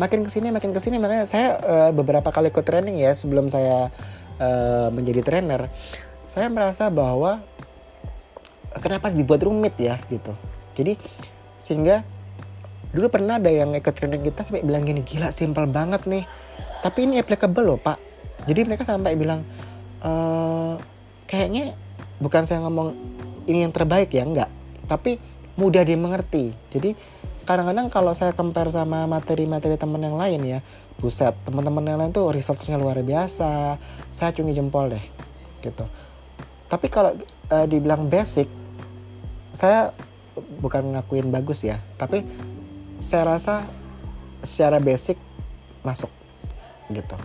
makin 0.00 0.24
ke 0.24 0.30
sini 0.32 0.48
makin 0.48 0.72
ke 0.72 0.80
sini 0.80 0.96
makanya 0.96 1.28
saya 1.28 1.48
uh, 1.60 1.90
beberapa 1.92 2.32
kali 2.32 2.48
ikut 2.48 2.64
training 2.64 2.96
ya 3.00 3.12
sebelum 3.12 3.52
saya 3.52 3.92
uh, 4.40 4.88
menjadi 4.88 5.20
trainer 5.20 5.68
saya 6.30 6.46
merasa 6.46 6.86
bahwa 6.94 7.42
kenapa 8.78 9.10
dibuat 9.10 9.42
rumit 9.42 9.74
ya 9.82 9.98
gitu. 10.06 10.30
Jadi 10.78 10.94
sehingga 11.58 12.06
dulu 12.90 13.06
pernah 13.10 13.38
ada 13.38 13.50
yang 13.50 13.70
ikut 13.74 13.94
training 13.94 14.26
kita 14.26 14.46
sampai 14.46 14.66
bilang 14.66 14.82
gini 14.82 15.06
gila 15.06 15.30
simpel 15.30 15.70
banget 15.70 16.06
nih. 16.10 16.26
Tapi 16.80 17.06
ini 17.06 17.20
applicable 17.20 17.62
loh 17.62 17.78
pak. 17.78 17.98
Jadi 18.48 18.60
mereka 18.66 18.82
sampai 18.82 19.14
bilang 19.14 19.44
e, 20.00 20.12
kayaknya 21.28 21.76
bukan 22.18 22.48
saya 22.48 22.64
ngomong 22.66 22.96
ini 23.46 23.62
yang 23.62 23.72
terbaik 23.72 24.10
ya 24.10 24.26
enggak. 24.26 24.50
Tapi 24.90 25.20
mudah 25.60 25.84
dimengerti. 25.86 26.50
Jadi 26.72 26.96
kadang-kadang 27.44 27.92
kalau 27.92 28.16
saya 28.16 28.32
compare 28.32 28.72
sama 28.72 29.06
materi-materi 29.06 29.74
teman 29.76 30.02
yang 30.02 30.14
lain 30.14 30.40
ya 30.46 30.60
buset 31.00 31.32
teman-teman 31.48 31.82
yang 31.82 31.98
lain 31.98 32.12
tuh 32.12 32.28
researchnya 32.32 32.80
luar 32.80 32.98
biasa. 33.00 33.78
Saya 34.10 34.30
cungi 34.34 34.56
jempol 34.56 34.92
deh 34.92 35.04
gitu. 35.62 35.84
Tapi 36.66 36.86
kalau 36.90 37.14
uh, 37.50 37.66
dibilang 37.66 38.08
basic 38.08 38.48
saya 39.50 39.90
bukan 40.62 40.96
ngakuin 40.96 41.28
bagus 41.28 41.66
ya. 41.66 41.78
Tapi 41.98 42.22
saya 43.00 43.36
rasa 43.36 43.66
secara 44.44 44.80
basic 44.80 45.16
masuk 45.84 46.08
gitu. 46.92 47.16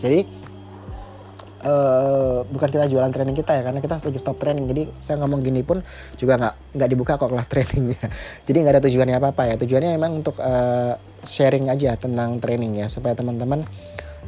Jadi 0.00 0.24
uh, 1.64 2.44
bukan 2.48 2.68
kita 2.68 2.86
jualan 2.88 3.10
training 3.12 3.36
kita 3.36 3.52
ya 3.56 3.62
karena 3.64 3.80
kita 3.80 4.00
lagi 4.00 4.18
stop 4.20 4.36
training. 4.40 4.68
Jadi 4.68 4.82
saya 5.00 5.20
ngomong 5.24 5.40
gini 5.44 5.64
pun 5.64 5.80
juga 6.16 6.40
nggak 6.40 6.54
nggak 6.76 6.88
dibuka 6.88 7.12
kok 7.16 7.30
kelas 7.32 7.48
trainingnya. 7.52 8.04
Jadi 8.44 8.56
nggak 8.60 8.74
ada 8.80 8.82
tujuannya 8.84 9.16
apa 9.16 9.28
apa 9.32 9.42
ya. 9.48 9.54
Tujuannya 9.60 9.90
memang 9.96 10.24
untuk 10.24 10.36
uh, 10.40 10.96
sharing 11.24 11.72
aja 11.72 11.96
tentang 11.96 12.40
training 12.40 12.84
ya 12.84 12.86
supaya 12.92 13.16
teman-teman 13.16 13.64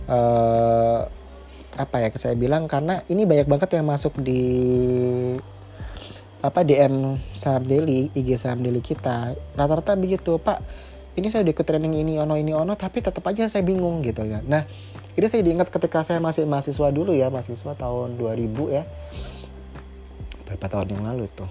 uh, 0.08 1.00
apa 1.76 1.96
ya 2.00 2.08
saya 2.16 2.32
bilang 2.32 2.64
karena 2.64 3.04
ini 3.12 3.28
banyak 3.28 3.44
banget 3.44 3.76
yang 3.76 3.84
masuk 3.84 4.16
di 4.16 4.40
apa 6.46 6.62
DM 6.62 7.18
saham 7.34 7.66
daily 7.66 8.08
IG 8.14 8.38
saham 8.38 8.62
daily 8.62 8.80
kita. 8.80 9.34
Rata-rata 9.58 9.98
begitu 9.98 10.38
pak 10.38 10.62
ini 11.16 11.32
saya 11.32 11.48
udah 11.48 11.52
ikut 11.56 11.66
training 11.66 11.94
ini 11.96 12.20
ono 12.20 12.36
ini 12.36 12.52
ono 12.52 12.76
tapi 12.76 13.00
tetap 13.00 13.24
aja 13.24 13.48
saya 13.48 13.64
bingung 13.64 14.04
gitu 14.04 14.20
ya 14.20 14.44
nah 14.44 14.68
ini 15.16 15.26
saya 15.32 15.40
diingat 15.40 15.72
ketika 15.72 16.04
saya 16.04 16.20
masih 16.20 16.44
mahasiswa 16.44 16.92
dulu 16.92 17.16
ya 17.16 17.32
mahasiswa 17.32 17.72
tahun 17.72 18.20
2000 18.20 18.52
ya. 18.68 18.84
Berapa 20.44 20.66
tahun 20.68 20.92
yang 20.92 21.02
lalu 21.08 21.24
tuh? 21.32 21.48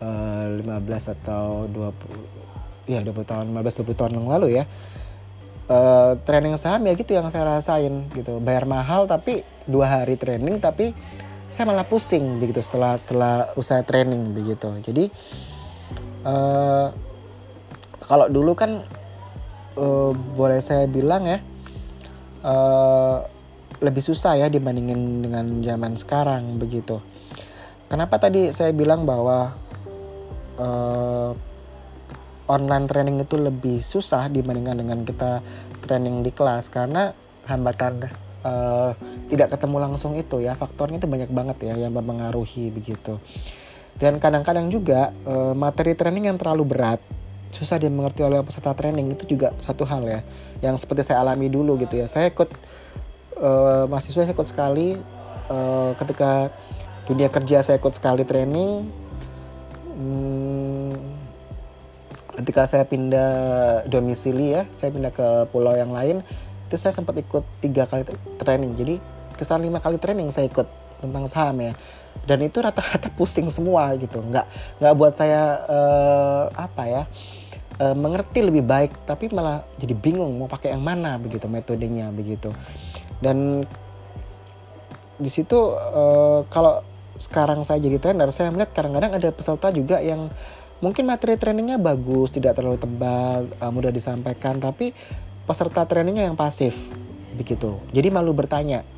Uh, 0.00 0.64
15 0.64 1.12
atau 1.20 1.68
20 1.68 2.88
ya 2.88 3.04
20 3.04 3.28
tahun 3.28 3.44
15 3.52 3.84
20 3.84 3.92
tahun 3.92 4.12
yang 4.16 4.28
lalu 4.32 4.56
ya. 4.56 4.64
Uh, 5.68 6.16
training 6.24 6.56
saham 6.56 6.88
ya 6.88 6.96
gitu 6.96 7.12
yang 7.12 7.28
saya 7.28 7.60
rasain 7.60 8.08
gitu. 8.16 8.40
Bayar 8.40 8.64
mahal 8.64 9.04
tapi 9.04 9.44
dua 9.68 10.00
hari 10.00 10.16
training 10.16 10.56
tapi 10.56 10.96
saya 11.52 11.68
malah 11.68 11.84
pusing 11.84 12.40
begitu 12.40 12.64
setelah 12.64 12.96
setelah 12.96 13.52
usaha 13.60 13.84
training 13.84 14.32
begitu 14.32 14.72
jadi 14.80 15.12
uh, 16.24 16.88
kalau 18.00 18.26
dulu 18.32 18.56
kan 18.56 18.82
uh, 19.76 20.10
boleh 20.12 20.58
saya 20.64 20.88
bilang 20.88 21.28
ya 21.28 21.38
uh, 22.42 23.24
lebih 23.82 24.02
susah 24.02 24.38
ya 24.38 24.46
dibandingin 24.46 25.26
dengan 25.26 25.58
zaman 25.58 25.98
sekarang 25.98 26.60
begitu. 26.60 27.02
Kenapa 27.90 28.16
tadi 28.22 28.54
saya 28.54 28.70
bilang 28.70 29.04
bahwa 29.04 29.52
uh, 30.56 31.30
online 32.46 32.86
training 32.86 33.16
itu 33.20 33.36
lebih 33.36 33.82
susah 33.82 34.30
dibandingkan 34.30 34.78
dengan 34.80 34.98
kita 35.02 35.42
training 35.82 36.22
di 36.22 36.30
kelas 36.30 36.70
karena 36.70 37.10
hambatan 37.50 38.06
uh, 38.42 38.92
tidak 39.30 39.54
ketemu 39.56 39.76
langsung 39.82 40.12
itu 40.14 40.42
ya 40.42 40.54
faktornya 40.54 41.02
itu 41.02 41.08
banyak 41.08 41.30
banget 41.30 41.58
ya 41.72 41.74
yang 41.88 41.94
mempengaruhi 41.94 42.70
begitu. 42.70 43.18
Dan 43.96 44.18
kadang-kadang 44.18 44.72
juga 44.72 45.14
uh, 45.26 45.54
materi 45.54 45.94
training 45.94 46.30
yang 46.32 46.38
terlalu 46.40 46.64
berat 46.66 47.00
susah 47.52 47.76
dimengerti 47.76 48.24
oleh 48.24 48.40
peserta 48.40 48.72
training 48.72 49.12
itu 49.12 49.36
juga 49.36 49.52
satu 49.60 49.84
hal 49.84 50.08
ya 50.08 50.20
yang 50.64 50.74
seperti 50.80 51.04
saya 51.04 51.20
alami 51.20 51.52
dulu 51.52 51.76
gitu 51.84 52.00
ya 52.00 52.08
saya 52.08 52.32
ikut 52.32 52.48
uh, 53.36 53.84
mahasiswa 53.92 54.24
saya 54.24 54.32
ikut 54.32 54.48
sekali 54.48 54.96
uh, 55.52 55.92
ketika 56.00 56.48
dunia 57.04 57.28
kerja 57.28 57.60
saya 57.60 57.76
ikut 57.76 57.92
sekali 57.92 58.24
training 58.24 58.88
hmm, 59.92 60.92
ketika 62.40 62.64
saya 62.64 62.88
pindah 62.88 63.84
domisili 63.84 64.56
ya 64.56 64.64
saya 64.72 64.88
pindah 64.88 65.12
ke 65.12 65.28
pulau 65.52 65.76
yang 65.76 65.92
lain 65.92 66.24
itu 66.72 66.80
saya 66.80 66.96
sempat 66.96 67.12
ikut 67.20 67.44
tiga 67.60 67.84
kali 67.84 68.08
training. 68.40 68.72
Jadi 68.72 68.96
kesan 69.36 69.60
lima 69.60 69.76
kali 69.76 70.00
training 70.00 70.32
saya 70.32 70.48
ikut 70.48 70.64
tentang 71.04 71.28
saham 71.28 71.60
ya. 71.60 71.76
Dan 72.24 72.40
itu 72.48 72.64
rata-rata 72.64 73.12
pusing 73.12 73.52
semua 73.52 73.92
gitu. 74.00 74.24
Nggak 74.24 74.48
nggak 74.80 74.94
buat 74.96 75.12
saya 75.12 75.60
uh, 75.68 76.44
apa 76.56 76.82
ya 76.88 77.02
uh, 77.76 77.92
mengerti 77.92 78.40
lebih 78.40 78.64
baik 78.64 79.04
tapi 79.04 79.28
malah 79.28 79.68
jadi 79.76 79.92
bingung 79.92 80.32
mau 80.40 80.48
pakai 80.48 80.72
yang 80.72 80.80
mana 80.80 81.20
begitu 81.20 81.44
metodenya 81.44 82.08
begitu. 82.08 82.48
Dan 83.20 83.68
di 85.20 85.28
situ 85.28 85.76
uh, 85.76 86.48
kalau 86.48 86.80
sekarang 87.20 87.68
saya 87.68 87.84
jadi 87.84 88.00
trainer 88.00 88.32
saya 88.32 88.48
melihat 88.48 88.72
kadang-kadang 88.72 89.12
ada 89.12 89.28
peserta 89.28 89.68
juga 89.68 90.00
yang 90.00 90.32
mungkin 90.80 91.04
materi 91.06 91.36
trainingnya 91.36 91.78
bagus 91.78 92.32
tidak 92.34 92.58
terlalu 92.58 92.80
tebal 92.80 93.46
mudah 93.70 93.94
disampaikan 93.94 94.58
tapi 94.58 94.90
peserta 95.52 95.84
trainingnya 95.84 96.32
yang 96.32 96.36
pasif. 96.40 96.88
Begitu. 97.36 97.76
Jadi 97.92 98.08
malu 98.08 98.32
bertanya. 98.32 98.88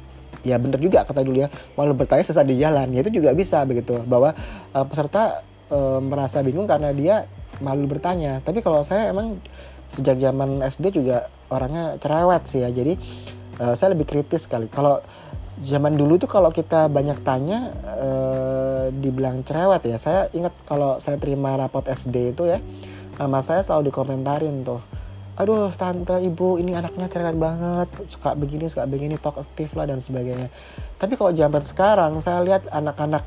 Ya 0.46 0.60
bener 0.60 0.78
juga 0.78 1.02
kata 1.02 1.24
dulu 1.24 1.42
ya 1.42 1.48
malu 1.74 1.98
bertanya 1.98 2.22
sesat 2.22 2.46
di 2.46 2.54
jalan. 2.62 2.94
Ya 2.94 3.02
itu 3.02 3.10
juga 3.18 3.34
bisa 3.34 3.66
begitu. 3.66 3.98
Bahwa 4.06 4.38
uh, 4.70 4.86
peserta 4.86 5.42
uh, 5.74 5.98
merasa 5.98 6.38
bingung 6.46 6.70
karena 6.70 6.94
dia 6.94 7.26
malu 7.58 7.90
bertanya. 7.90 8.38
Tapi 8.46 8.62
kalau 8.62 8.86
saya 8.86 9.10
emang 9.10 9.42
sejak 9.90 10.22
zaman 10.22 10.62
SD 10.62 10.94
juga 10.94 11.26
orangnya 11.50 11.98
cerewet 11.98 12.46
sih 12.46 12.62
ya. 12.62 12.70
Jadi 12.70 12.94
uh, 13.58 13.74
saya 13.74 13.98
lebih 13.98 14.06
kritis 14.06 14.46
sekali. 14.46 14.70
Kalau 14.70 15.02
zaman 15.58 15.98
dulu 15.98 16.22
tuh 16.22 16.30
kalau 16.30 16.54
kita 16.54 16.86
banyak 16.86 17.18
tanya 17.26 17.74
uh, 17.82 18.94
dibilang 18.94 19.42
cerewet 19.42 19.82
ya. 19.90 19.98
Saya 19.98 20.30
ingat 20.30 20.54
kalau 20.70 21.02
saya 21.02 21.18
terima 21.18 21.58
rapot 21.58 21.82
SD 21.82 22.38
itu 22.38 22.46
ya 22.46 22.62
sama 23.14 23.42
saya 23.46 23.62
selalu 23.62 23.94
dikomentarin 23.94 24.66
tuh 24.66 24.82
aduh 25.34 25.74
tante 25.74 26.14
ibu 26.22 26.62
ini 26.62 26.78
anaknya 26.78 27.10
cerewet 27.10 27.38
banget. 27.38 27.88
Suka 28.06 28.38
begini 28.38 28.70
suka 28.70 28.86
begini 28.86 29.18
talk 29.18 29.42
aktif 29.42 29.74
lah 29.74 29.86
dan 29.86 29.98
sebagainya. 29.98 30.48
Tapi 30.98 31.18
kalau 31.18 31.34
zaman 31.34 31.62
sekarang 31.62 32.12
saya 32.22 32.40
lihat 32.46 32.70
anak-anak 32.70 33.26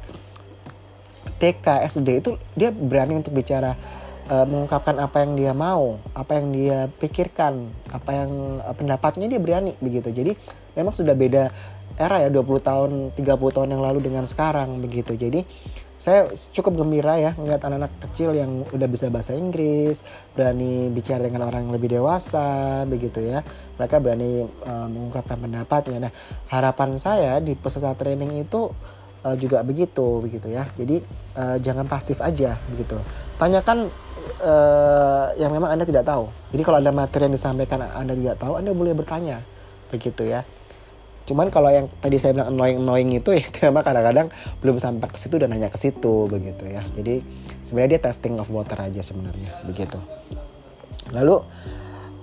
TK 1.38 1.86
SD 1.86 2.24
itu 2.24 2.39
dia 2.58 2.74
berani 2.74 3.20
untuk 3.20 3.36
bicara 3.36 3.78
uh, 4.32 4.46
mengungkapkan 4.48 4.98
apa 4.98 5.24
yang 5.24 5.34
dia 5.36 5.54
mau 5.54 6.00
apa 6.15 6.39
yang 6.39 6.48
dia 6.56 6.80
pikirkan 6.98 7.67
apa 7.91 8.12
yang 8.12 8.32
uh, 8.63 8.76
pendapatnya 8.76 9.28
dia 9.28 9.39
berani 9.39 9.76
begitu. 9.84 10.10
Jadi 10.12 10.34
memang 10.74 10.93
sudah 10.96 11.13
beda 11.13 11.52
era 11.98 12.22
ya 12.22 12.30
20 12.30 12.46
tahun 12.62 12.91
30 13.17 13.56
tahun 13.56 13.70
yang 13.74 13.82
lalu 13.82 14.00
dengan 14.06 14.24
sekarang 14.30 14.78
begitu. 14.80 15.17
Jadi 15.17 15.41
saya 15.98 16.30
cukup 16.54 16.86
gembira 16.86 17.18
ya 17.18 17.34
melihat 17.42 17.66
anak-anak 17.66 17.90
kecil 18.06 18.38
yang 18.38 18.62
udah 18.70 18.86
bisa 18.86 19.10
bahasa 19.10 19.34
Inggris 19.34 20.06
berani 20.38 20.94
bicara 20.94 21.26
dengan 21.26 21.50
orang 21.50 21.68
yang 21.68 21.74
lebih 21.74 21.98
dewasa 21.98 22.86
begitu 22.86 23.26
ya. 23.26 23.42
Mereka 23.82 23.98
berani 23.98 24.46
uh, 24.46 24.88
mengungkapkan 24.88 25.42
pendapatnya. 25.42 26.08
Nah 26.08 26.12
harapan 26.54 27.02
saya 27.02 27.42
di 27.42 27.58
peserta 27.58 27.98
training 27.98 28.46
itu 28.46 28.70
uh, 29.26 29.36
juga 29.42 29.66
begitu 29.66 30.22
begitu 30.22 30.54
ya. 30.54 30.70
Jadi 30.78 31.02
uh, 31.34 31.58
jangan 31.58 31.90
pasif 31.90 32.22
aja 32.22 32.62
begitu. 32.70 33.02
Tanyakan 33.42 33.90
uh, 34.46 35.34
yang 35.42 35.50
memang 35.50 35.74
anda 35.74 35.86
tidak 35.86 36.06
tahu. 36.06 36.30
Jadi 36.54 36.62
kalau 36.62 36.78
ada 36.78 36.94
materi 36.94 37.26
yang 37.26 37.34
disampaikan 37.34 37.82
anda 37.90 38.14
tidak 38.14 38.38
tahu 38.38 38.54
anda 38.62 38.70
boleh 38.70 38.94
bertanya 38.94 39.42
begitu 39.88 40.28
ya 40.28 40.44
cuman 41.28 41.52
kalau 41.52 41.68
yang 41.68 41.92
tadi 42.00 42.16
saya 42.16 42.32
bilang 42.32 42.56
annoying 42.56 42.80
annoying 42.80 43.12
itu 43.20 43.30
ya 43.38 43.44
itu 43.44 43.58
memang 43.68 43.84
kadang-kadang 43.84 44.28
belum 44.63 44.80
sampai 44.80 45.12
ke 45.12 45.20
situ 45.20 45.36
dan 45.36 45.52
hanya 45.52 45.68
ke 45.68 45.76
situ 45.76 46.32
begitu 46.32 46.63
ya. 46.66 46.82
Jadi 46.96 47.20
sebenarnya 47.68 48.00
dia 48.00 48.02
testing 48.08 48.40
of 48.40 48.48
water 48.48 48.80
aja 48.80 49.04
sebenarnya 49.04 49.52
begitu. 49.68 50.00
Lalu 51.12 51.44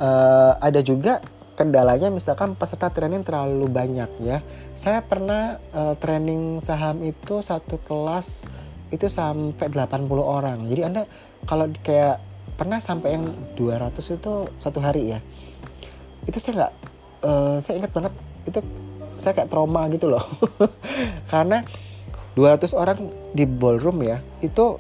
uh, 0.01 0.53
ada 0.57 0.81
juga 0.81 1.21
kendalanya 1.55 2.11
misalkan 2.11 2.59
peserta 2.59 2.91
training 2.91 3.23
terlalu 3.23 3.69
banyak 3.71 4.11
ya. 4.25 4.41
Saya 4.75 5.05
pernah 5.05 5.63
uh, 5.77 5.95
training 6.01 6.59
saham 6.65 7.05
itu 7.05 7.45
satu 7.45 7.79
kelas 7.85 8.49
itu 8.91 9.07
sampai 9.13 9.69
80 9.71 10.09
orang. 10.19 10.65
Jadi 10.67 10.81
anda 10.81 11.03
kalau 11.45 11.69
kayak 11.85 12.25
pernah 12.55 12.79
sampai 12.79 13.19
yang 13.19 13.27
200 13.59 13.95
itu 14.01 14.33
satu 14.59 14.79
hari 14.81 15.15
ya. 15.15 15.19
Itu 16.25 16.41
saya 16.41 16.53
nggak 16.57 16.73
uh, 17.25 17.57
saya 17.61 17.75
ingat 17.85 17.93
banget 17.93 18.13
itu 18.45 18.61
saya 19.19 19.33
kayak 19.37 19.51
trauma 19.51 19.87
gitu 19.91 20.11
loh. 20.11 20.23
Karena 21.33 21.63
200 22.35 22.75
orang 22.75 22.99
di 23.31 23.47
ballroom 23.47 24.03
ya 24.03 24.19
itu 24.43 24.79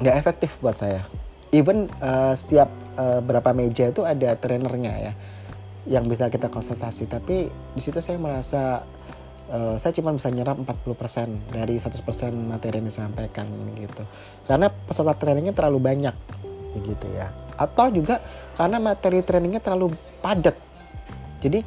nggak 0.00 0.16
efektif 0.16 0.60
buat 0.60 0.76
saya. 0.76 1.04
Even 1.50 1.90
uh, 2.00 2.36
setiap 2.36 2.70
uh, 2.94 3.18
berapa 3.24 3.50
meja 3.56 3.90
itu 3.90 4.06
ada 4.06 4.36
trainernya 4.38 4.94
ya 5.10 5.12
yang 5.88 6.04
bisa 6.06 6.28
kita 6.28 6.52
konsultasi. 6.52 7.08
Tapi 7.08 7.48
di 7.48 7.80
situ 7.80 7.98
saya 8.04 8.20
merasa 8.20 8.84
uh, 9.50 9.76
saya 9.80 9.92
cuma 9.96 10.12
bisa 10.12 10.28
nyerap 10.28 10.60
40% 10.60 11.52
dari 11.52 11.80
100% 11.80 12.00
materi 12.36 12.80
yang 12.80 12.88
disampaikan 12.88 13.46
gitu. 13.76 14.04
Karena 14.44 14.68
peserta 14.68 15.16
trainingnya 15.16 15.56
terlalu 15.56 15.80
banyak 15.80 16.16
begitu 16.76 17.06
ya. 17.16 17.32
Atau 17.56 17.92
juga 17.92 18.20
karena 18.56 18.80
materi 18.80 19.20
trainingnya 19.20 19.60
terlalu 19.60 19.92
padat. 20.20 20.56
Jadi 21.40 21.64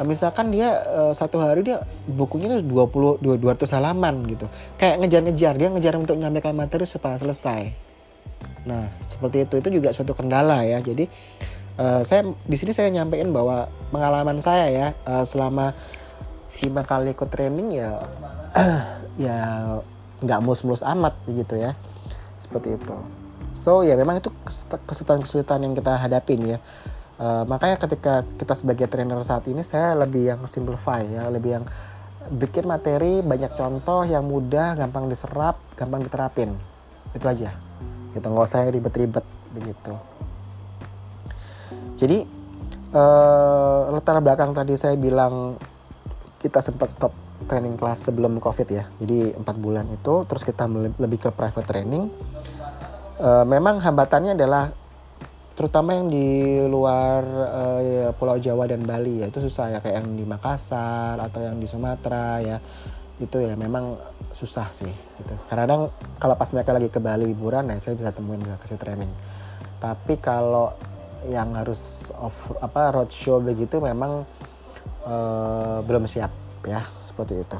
misalkan 0.00 0.48
dia 0.48 0.80
uh, 0.88 1.12
satu 1.12 1.36
hari 1.44 1.68
dia 1.68 1.84
bukunya 2.08 2.48
itu 2.48 2.64
20 2.64 3.20
200 3.20 3.76
halaman 3.76 4.24
gitu. 4.24 4.48
Kayak 4.80 5.04
ngejar-ngejar, 5.04 5.54
dia 5.60 5.68
ngejar 5.68 5.94
untuk 6.00 6.16
menyampaikan 6.16 6.56
materi 6.56 6.88
supaya 6.88 7.20
selesai. 7.20 7.76
Nah, 8.64 8.88
seperti 9.04 9.44
itu 9.44 9.54
itu 9.60 9.68
juga 9.68 9.92
suatu 9.92 10.16
kendala 10.16 10.64
ya. 10.64 10.80
Jadi 10.80 11.04
uh, 11.76 12.00
saya 12.08 12.24
di 12.24 12.56
sini 12.56 12.72
saya 12.72 12.88
nyampein 12.88 13.28
bahwa 13.36 13.68
pengalaman 13.92 14.40
saya 14.40 14.66
ya 14.72 14.86
uh, 15.04 15.28
selama 15.28 15.76
lima 16.64 16.82
kali 16.84 17.12
ikut 17.12 17.28
training 17.32 17.68
ya 17.76 17.90
ya 19.28 19.36
nggak 20.24 20.40
mulus-mulus 20.40 20.80
amat 20.88 21.12
gitu 21.28 21.60
ya. 21.60 21.76
Seperti 22.40 22.80
itu. 22.80 22.96
So 23.52 23.84
ya 23.84 23.92
memang 24.00 24.24
itu 24.24 24.32
kesulitan-kesulitan 24.88 25.60
yang 25.60 25.76
kita 25.76 26.00
hadapin 26.00 26.56
ya 26.56 26.58
Uh, 27.20 27.44
makanya 27.44 27.76
ketika 27.76 28.24
kita 28.40 28.54
sebagai 28.56 28.86
trainer 28.88 29.20
saat 29.20 29.44
ini 29.44 29.60
saya 29.60 29.92
lebih 29.92 30.32
yang 30.32 30.40
simplify 30.48 31.04
ya, 31.04 31.28
lebih 31.28 31.60
yang 31.60 31.64
bikin 32.32 32.64
materi 32.64 33.20
banyak 33.20 33.52
contoh 33.52 34.06
yang 34.06 34.24
mudah, 34.24 34.78
gampang 34.78 35.10
diserap, 35.12 35.60
gampang 35.76 36.06
diterapin. 36.06 36.56
Itu 37.12 37.26
aja. 37.28 37.52
Gitu 38.16 38.24
nggak 38.24 38.46
usah 38.48 38.68
ribet-ribet 38.72 39.26
begitu. 39.52 39.92
Jadi 42.00 42.24
uh, 42.96 43.92
latar 43.92 44.18
belakang 44.24 44.56
tadi 44.56 44.74
saya 44.80 44.96
bilang 44.96 45.60
kita 46.42 46.58
sempat 46.58 46.90
stop 46.90 47.12
training 47.46 47.78
kelas 47.78 48.08
sebelum 48.08 48.40
covid 48.40 48.68
ya. 48.72 48.84
Jadi 48.98 49.36
empat 49.36 49.56
bulan 49.60 49.86
itu 49.92 50.24
terus 50.26 50.42
kita 50.42 50.66
lebih 50.98 51.28
ke 51.28 51.30
private 51.30 51.68
training. 51.68 52.08
Uh, 53.22 53.46
memang 53.46 53.78
hambatannya 53.78 54.34
adalah 54.34 54.74
terutama 55.52 55.94
yang 55.96 56.08
di 56.08 56.58
luar 56.66 57.22
uh, 57.26 57.80
ya, 57.80 58.08
Pulau 58.16 58.40
Jawa 58.40 58.68
dan 58.68 58.82
Bali 58.82 59.20
ya 59.22 59.28
itu 59.28 59.40
susah 59.44 59.76
ya 59.76 59.78
kayak 59.84 60.02
yang 60.02 60.08
di 60.16 60.24
Makassar 60.24 61.20
atau 61.20 61.40
yang 61.44 61.60
di 61.60 61.68
Sumatera 61.68 62.40
ya. 62.40 62.58
Itu 63.20 63.38
ya 63.38 63.54
memang 63.54 63.94
susah 64.32 64.72
sih 64.72 64.90
gitu. 64.90 65.34
Kadang 65.46 65.92
kalau 66.16 66.34
pas 66.34 66.48
mereka 66.50 66.72
lagi 66.74 66.88
ke 66.88 66.98
Bali 66.98 67.28
liburan 67.28 67.70
ya 67.70 67.76
saya 67.78 67.94
bisa 67.94 68.10
temuin 68.10 68.40
bisa 68.40 68.56
kasih 68.58 68.80
training. 68.80 69.12
Tapi 69.78 70.18
kalau 70.18 70.74
yang 71.30 71.54
harus 71.54 72.10
off 72.18 72.50
apa 72.58 72.90
roadshow 72.90 73.38
begitu 73.38 73.78
memang 73.78 74.26
uh, 75.06 75.78
belum 75.86 76.10
siap 76.10 76.32
ya 76.66 76.82
seperti 76.98 77.42
itu. 77.42 77.58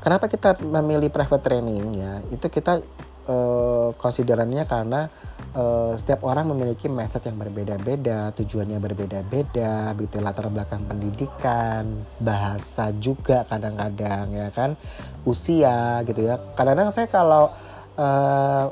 Kenapa 0.00 0.32
kita 0.32 0.56
memilih 0.64 1.12
private 1.12 1.44
training 1.44 1.92
ya? 1.92 2.24
Itu 2.32 2.48
kita 2.48 2.80
uh, 3.28 3.92
konsiderannya 4.00 4.64
karena 4.64 5.12
uh, 5.54 5.92
setiap 5.98 6.22
orang 6.26 6.50
memiliki 6.50 6.86
message 6.86 7.26
yang 7.26 7.38
berbeda-beda, 7.38 8.30
tujuannya 8.34 8.78
berbeda-beda, 8.78 9.94
gitu 9.98 10.16
latar 10.22 10.46
belakang 10.50 10.86
pendidikan, 10.86 12.06
bahasa 12.22 12.94
juga 12.98 13.46
kadang-kadang 13.46 14.30
ya 14.34 14.48
kan, 14.54 14.78
usia 15.26 16.02
gitu 16.06 16.26
ya. 16.26 16.38
Kadang-kadang 16.54 16.90
saya 16.94 17.06
kalau 17.10 17.50
uh, 17.98 18.70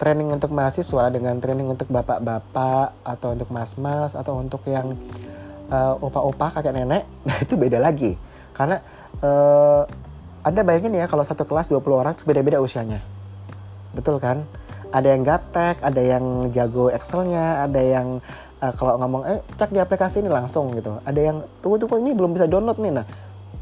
training 0.00 0.32
untuk 0.32 0.56
mahasiswa 0.56 1.12
dengan 1.12 1.36
training 1.36 1.68
untuk 1.68 1.92
bapak-bapak 1.92 2.96
atau 3.04 3.36
untuk 3.36 3.52
mas-mas 3.52 4.16
atau 4.16 4.40
untuk 4.40 4.64
yang 4.64 4.96
uh, 5.68 5.94
opa-opa 6.00 6.60
kakek 6.60 6.72
nenek, 6.72 7.04
nah 7.28 7.36
itu 7.40 7.54
beda 7.56 7.76
lagi. 7.76 8.16
Karena 8.56 8.80
uh, 9.20 9.84
ada 10.40 10.60
bayangin 10.64 10.96
ya 10.96 11.04
kalau 11.04 11.20
satu 11.20 11.44
kelas 11.44 11.68
20 11.68 11.84
orang 11.92 12.16
beda-beda 12.24 12.64
usianya. 12.64 13.04
Betul 13.92 14.16
kan? 14.16 14.48
Ada 14.90 15.08
yang 15.10 15.22
gaptek, 15.22 15.78
ada 15.82 16.02
yang 16.02 16.50
jago 16.50 16.90
Excelnya, 16.90 17.62
ada 17.62 17.78
yang 17.78 18.18
uh, 18.58 18.72
kalau 18.74 18.98
ngomong 18.98 19.22
eh 19.26 19.38
cek 19.54 19.70
di 19.70 19.78
aplikasi 19.78 20.22
ini 20.22 20.30
langsung 20.30 20.74
gitu. 20.74 20.98
Ada 21.06 21.20
yang 21.20 21.36
tunggu 21.62 21.78
tunggu 21.78 22.02
ini 22.02 22.10
belum 22.14 22.34
bisa 22.34 22.50
download 22.50 22.78
nih 22.82 22.92
nah 22.98 23.06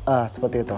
uh, 0.09 0.27
seperti 0.27 0.65
itu. 0.65 0.77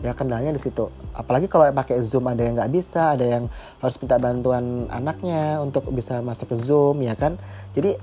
Ya 0.00 0.16
kendalanya 0.16 0.56
di 0.56 0.62
situ. 0.64 0.88
Apalagi 1.12 1.44
kalau 1.52 1.68
pakai 1.68 2.00
Zoom 2.00 2.24
ada 2.32 2.40
yang 2.40 2.56
nggak 2.56 2.72
bisa, 2.72 3.12
ada 3.12 3.24
yang 3.28 3.52
harus 3.84 4.00
minta 4.00 4.16
bantuan 4.16 4.88
anaknya 4.88 5.60
untuk 5.60 5.84
bisa 5.92 6.24
masuk 6.24 6.52
ke 6.52 6.56
Zoom 6.56 7.04
ya 7.04 7.12
kan. 7.12 7.36
Jadi 7.76 8.00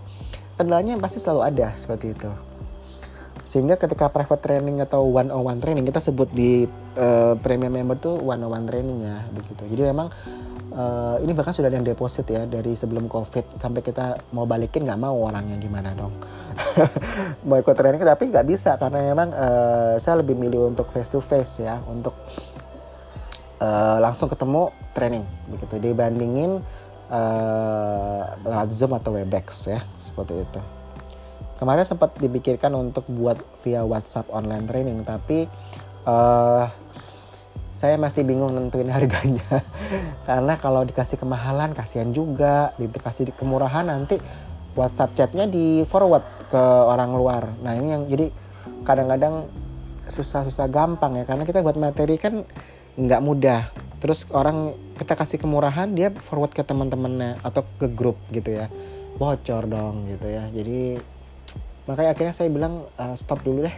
kendalanya 0.54 1.02
pasti 1.02 1.18
selalu 1.18 1.42
ada 1.50 1.74
seperti 1.74 2.14
itu. 2.14 2.30
Sehingga 3.42 3.80
ketika 3.82 4.14
private 4.14 4.44
training 4.44 4.84
atau 4.86 5.08
one 5.08 5.34
on 5.34 5.42
one 5.42 5.58
training 5.58 5.90
kita 5.90 5.98
sebut 6.04 6.30
di 6.30 6.70
uh, 7.00 7.34
premium 7.42 7.74
member 7.74 7.98
tuh 7.98 8.20
one 8.22 8.46
on 8.46 8.52
one 8.54 8.68
training 8.70 9.02
ya 9.02 9.26
begitu. 9.34 9.66
Jadi 9.66 9.82
memang 9.90 10.14
uh, 10.78 11.18
ini 11.26 11.34
bahkan 11.34 11.52
sudah 11.52 11.68
ada 11.68 11.78
yang 11.82 11.88
deposit 11.88 12.30
ya 12.30 12.46
dari 12.46 12.78
sebelum 12.78 13.10
covid. 13.10 13.58
Sampai 13.58 13.82
kita 13.82 14.22
mau 14.32 14.46
balikin 14.46 14.86
nggak 14.86 15.02
mau 15.02 15.18
orangnya 15.18 15.58
gimana 15.58 15.98
dong? 15.98 16.13
Mau 17.48 17.58
ikut 17.58 17.74
training 17.78 18.02
tapi 18.02 18.34
nggak 18.34 18.48
bisa 18.50 18.82
karena 18.82 19.13
memang 19.13 19.30
uh, 19.30 19.94
saya 20.02 20.22
lebih 20.22 20.34
milih 20.34 20.74
untuk 20.74 20.90
face 20.90 21.10
to 21.10 21.22
face 21.22 21.62
ya 21.62 21.78
untuk 21.86 22.18
uh, 23.62 23.98
langsung 24.02 24.30
ketemu 24.30 24.74
training 24.94 25.26
begitu. 25.54 25.78
Dibandingin 25.78 26.62
uh, 27.13 28.66
zoom 28.74 28.98
atau 28.98 29.13
webex 29.13 29.70
ya 29.70 29.82
seperti 29.98 30.46
itu. 30.46 30.62
Kemarin 31.58 31.86
sempat 31.90 32.13
dipikirkan 32.22 32.70
untuk 32.78 33.10
buat 33.10 33.42
via 33.66 33.82
WhatsApp 33.82 34.30
online 34.30 34.70
training 34.70 35.02
tapi 35.02 35.50
uh, 36.06 36.70
saya 37.78 37.94
masih 38.02 38.26
bingung 38.26 38.58
nentuin 38.58 38.90
harganya. 38.90 39.62
Karena 40.28 40.58
kalau 40.58 40.82
dikasih 40.82 41.22
kemahalan 41.22 41.78
kasihan 41.78 42.10
juga. 42.10 42.74
Dikasih 42.82 43.38
kemurahan 43.38 43.86
nanti 43.86 44.18
WhatsApp 44.74 45.13
chatnya 45.13 45.46
di 45.46 45.86
forward 45.86 46.26
ke 46.50 46.58
orang 46.90 47.13
luar. 47.13 47.54
Nah 47.62 47.78
ini 47.78 47.94
yang 47.94 48.10
jadi 48.10 48.34
kadang-kadang 48.82 49.46
susah-susah 50.10 50.66
gampang 50.74 51.22
ya. 51.22 51.24
Karena 51.30 51.46
kita 51.46 51.62
buat 51.62 51.78
materi 51.78 52.18
kan 52.18 52.42
nggak 52.98 53.22
mudah. 53.22 53.70
Terus 54.02 54.26
orang 54.34 54.74
kita 54.98 55.13
kasih 55.13 55.38
kemurahan 55.38 55.94
dia 55.94 56.10
forward 56.10 56.58
ke 56.58 56.66
teman-temannya 56.66 57.46
atau 57.46 57.62
ke 57.78 57.94
grup 57.94 58.18
gitu 58.34 58.58
ya. 58.58 58.74
Bocor 59.22 59.70
dong 59.70 60.10
gitu 60.10 60.26
ya. 60.26 60.50
Jadi 60.50 60.98
makanya 61.88 62.12
akhirnya 62.13 62.36
saya 62.36 62.52
bilang 62.52 62.84
uh, 63.00 63.15
stop 63.15 63.41
dulu 63.47 63.63
deh. 63.63 63.76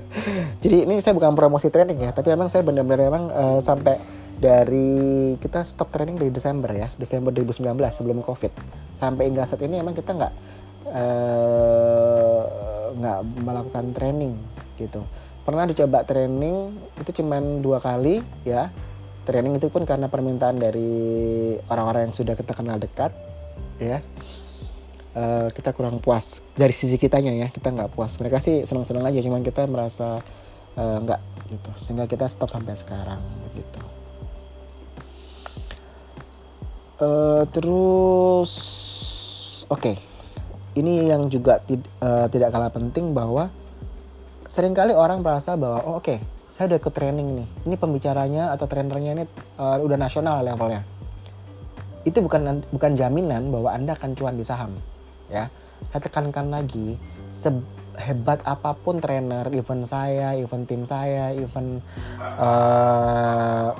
Jadi 0.62 0.84
ini 0.84 1.00
saya 1.00 1.16
bukan 1.16 1.32
promosi 1.32 1.72
training 1.72 1.96
ya 1.96 2.12
tapi 2.12 2.28
emang 2.28 2.52
saya 2.52 2.60
benar-benar 2.60 3.08
emang 3.08 3.24
uh, 3.32 3.58
sampai 3.64 3.96
dari 4.38 5.34
kita 5.42 5.66
stop 5.66 5.90
training 5.90 6.14
dari 6.14 6.30
Desember 6.30 6.70
ya 6.70 6.92
Desember 6.94 7.34
2019 7.34 7.74
sebelum 7.90 8.20
covid. 8.22 8.52
Sampai 8.94 9.32
hingga 9.32 9.48
saat 9.48 9.64
ini 9.66 9.80
emang 9.80 9.96
kita 9.98 10.14
nggak 10.14 10.32
eh, 10.94 12.42
nggak 12.94 13.18
uh, 13.18 13.26
melakukan 13.42 13.84
training 13.96 14.38
gitu. 14.78 15.02
Pernah 15.42 15.66
dicoba 15.66 16.06
training 16.06 16.76
itu 17.02 17.10
cuman 17.24 17.64
dua 17.64 17.82
kali 17.82 18.22
ya. 18.46 18.70
Training 19.26 19.60
itu 19.60 19.68
pun 19.68 19.84
karena 19.84 20.08
permintaan 20.08 20.56
dari 20.56 20.88
orang-orang 21.68 22.08
yang 22.08 22.14
sudah 22.16 22.32
kita 22.32 22.56
kenal 22.56 22.80
dekat 22.80 23.12
ya 23.76 24.00
uh, 25.18 25.48
kita 25.50 25.74
kurang 25.74 25.98
puas 25.98 26.46
dari 26.54 26.70
sisi 26.70 26.94
kitanya 26.94 27.34
ya 27.34 27.48
kita 27.50 27.74
nggak 27.74 27.90
puas. 27.92 28.14
Mereka 28.22 28.38
sih 28.38 28.62
senang-senang 28.62 29.04
aja 29.10 29.18
cuman 29.18 29.42
kita 29.42 29.66
merasa 29.66 30.22
uh, 30.78 30.98
nggak 31.02 31.20
gitu. 31.50 31.70
Sehingga 31.82 32.06
kita 32.06 32.30
stop 32.30 32.54
sampai 32.54 32.78
sekarang 32.78 33.20
begitu. 33.50 33.80
Uh, 36.98 37.42
terus 37.50 38.50
oke. 39.66 39.82
Okay. 39.82 39.96
ini 40.78 41.10
yang 41.10 41.26
juga 41.26 41.58
tid 41.58 41.82
uh, 41.98 42.30
tidak 42.30 42.54
kalah 42.54 42.70
penting 42.70 43.10
bahwa 43.10 43.50
sering 44.46 44.78
kali 44.78 44.94
orang 44.94 45.26
merasa 45.26 45.58
bahwa 45.58 45.82
oh, 45.82 45.98
oke 45.98 46.06
okay, 46.06 46.18
saya 46.46 46.70
udah 46.70 46.78
ke 46.78 46.90
training 46.94 47.42
nih. 47.42 47.48
Ini 47.66 47.74
pembicaranya 47.74 48.54
atau 48.54 48.70
trainernya 48.70 49.10
ini 49.18 49.24
uh, 49.58 49.82
udah 49.82 49.98
nasional 49.98 50.38
levelnya. 50.46 50.86
Itu 52.06 52.22
bukan 52.22 52.62
bukan 52.70 52.92
jaminan 52.94 53.50
bahwa 53.50 53.74
anda 53.74 53.98
akan 53.98 54.14
cuan 54.14 54.38
di 54.38 54.46
saham 54.46 54.78
ya. 55.30 55.52
Saya 55.88 56.00
tekankan 56.04 56.50
lagi 56.50 56.98
sehebat 57.30 58.42
apa 58.42 58.74
pun 58.74 58.98
trainer 58.98 59.46
event 59.54 59.86
saya 59.86 60.34
event 60.34 60.66
tim 60.66 60.82
saya 60.82 61.30
event 61.32 61.80
uh, 62.18 63.70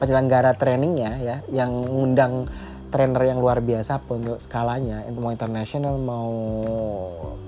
penyelenggara 0.00 0.56
trainingnya 0.56 1.12
ya 1.20 1.36
yang 1.52 1.70
ngundang 1.84 2.48
trainer 2.88 3.22
yang 3.26 3.38
luar 3.42 3.60
biasa 3.60 4.00
pun 4.06 4.38
skalanya 4.40 5.04
mau 5.12 5.34
internasional 5.34 5.98
mau 5.98 6.32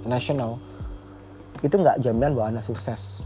nasional 0.04 0.58
itu 1.64 1.72
nggak 1.72 2.02
jaminan 2.04 2.36
bahwa 2.36 2.46
anda 2.52 2.62
sukses. 2.64 3.24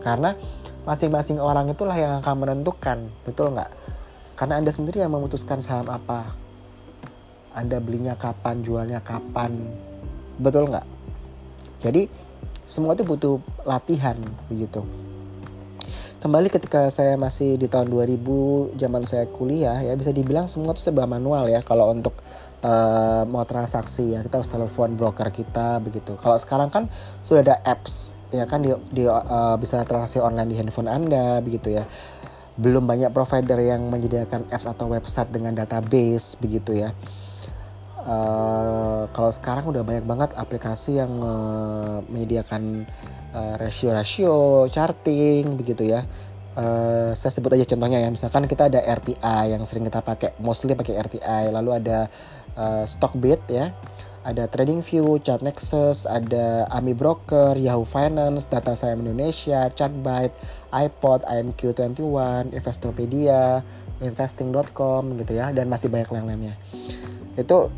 Karena 0.00 0.36
masing-masing 0.84 1.40
orang 1.40 1.72
itulah 1.72 1.96
yang 1.96 2.20
akan 2.20 2.34
menentukan 2.44 3.08
betul 3.24 3.52
nggak? 3.52 3.70
Karena 4.36 4.60
anda 4.60 4.70
sendiri 4.72 5.00
yang 5.04 5.12
memutuskan 5.12 5.60
saham 5.60 5.88
apa 5.88 6.34
anda 7.54 7.78
belinya 7.78 8.18
kapan, 8.18 8.60
jualnya 8.66 9.00
kapan. 9.00 9.54
Betul 10.42 10.68
nggak? 10.68 10.86
Jadi 11.80 12.10
semua 12.66 12.98
itu 12.98 13.06
butuh 13.06 13.38
latihan 13.62 14.18
begitu. 14.50 14.82
Kembali 16.18 16.48
ketika 16.48 16.88
saya 16.88 17.20
masih 17.20 17.60
di 17.60 17.68
tahun 17.68 17.92
2000 17.92 18.80
zaman 18.80 19.04
saya 19.04 19.28
kuliah 19.28 19.76
ya 19.84 19.92
bisa 19.92 20.08
dibilang 20.08 20.48
semua 20.48 20.72
itu 20.72 20.80
serba 20.80 21.04
manual 21.04 21.44
ya 21.52 21.60
kalau 21.60 21.92
untuk 21.92 22.16
uh, 22.64 23.28
mau 23.28 23.44
transaksi 23.44 24.16
ya 24.16 24.24
kita 24.24 24.40
harus 24.40 24.48
telepon 24.48 24.96
broker 24.96 25.28
kita 25.28 25.84
begitu. 25.84 26.16
Kalau 26.16 26.40
sekarang 26.40 26.72
kan 26.72 26.88
sudah 27.20 27.44
ada 27.44 27.56
apps 27.68 28.16
ya 28.32 28.48
kan 28.48 28.64
di, 28.64 28.72
di 28.88 29.04
uh, 29.04 29.54
bisa 29.60 29.84
transaksi 29.84 30.18
online 30.18 30.48
di 30.48 30.56
handphone 30.56 30.88
Anda 30.88 31.44
begitu 31.44 31.70
ya 31.76 31.84
belum 32.54 32.86
banyak 32.86 33.10
provider 33.10 33.58
yang 33.58 33.90
menyediakan 33.90 34.46
apps 34.48 34.64
atau 34.64 34.86
website 34.90 35.28
dengan 35.28 35.52
database 35.58 36.38
begitu 36.38 36.72
ya 36.72 36.94
Uh, 38.04 39.08
kalau 39.16 39.32
sekarang 39.32 39.64
udah 39.64 39.80
banyak 39.80 40.04
banget 40.04 40.36
aplikasi 40.36 41.00
yang 41.00 41.24
uh, 41.24 42.04
menyediakan 42.12 42.84
uh, 43.32 43.56
rasio-rasio, 43.56 44.68
charting 44.68 45.56
begitu 45.56 45.88
ya. 45.88 46.04
Uh, 46.54 47.16
saya 47.16 47.32
sebut 47.32 47.56
aja 47.56 47.64
contohnya 47.64 48.04
ya, 48.04 48.12
misalkan 48.12 48.44
kita 48.44 48.68
ada 48.68 48.78
RTI 48.78 49.56
yang 49.56 49.64
sering 49.64 49.88
kita 49.88 50.04
pakai, 50.04 50.36
mostly 50.38 50.76
pakai 50.76 51.00
RTI, 51.00 51.50
lalu 51.50 51.80
ada 51.80 52.06
uh, 52.60 52.84
Stockbit 52.84 53.40
ya, 53.48 53.72
ada 54.22 54.46
TradingView, 54.52 55.18
Chartnexus, 55.24 56.04
ada 56.06 56.68
Ami 56.70 56.92
Broker, 56.94 57.56
Yahoo 57.56 57.88
Finance, 57.88 58.46
Data 58.46 58.76
Science 58.78 59.00
Indonesia, 59.00 59.66
Chartbyte, 59.72 60.36
iPod, 60.70 61.26
IMQ21, 61.26 62.52
Investopedia, 62.54 63.64
Investing.com 63.98 65.18
gitu 65.24 65.32
ya, 65.34 65.50
dan 65.50 65.66
masih 65.66 65.90
banyak 65.90 66.12
yang 66.12 66.28
lainnya. 66.28 66.54
Itu 67.34 67.72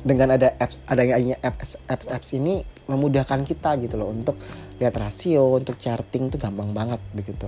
dengan 0.00 0.36
ada 0.36 0.56
apps 0.56 0.80
adanya 0.88 1.36
apps 1.44 1.76
apps 1.84 2.06
apps 2.08 2.30
ini 2.32 2.64
memudahkan 2.88 3.44
kita 3.44 3.76
gitu 3.84 4.00
loh 4.00 4.10
untuk 4.10 4.40
lihat 4.80 4.96
rasio 4.96 5.60
untuk 5.60 5.76
charting 5.76 6.32
itu 6.32 6.36
gampang 6.40 6.72
banget 6.72 7.00
begitu. 7.12 7.46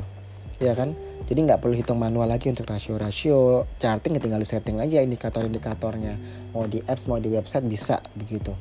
Ya 0.63 0.79
kan? 0.79 0.95
Jadi 1.27 1.43
nggak 1.43 1.59
perlu 1.59 1.75
hitung 1.75 1.99
manual 1.99 2.31
lagi 2.31 2.47
untuk 2.47 2.71
rasio-rasio. 2.71 3.67
Charting 3.83 4.15
tinggal 4.23 4.39
di 4.39 4.47
setting 4.47 4.79
aja 4.79 5.03
indikator-indikatornya. 5.03 6.15
Mau 6.55 6.71
di 6.71 6.79
apps 6.87 7.11
mau 7.11 7.19
di 7.19 7.35
website 7.35 7.67
bisa 7.67 7.99
begitu. 8.15 8.55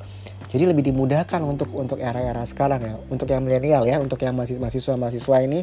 Jadi 0.50 0.66
lebih 0.66 0.90
dimudahkan 0.90 1.38
untuk 1.46 1.70
untuk 1.78 2.02
era-era 2.02 2.42
sekarang 2.42 2.80
ya. 2.82 2.94
Untuk 3.06 3.30
yang 3.30 3.46
milenial 3.46 3.86
ya 3.86 4.02
untuk 4.02 4.18
yang 4.18 4.34
masih 4.34 4.58
mahasiswa 4.58 4.98
mahasiswa 4.98 5.36
ini 5.46 5.62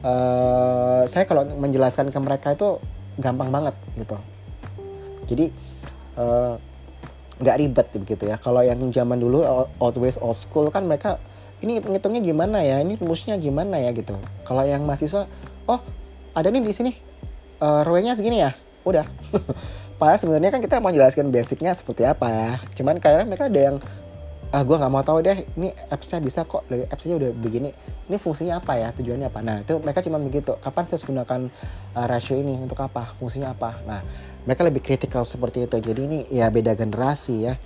uh, 0.00 1.02
saya 1.04 1.24
kalau 1.28 1.44
menjelaskan 1.44 2.08
ke 2.08 2.18
mereka 2.20 2.56
itu 2.56 2.80
gampang 3.20 3.52
banget 3.52 3.74
gitu. 4.00 4.16
Jadi 5.28 5.46
uh, 6.16 6.56
nggak 7.40 7.56
ribet 7.58 7.86
begitu 7.96 8.24
ya. 8.30 8.36
Kalau 8.38 8.62
yang 8.62 8.78
zaman 8.92 9.18
dulu 9.18 9.42
old 9.80 9.96
ways 9.98 10.20
old 10.20 10.38
school 10.38 10.70
kan 10.70 10.86
mereka 10.86 11.18
ini 11.64 11.80
ngitungnya 11.80 12.20
gimana 12.22 12.62
ya? 12.62 12.82
Ini 12.82 13.00
rumusnya 13.00 13.34
gimana 13.40 13.80
ya 13.80 13.90
gitu. 13.94 14.14
Kalau 14.44 14.62
yang 14.62 14.84
mahasiswa 14.84 15.26
oh 15.66 15.80
ada 16.34 16.48
nih 16.50 16.62
di 16.62 16.74
sini 16.74 16.92
uh, 17.62 17.82
rownya 17.82 18.14
segini 18.14 18.42
ya? 18.42 18.54
Udah. 18.84 19.06
Padahal 19.98 20.18
sebenarnya 20.18 20.50
kan 20.50 20.60
kita 20.60 20.82
mau 20.82 20.90
jelaskan 20.90 21.30
basicnya 21.30 21.70
seperti 21.72 22.02
apa 22.02 22.26
ya. 22.28 22.50
Cuman 22.74 22.98
karena 22.98 23.22
mereka 23.24 23.46
ada 23.46 23.60
yang 23.60 23.76
ah 24.54 24.62
gue 24.62 24.76
nggak 24.78 24.92
mau 24.94 25.02
tahu 25.02 25.18
deh 25.18 25.42
ini 25.58 25.74
appsnya 25.90 26.22
bisa 26.22 26.46
kok 26.46 26.62
dari 26.70 26.86
appsnya 26.86 27.18
udah 27.18 27.34
begini. 27.34 27.74
Ini 28.06 28.16
fungsinya 28.22 28.62
apa 28.62 28.78
ya 28.78 28.94
tujuannya 28.94 29.26
apa? 29.26 29.40
Nah 29.42 29.56
itu 29.66 29.74
mereka 29.82 29.98
cuma 30.06 30.22
begitu 30.22 30.54
kapan 30.62 30.86
saya 30.86 31.02
harus 31.02 31.06
gunakan 31.10 31.40
uh, 31.98 32.06
rasio 32.06 32.38
ini 32.38 32.62
untuk 32.62 32.78
apa 32.78 33.18
fungsinya 33.18 33.50
apa? 33.50 33.82
Nah 33.82 34.00
mereka 34.46 34.62
lebih 34.62 34.78
kritikal 34.78 35.26
seperti 35.26 35.66
itu. 35.66 35.74
Jadi 35.82 36.00
ini 36.06 36.18
ya 36.30 36.46
beda 36.54 36.78
generasi 36.78 37.50
ya 37.50 37.58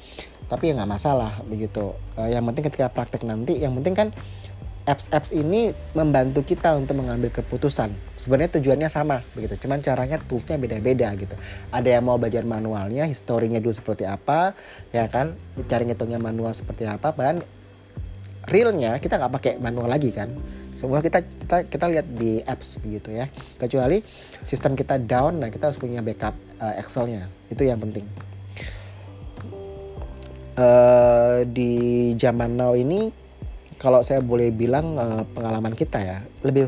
tapi 0.49 0.73
ya 0.73 0.81
nggak 0.81 0.89
masalah 0.89 1.45
begitu. 1.45 1.93
Uh, 2.17 2.33
yang 2.33 2.41
penting 2.49 2.65
ketika 2.73 2.89
praktek 2.89 3.21
nanti 3.29 3.61
yang 3.61 3.77
penting 3.77 3.93
kan 3.93 4.09
apps-apps 4.89 5.37
ini 5.37 5.77
membantu 5.93 6.41
kita 6.41 6.73
untuk 6.73 6.97
mengambil 6.97 7.29
keputusan. 7.29 7.93
Sebenarnya 8.17 8.57
tujuannya 8.57 8.89
sama 8.89 9.21
begitu, 9.37 9.69
cuman 9.69 9.85
caranya 9.85 10.17
toolsnya 10.17 10.57
beda-beda 10.57 11.13
gitu. 11.13 11.37
Ada 11.69 12.01
yang 12.01 12.09
mau 12.09 12.17
belajar 12.17 12.49
manualnya, 12.49 13.05
historinya 13.05 13.61
dulu 13.61 13.77
seperti 13.77 14.09
apa, 14.09 14.57
ya 14.89 15.05
kan? 15.13 15.37
Cari 15.69 15.93
ngitungnya 15.93 16.17
manual 16.17 16.57
seperti 16.57 16.89
apa, 16.89 17.13
bahkan 17.13 17.45
realnya 18.49 18.97
kita 18.97 19.21
nggak 19.21 19.33
pakai 19.37 19.53
manual 19.61 19.93
lagi 19.93 20.09
kan. 20.09 20.33
Semua 20.81 21.05
kita 21.05 21.21
kita 21.21 21.69
kita 21.69 21.87
lihat 21.91 22.07
di 22.09 22.41
apps 22.49 22.81
begitu 22.81 23.13
ya. 23.13 23.29
Kecuali 23.61 24.01
sistem 24.41 24.73
kita 24.73 24.97
down, 24.97 25.45
nah 25.45 25.53
kita 25.53 25.69
harus 25.69 25.77
punya 25.77 26.01
backup 26.01 26.33
uh, 26.65 26.81
Excelnya. 26.81 27.29
Itu 27.53 27.69
yang 27.69 27.77
penting. 27.77 28.09
Uh, 30.59 31.47
di 31.47 32.11
zaman 32.19 32.59
now 32.59 32.75
ini 32.75 33.28
kalau 33.79 34.03
saya 34.03 34.19
boleh 34.19 34.51
bilang 34.51 34.99
uh, 34.99 35.23
pengalaman 35.33 35.73
kita 35.73 36.03
ya 36.03 36.19
lebih 36.43 36.67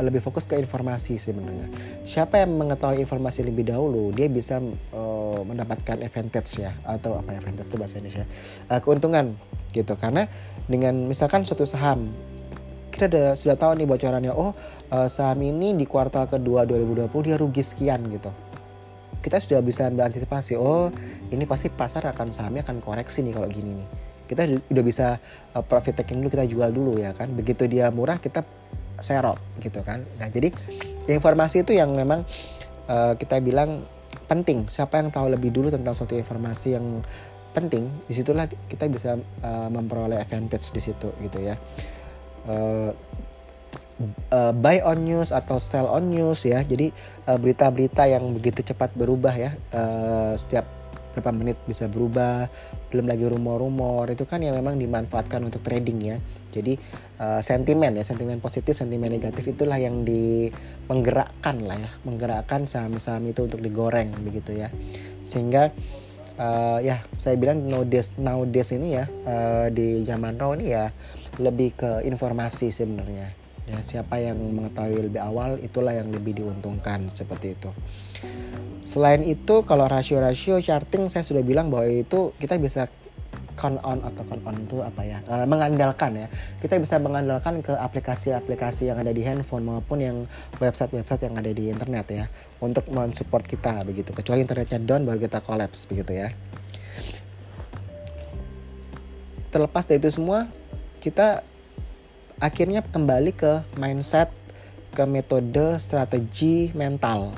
lebih 0.00 0.24
fokus 0.24 0.48
ke 0.48 0.56
informasi 0.56 1.20
sebenarnya. 1.20 1.68
Siapa 2.08 2.40
yang 2.40 2.56
mengetahui 2.56 3.04
informasi 3.04 3.44
lebih 3.44 3.68
dahulu 3.68 4.14
dia 4.16 4.32
bisa 4.32 4.62
uh, 4.94 5.40
mendapatkan 5.44 6.00
advantage 6.00 6.64
ya 6.64 6.72
atau 6.88 7.20
apa 7.20 7.36
ya 7.36 7.38
advantage 7.44 7.68
itu 7.68 7.76
bahasa 7.76 7.94
Indonesia? 8.00 8.24
Uh, 8.70 8.80
keuntungan 8.80 9.36
gitu. 9.76 9.92
Karena 9.98 10.24
dengan 10.70 10.94
misalkan 11.04 11.44
suatu 11.44 11.68
saham 11.68 12.14
kita 12.88 13.10
udah 13.10 13.28
sudah 13.34 13.56
tahu 13.58 13.74
nih 13.74 13.90
bocorannya 13.90 14.32
oh 14.32 14.54
uh, 14.94 15.08
saham 15.10 15.42
ini 15.42 15.74
di 15.74 15.84
kuartal 15.84 16.30
kedua 16.30 16.64
2020 16.64 17.10
dia 17.26 17.36
rugi 17.36 17.60
sekian 17.60 18.08
gitu. 18.08 18.30
Kita 19.20 19.40
sudah 19.40 19.60
bisa 19.60 19.88
antisipasi 19.88 20.56
oh 20.56 20.88
ini 21.28 21.44
pasti 21.44 21.68
pasar 21.68 22.08
akan 22.08 22.32
sahamnya 22.32 22.64
akan 22.64 22.80
koreksi 22.80 23.20
nih 23.20 23.34
kalau 23.36 23.48
gini 23.50 23.84
nih 23.84 24.03
kita 24.34 24.44
udah 24.68 24.84
bisa 24.84 25.06
uh, 25.54 25.64
profit 25.64 26.02
taking 26.02 26.20
dulu 26.20 26.30
kita 26.34 26.44
jual 26.50 26.70
dulu 26.74 26.92
ya 26.98 27.14
kan 27.14 27.30
begitu 27.32 27.64
dia 27.70 27.88
murah 27.88 28.18
kita 28.18 28.42
serok 28.98 29.38
gitu 29.62 29.80
kan 29.86 30.02
nah 30.18 30.28
jadi 30.28 30.50
informasi 31.06 31.62
itu 31.62 31.74
yang 31.74 31.94
memang 31.94 32.26
uh, 32.90 33.14
kita 33.14 33.38
bilang 33.38 33.86
penting 34.26 34.66
siapa 34.66 34.98
yang 34.98 35.14
tahu 35.14 35.30
lebih 35.30 35.54
dulu 35.54 35.70
tentang 35.70 35.94
suatu 35.94 36.14
informasi 36.18 36.76
yang 36.76 37.02
penting 37.54 37.86
di 38.10 38.12
situlah 38.18 38.50
kita 38.66 38.90
bisa 38.90 39.14
uh, 39.42 39.68
memperoleh 39.70 40.18
advantage 40.18 40.74
di 40.74 40.80
situ 40.82 41.08
gitu 41.22 41.38
ya 41.38 41.54
uh, 42.50 42.90
uh, 44.32 44.52
buy 44.54 44.82
on 44.82 45.06
news 45.06 45.30
atau 45.30 45.58
sell 45.60 45.86
on 45.86 46.10
news 46.10 46.42
ya. 46.42 46.62
Jadi 46.62 46.90
uh, 47.26 47.38
berita-berita 47.38 48.06
uh, 48.06 48.10
yang 48.18 48.24
begitu 48.34 48.64
cepat 48.66 48.94
berubah 48.94 49.34
ya. 49.34 49.50
Uh, 49.70 50.34
setiap 50.34 50.66
berapa 51.14 51.30
menit 51.30 51.56
bisa 51.64 51.86
berubah. 51.86 52.50
Belum 52.90 53.06
lagi 53.06 53.24
rumor-rumor 53.24 54.10
itu 54.10 54.26
kan 54.26 54.42
yang 54.42 54.58
memang 54.58 54.76
dimanfaatkan 54.76 55.40
untuk 55.46 55.62
trading 55.62 55.98
ya. 56.02 56.18
Jadi 56.50 56.74
uh, 57.22 57.38
sentimen 57.42 57.94
ya, 57.98 58.04
sentimen 58.06 58.42
positif, 58.42 58.74
sentimen 58.74 59.10
negatif 59.10 59.42
itulah 59.46 59.78
yang 59.78 60.02
di 60.02 60.50
menggerakkan 60.90 61.62
lah 61.62 61.78
ya, 61.78 61.90
menggerakkan 62.02 62.66
saham-saham 62.66 63.30
itu 63.30 63.46
untuk 63.46 63.62
digoreng 63.62 64.10
begitu 64.22 64.54
ya. 64.54 64.68
Sehingga 65.26 65.70
uh, 66.38 66.78
ya 66.82 67.02
saya 67.18 67.38
bilang 67.38 67.66
nowadays 67.66 68.14
nowadays 68.18 68.74
ini 68.74 68.98
ya 68.98 69.04
uh, 69.06 69.66
di 69.70 70.02
zaman 70.02 70.38
now 70.38 70.54
ini 70.54 70.74
ya 70.74 70.90
lebih 71.38 71.74
ke 71.74 71.90
informasi 72.06 72.70
sebenarnya 72.70 73.34
ya 73.64 73.78
siapa 73.80 74.20
yang 74.20 74.36
mengetahui 74.36 75.08
lebih 75.08 75.20
awal 75.24 75.56
itulah 75.56 75.96
yang 75.96 76.12
lebih 76.12 76.36
diuntungkan 76.36 77.08
seperti 77.08 77.56
itu 77.56 77.70
selain 78.84 79.24
itu 79.24 79.64
kalau 79.64 79.88
rasio-rasio 79.88 80.60
charting 80.60 81.08
saya 81.08 81.24
sudah 81.24 81.40
bilang 81.40 81.72
bahwa 81.72 81.88
itu 81.88 82.36
kita 82.36 82.60
bisa 82.60 82.92
count 83.54 83.78
on 83.86 84.02
atau 84.02 84.22
count 84.26 84.42
on 84.44 84.56
itu 84.60 84.82
apa 84.82 85.02
ya? 85.06 85.18
Uh, 85.30 85.46
mengandalkan 85.46 86.26
ya. 86.26 86.26
Kita 86.60 86.76
bisa 86.76 86.98
mengandalkan 86.98 87.62
ke 87.62 87.72
aplikasi-aplikasi 87.72 88.90
yang 88.90 88.98
ada 89.00 89.14
di 89.14 89.22
handphone 89.22 89.64
maupun 89.64 89.98
yang 90.02 90.16
website-website 90.58 91.30
yang 91.30 91.34
ada 91.38 91.50
di 91.54 91.70
internet 91.70 92.06
ya 92.10 92.24
untuk 92.60 92.84
mensupport 92.90 93.46
kita 93.46 93.86
begitu. 93.86 94.10
Kecuali 94.12 94.44
internetnya 94.44 94.78
down 94.82 95.06
baru 95.06 95.18
kita 95.22 95.40
collapse 95.40 95.86
begitu 95.88 96.12
ya. 96.12 96.28
Terlepas 99.54 99.86
dari 99.86 100.02
itu 100.02 100.10
semua 100.10 100.50
kita 100.98 101.46
akhirnya 102.42 102.82
kembali 102.82 103.30
ke 103.38 103.62
mindset 103.78 104.34
ke 104.90 105.06
metode 105.06 105.78
strategi 105.78 106.74
mental 106.74 107.34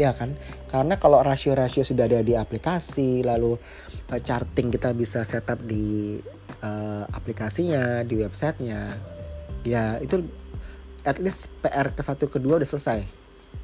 ya 0.00 0.16
kan? 0.16 0.32
Karena 0.72 0.96
kalau 0.96 1.20
rasio-rasio 1.20 1.84
sudah 1.84 2.08
ada 2.08 2.24
di 2.24 2.32
aplikasi 2.32 3.20
lalu 3.20 3.60
uh, 4.08 4.20
charting 4.24 4.72
kita 4.72 4.96
bisa 4.96 5.20
setup 5.28 5.60
di 5.60 6.16
uh, 6.64 7.04
aplikasinya 7.12 8.00
di 8.00 8.16
websitenya 8.16 8.96
ya 9.60 10.00
itu 10.00 10.24
at 11.04 11.20
least 11.20 11.52
PR 11.60 11.92
ke 11.92 12.00
satu 12.00 12.32
kedua 12.32 12.56
udah 12.56 12.68
selesai. 12.68 13.04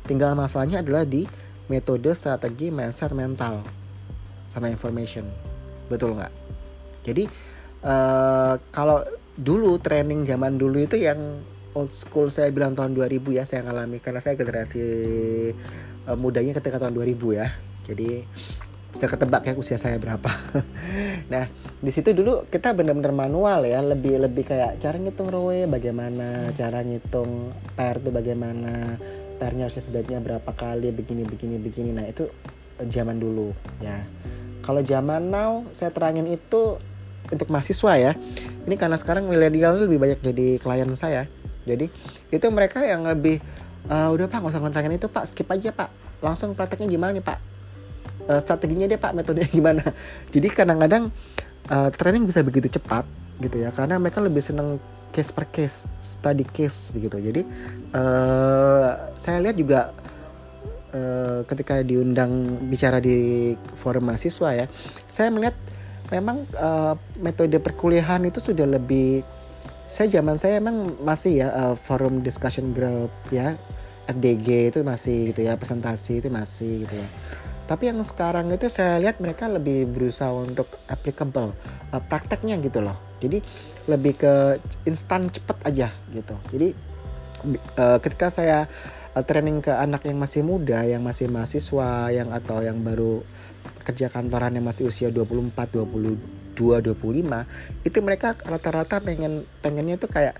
Tinggal 0.04 0.36
masalahnya 0.36 0.84
adalah 0.84 1.08
di 1.08 1.24
metode 1.72 2.12
strategi 2.12 2.68
mindset 2.68 3.16
mental 3.16 3.64
sama 4.52 4.68
information. 4.68 5.24
Betul 5.88 6.20
nggak? 6.20 6.32
Jadi 7.06 7.24
uh, 7.84 8.54
kalau 8.72 9.00
dulu 9.36 9.76
training 9.80 10.24
zaman 10.24 10.56
dulu 10.56 10.80
itu 10.80 10.96
yang 10.96 11.44
old 11.76 11.92
school 11.92 12.32
saya 12.32 12.48
bilang 12.48 12.72
tahun 12.72 12.96
2000 12.96 13.36
ya 13.36 13.44
saya 13.44 13.60
ngalami. 13.68 14.00
Karena 14.00 14.24
saya 14.24 14.32
generasi 14.40 14.80
uh, 16.08 16.16
mudanya 16.16 16.56
ketika 16.56 16.80
tahun 16.80 16.96
2000 16.96 17.36
ya. 17.36 17.52
Jadi 17.84 18.24
bisa 18.96 19.12
ketebak 19.12 19.44
ya 19.44 19.52
usia 19.52 19.76
saya 19.76 20.00
berapa. 20.00 20.32
Nah 21.26 21.44
di 21.82 21.90
situ 21.90 22.16
dulu 22.16 22.48
kita 22.48 22.72
benar-benar 22.72 23.12
manual 23.12 23.68
ya. 23.68 23.84
Lebih 23.84 24.24
lebih 24.24 24.48
kayak 24.48 24.80
cara 24.80 24.96
ngitung 24.96 25.28
rowe 25.28 25.68
bagaimana 25.68 26.50
cara 26.56 26.80
ngitung 26.80 27.52
pair 27.76 28.00
tuh 28.00 28.14
bagaimana 28.14 28.96
pairnya 29.36 29.68
harusnya 29.68 29.84
sedangnya 29.84 30.18
berapa 30.24 30.50
kali 30.56 30.96
begini 30.96 31.28
begini 31.28 31.60
begini. 31.60 31.90
Nah 31.92 32.08
itu 32.08 32.24
zaman 32.88 33.20
dulu 33.20 33.52
ya. 33.84 34.00
Kalau 34.64 34.80
zaman 34.80 35.28
now 35.28 35.68
saya 35.76 35.92
terangin 35.92 36.26
itu 36.26 36.80
untuk 37.26 37.48
mahasiswa 37.52 37.92
ya. 38.00 38.12
Ini 38.64 38.74
karena 38.80 38.96
sekarang 38.96 39.28
milenial 39.28 39.76
lebih 39.84 39.98
banyak 40.00 40.24
jadi 40.24 40.56
klien 40.62 40.90
saya 40.96 41.28
jadi 41.66 41.90
itu 42.30 42.46
mereka 42.54 42.86
yang 42.86 43.02
lebih 43.02 43.42
uh, 43.90 44.08
udah 44.14 44.30
pak 44.30 44.38
nggak 44.38 44.52
usah 44.54 44.62
kontrakan 44.62 44.94
itu 44.94 45.10
pak. 45.10 45.24
Skip 45.26 45.50
aja 45.50 45.74
pak. 45.74 45.90
Langsung 46.22 46.54
prakteknya 46.54 46.86
gimana 46.86 47.18
nih 47.18 47.24
pak? 47.26 47.38
Uh, 48.26 48.40
strateginya 48.40 48.86
deh 48.86 48.96
pak 48.96 49.12
metodenya 49.12 49.50
gimana? 49.58 49.82
Jadi 50.30 50.48
kadang-kadang 50.54 51.10
uh, 51.68 51.90
training 51.90 52.24
bisa 52.24 52.46
begitu 52.46 52.70
cepat 52.78 53.04
gitu 53.42 53.60
ya 53.60 53.68
karena 53.74 54.00
mereka 54.00 54.24
lebih 54.24 54.40
seneng 54.40 54.80
case 55.12 55.28
per 55.34 55.44
case 55.50 55.90
study 55.98 56.46
case 56.46 56.94
begitu. 56.94 57.18
Jadi 57.18 57.42
uh, 57.92 59.12
saya 59.18 59.42
lihat 59.42 59.58
juga 59.58 59.92
ketika 61.44 61.84
diundang 61.84 62.56
bicara 62.72 63.04
di 63.04 63.52
forum 63.76 64.08
mahasiswa 64.08 64.64
ya 64.64 64.64
saya 65.04 65.28
melihat 65.28 65.52
memang 66.08 66.48
uh, 66.56 66.96
metode 67.20 67.60
perkuliahan 67.60 68.24
itu 68.24 68.40
sudah 68.40 68.64
lebih 68.64 69.20
saya 69.86 70.18
zaman 70.18 70.36
saya 70.36 70.58
emang 70.58 70.98
masih 71.00 71.46
ya 71.46 71.48
uh, 71.54 71.74
forum 71.78 72.20
discussion 72.20 72.74
group 72.74 73.10
ya. 73.30 73.54
FDG 74.06 74.70
itu 74.70 74.78
masih 74.86 75.34
gitu 75.34 75.42
ya 75.42 75.58
presentasi 75.58 76.22
itu 76.22 76.30
masih 76.30 76.86
gitu 76.86 76.94
ya. 76.94 77.08
Tapi 77.66 77.90
yang 77.90 77.98
sekarang 78.06 78.46
itu 78.54 78.70
saya 78.70 79.02
lihat 79.02 79.18
mereka 79.18 79.50
lebih 79.50 79.90
berusaha 79.90 80.30
untuk 80.30 80.70
applicable 80.86 81.50
uh, 81.90 82.02
prakteknya 82.02 82.54
gitu 82.62 82.86
loh. 82.86 82.94
Jadi 83.18 83.42
lebih 83.90 84.14
ke 84.14 84.62
instan 84.86 85.26
cepet 85.26 85.58
aja 85.66 85.88
gitu. 86.14 86.38
Jadi 86.54 86.68
uh, 87.78 87.98
ketika 87.98 88.30
saya 88.30 88.70
uh, 89.14 89.24
training 89.26 89.58
ke 89.58 89.74
anak 89.74 90.06
yang 90.06 90.18
masih 90.22 90.46
muda 90.46 90.86
yang 90.86 91.02
masih 91.02 91.26
mahasiswa 91.26 92.14
yang 92.14 92.30
atau 92.30 92.62
yang 92.62 92.78
baru 92.86 93.26
kerja 93.86 94.10
kantoran 94.10 94.50
yang 94.58 94.66
masih 94.66 94.90
usia 94.90 95.14
24, 95.14 95.54
22, 95.54 96.58
25 96.58 97.86
itu 97.86 97.98
mereka 98.02 98.34
rata-rata 98.42 98.98
pengen 98.98 99.46
pengennya 99.62 99.94
tuh 99.94 100.10
kayak 100.10 100.34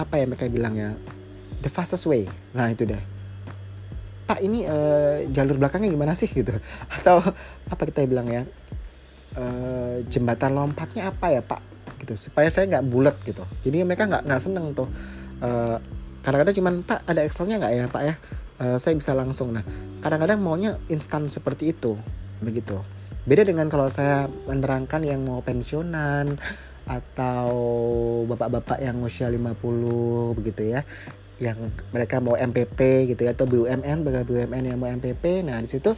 apa 0.00 0.14
ya 0.16 0.24
mereka 0.24 0.48
bilang 0.48 0.72
ya 0.72 0.96
the 1.60 1.70
fastest 1.70 2.08
way. 2.08 2.24
Nah, 2.54 2.70
itu 2.70 2.86
deh. 2.88 3.02
Pak 4.28 4.44
ini 4.44 4.68
uh, 4.68 5.24
jalur 5.32 5.56
belakangnya 5.56 5.88
gimana 5.88 6.12
sih 6.12 6.28
gitu? 6.28 6.52
Atau 6.96 7.20
apa 7.68 7.82
kita 7.88 8.04
bilang 8.04 8.28
ya 8.28 8.44
uh, 9.36 10.04
jembatan 10.08 10.56
lompatnya 10.56 11.12
apa 11.12 11.32
ya 11.32 11.40
Pak? 11.44 11.60
Gitu 12.04 12.14
supaya 12.16 12.48
saya 12.52 12.68
nggak 12.68 12.86
bulat 12.88 13.16
gitu. 13.24 13.44
Jadi 13.64 13.84
mereka 13.84 14.08
nggak 14.08 14.24
nggak 14.28 14.42
seneng 14.42 14.72
tuh. 14.76 14.88
Uh, 15.40 15.80
kadang-kadang 16.20 16.56
cuman 16.56 16.74
Pak 16.84 17.08
ada 17.08 17.20
Excelnya 17.24 17.56
nggak 17.60 17.72
ya 17.72 17.84
Pak 17.88 18.02
ya? 18.04 18.14
Uh, 18.58 18.76
saya 18.76 18.92
bisa 18.96 19.16
langsung. 19.16 19.52
Nah 19.52 19.64
kadang-kadang 20.04 20.38
maunya 20.38 20.76
instan 20.92 21.26
seperti 21.26 21.72
itu 21.72 21.96
begitu. 22.42 22.80
Beda 23.28 23.44
dengan 23.44 23.68
kalau 23.68 23.92
saya 23.92 24.26
menerangkan 24.48 25.04
yang 25.04 25.20
mau 25.26 25.44
pensiunan 25.44 26.40
atau 26.88 27.52
bapak-bapak 28.24 28.80
yang 28.80 28.96
usia 29.04 29.28
50 29.28 30.38
begitu 30.38 30.72
ya. 30.72 30.80
Yang 31.38 31.70
mereka 31.94 32.18
mau 32.18 32.34
MPP 32.34 33.12
gitu 33.14 33.28
ya 33.28 33.36
atau 33.36 33.46
BUMN 33.46 34.02
bagi 34.02 34.24
BUMN 34.26 34.64
yang 34.74 34.78
mau 34.80 34.90
MPP 34.90 35.46
nah 35.46 35.62
di 35.62 35.68
situ 35.70 35.94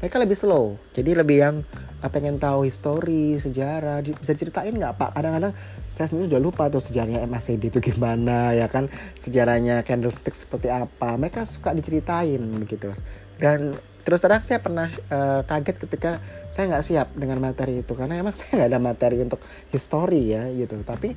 mereka 0.00 0.16
lebih 0.18 0.36
slow. 0.36 0.74
Jadi 0.94 1.10
lebih 1.14 1.36
yang 1.38 1.56
uh, 2.02 2.10
pengen 2.10 2.42
tahu 2.42 2.66
histori 2.66 3.38
sejarah. 3.38 4.02
Bisa 4.02 4.34
ceritain 4.34 4.74
nggak 4.74 4.98
pak? 4.98 5.10
Kadang-kadang 5.14 5.52
saya 5.94 6.10
sendiri 6.10 6.34
sudah 6.34 6.42
lupa 6.42 6.66
tuh 6.66 6.82
sejarahnya 6.82 7.22
MACD 7.30 7.70
itu 7.70 7.78
gimana 7.78 8.50
ya 8.56 8.66
kan? 8.66 8.90
Sejarahnya 9.22 9.86
candlestick 9.86 10.34
seperti 10.34 10.68
apa. 10.72 11.14
Mereka 11.14 11.46
suka 11.46 11.70
diceritain 11.70 12.42
begitu. 12.58 12.90
Dan 13.38 13.78
terus 14.04 14.20
terang 14.20 14.44
saya 14.44 14.60
pernah 14.60 14.86
uh, 15.08 15.40
kaget 15.48 15.76
ketika 15.80 16.20
saya 16.52 16.68
nggak 16.70 16.84
siap 16.84 17.08
dengan 17.16 17.40
materi 17.40 17.80
itu. 17.80 17.96
Karena 17.96 18.20
emang 18.20 18.36
saya 18.38 18.62
nggak 18.62 18.70
ada 18.70 18.80
materi 18.80 19.16
untuk 19.24 19.40
histori 19.72 20.36
ya 20.36 20.44
gitu. 20.52 20.76
Tapi 20.84 21.16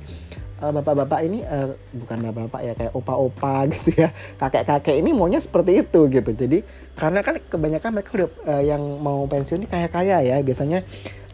uh, 0.64 0.72
bapak-bapak 0.72 1.20
ini 1.28 1.44
uh, 1.44 1.76
bukan 1.92 2.18
bapak-bapak 2.32 2.60
ya 2.64 2.72
kayak 2.74 2.92
opa-opa 2.96 3.54
gitu 3.76 4.08
ya. 4.08 4.08
Kakek-kakek 4.40 4.96
ini 4.96 5.12
maunya 5.12 5.38
seperti 5.38 5.84
itu 5.84 6.08
gitu. 6.08 6.30
Jadi 6.32 6.64
karena 6.96 7.20
kan 7.20 7.36
kebanyakan 7.38 7.90
mereka 7.92 8.10
udah 8.16 8.30
uh, 8.48 8.62
yang 8.64 8.82
mau 9.04 9.28
pensiun 9.28 9.62
ini 9.62 9.68
kaya-kaya 9.68 10.24
ya. 10.24 10.40
Biasanya 10.40 10.82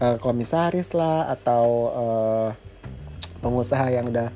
uh, 0.03 0.19
komisaris 0.19 0.91
lah 0.91 1.31
atau 1.31 1.65
uh, 1.95 2.49
pengusaha 3.39 3.95
yang 3.95 4.11
udah 4.11 4.29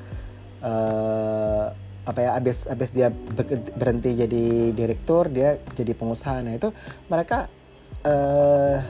uh, 0.63 1.67
apa 2.09 2.25
ya 2.25 2.31
abis 2.41 2.65
abis 2.73 2.89
dia 2.97 3.13
berhenti 3.77 4.17
jadi 4.17 4.73
direktur 4.73 5.29
dia 5.29 5.61
jadi 5.77 5.93
pengusaha. 5.93 6.41
Nah 6.41 6.57
itu 6.57 6.73
mereka 7.13 7.53
uh, 8.09 8.81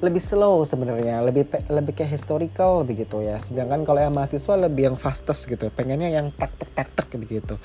lebih 0.00 0.20
slow 0.20 0.64
sebenarnya 0.68 1.24
lebih 1.24 1.48
lebih 1.72 1.92
kayak 1.96 2.20
historical 2.20 2.84
begitu 2.84 3.24
ya. 3.24 3.40
Sedangkan 3.40 3.88
kalau 3.88 4.04
yang 4.04 4.12
mahasiswa 4.12 4.60
lebih 4.60 4.92
yang 4.92 4.96
fastest 5.00 5.48
gitu 5.48 5.72
pengennya 5.72 6.12
yang 6.12 6.28
tak 6.36 6.52
tak 6.60 6.68
tak 6.76 6.88
tak 6.92 7.08
begitu. 7.16 7.56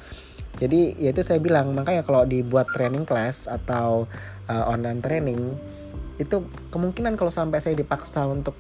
Jadi 0.56 0.96
ya 0.96 1.12
itu 1.12 1.20
saya 1.28 1.44
bilang 1.44 1.76
makanya 1.76 2.08
kalau 2.08 2.24
dibuat 2.24 2.72
training 2.72 3.04
class 3.04 3.52
atau 3.52 4.08
uh, 4.48 4.64
online 4.72 5.04
training 5.04 5.60
itu 6.16 6.48
kemungkinan 6.72 7.20
kalau 7.20 7.28
sampai 7.28 7.60
saya 7.60 7.76
dipaksa 7.76 8.24
untuk 8.24 8.56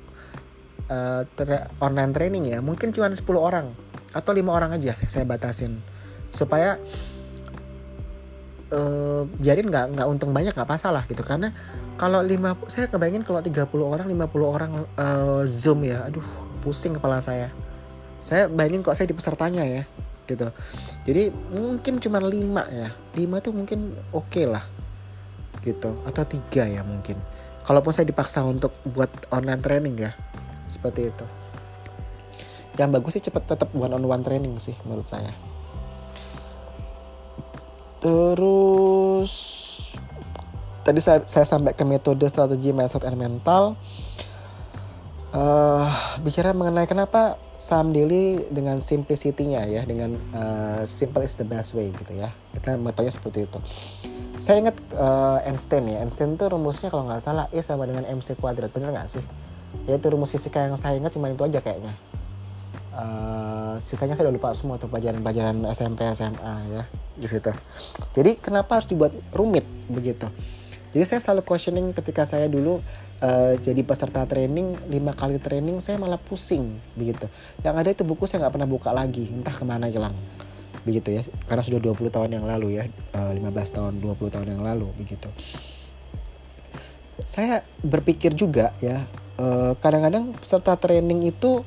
uh, 0.92 1.24
tra 1.40 1.72
online 1.80 2.12
training 2.12 2.52
ya 2.52 2.60
mungkin 2.60 2.92
cuma 2.92 3.08
10 3.08 3.24
orang 3.40 3.72
atau 4.12 4.32
lima 4.36 4.52
orang 4.52 4.76
aja 4.76 4.92
saya, 4.92 5.08
saya 5.08 5.26
batasin 5.28 5.80
supaya 6.36 6.76
uh, 8.76 9.24
biarin 9.40 9.72
nggak 9.72 9.96
nggak 9.96 10.08
untung 10.08 10.36
banyak 10.36 10.52
nggak 10.52 10.70
masalah 10.70 11.08
gitu. 11.08 11.24
Karena 11.24 11.56
kalau 11.96 12.20
lima 12.20 12.60
saya 12.68 12.92
kebayangin 12.92 13.24
kalau 13.24 13.40
30 13.40 13.72
orang 13.80 14.08
50 14.12 14.44
orang 14.44 14.72
uh, 15.00 15.42
zoom 15.48 15.88
ya 15.88 16.04
aduh 16.06 16.26
pusing 16.60 17.00
kepala 17.00 17.24
saya. 17.24 17.50
Saya 18.20 18.52
bayangin 18.52 18.84
kok 18.84 18.98
saya 18.98 19.08
di 19.08 19.16
pesertanya 19.16 19.64
ya 19.64 19.84
gitu. 20.26 20.50
Jadi 21.06 21.30
mungkin 21.54 22.02
cuma 22.04 22.20
lima 22.20 22.68
ya. 22.68 22.90
Lima 23.16 23.40
tuh 23.40 23.56
mungkin 23.56 23.96
oke 24.12 24.28
okay 24.28 24.46
lah 24.50 24.66
gitu. 25.64 25.96
Atau 26.04 26.28
tiga 26.28 26.68
ya 26.68 26.82
mungkin. 26.84 27.16
Kalaupun 27.66 27.90
saya 27.96 28.06
dipaksa 28.06 28.46
untuk 28.46 28.78
buat 28.86 29.10
online 29.34 29.62
training 29.62 29.96
ya 29.98 30.12
seperti 30.70 31.10
itu. 31.10 31.26
Yang 32.76 32.90
bagus 32.92 33.12
sih 33.16 33.24
cepet 33.24 33.56
tetap 33.56 33.70
one 33.72 33.94
on 33.94 34.04
one 34.04 34.22
training 34.26 34.60
sih 34.60 34.76
menurut 34.84 35.08
saya 35.08 35.55
Terus 38.06 39.34
tadi 40.86 41.02
saya, 41.02 41.26
saya 41.26 41.50
sampai 41.50 41.74
ke 41.74 41.82
metode 41.82 42.22
strategi 42.30 42.70
mindset 42.70 43.02
and 43.02 43.18
mental. 43.18 43.74
Uh, 45.34 45.90
bicara 46.24 46.56
mengenai 46.56 46.88
kenapa 46.88 47.36
saham 47.60 47.92
daily 47.92 48.46
dengan 48.54 48.78
simplicity-nya 48.80 49.68
ya, 49.68 49.82
dengan 49.84 50.16
uh, 50.32 50.86
simple 50.86 51.26
is 51.26 51.34
the 51.36 51.44
best 51.44 51.74
way 51.74 51.90
gitu 51.92 52.14
ya. 52.14 52.30
Kita 52.54 52.78
metodenya 52.78 53.12
seperti 53.12 53.50
itu. 53.50 53.60
Saya 54.38 54.62
ingat 54.62 54.78
uh, 54.94 55.42
Einstein 55.42 55.90
ya, 55.90 56.06
Einstein 56.06 56.38
itu 56.38 56.46
rumusnya 56.46 56.94
kalau 56.94 57.10
nggak 57.10 57.26
salah 57.26 57.50
E 57.52 57.60
sama 57.66 57.90
dengan 57.90 58.06
MC 58.06 58.38
kuadrat, 58.38 58.70
bener 58.70 58.94
nggak 58.94 59.18
sih? 59.18 59.24
Ya 59.90 59.98
itu 59.98 60.08
rumus 60.08 60.32
fisika 60.32 60.64
yang 60.64 60.78
saya 60.80 60.96
ingat 60.96 61.12
cuma 61.12 61.28
itu 61.28 61.42
aja 61.42 61.60
kayaknya. 61.60 61.98
Uh, 62.96 63.76
sisanya 63.84 64.16
saya 64.16 64.32
udah 64.32 64.40
lupa 64.40 64.56
semua 64.56 64.80
tuh 64.80 64.88
pelajaran-pelajaran 64.88 65.68
SMP 65.76 66.08
SMA 66.16 66.56
ya 66.72 66.84
di 67.20 67.28
situ. 67.28 67.52
Jadi 68.16 68.40
kenapa 68.40 68.80
harus 68.80 68.88
dibuat 68.88 69.12
rumit 69.36 69.68
begitu? 69.92 70.32
Jadi 70.96 71.04
saya 71.04 71.20
selalu 71.20 71.44
questioning 71.44 71.92
ketika 71.92 72.24
saya 72.24 72.48
dulu 72.48 72.80
uh, 73.20 73.54
jadi 73.60 73.84
peserta 73.84 74.24
training 74.24 74.80
lima 74.88 75.12
kali 75.12 75.44
training 75.44 75.84
saya 75.84 76.00
malah 76.00 76.16
pusing 76.16 76.80
begitu. 76.96 77.28
Yang 77.68 77.76
ada 77.76 77.90
itu 78.00 78.04
buku 78.08 78.24
saya 78.32 78.48
nggak 78.48 78.54
pernah 78.56 78.70
buka 78.72 78.96
lagi, 78.96 79.28
entah 79.28 79.52
ke 79.52 79.68
mana 79.68 79.92
hilang 79.92 80.16
begitu 80.88 81.20
ya. 81.20 81.28
Karena 81.52 81.68
sudah 81.68 81.84
20 81.84 82.16
tahun 82.16 82.30
yang 82.40 82.46
lalu 82.48 82.80
ya, 82.80 82.88
uh, 83.12 83.36
eh, 83.36 83.44
15 83.44 83.76
tahun, 83.76 83.94
20 84.00 84.34
tahun 84.40 84.48
yang 84.56 84.64
lalu 84.64 84.88
begitu. 84.96 85.28
Saya 87.28 87.60
berpikir 87.84 88.32
juga 88.32 88.72
ya, 88.80 89.04
kadang-kadang 89.84 90.32
uh, 90.32 90.36
peserta 90.40 90.80
training 90.80 91.28
itu 91.28 91.64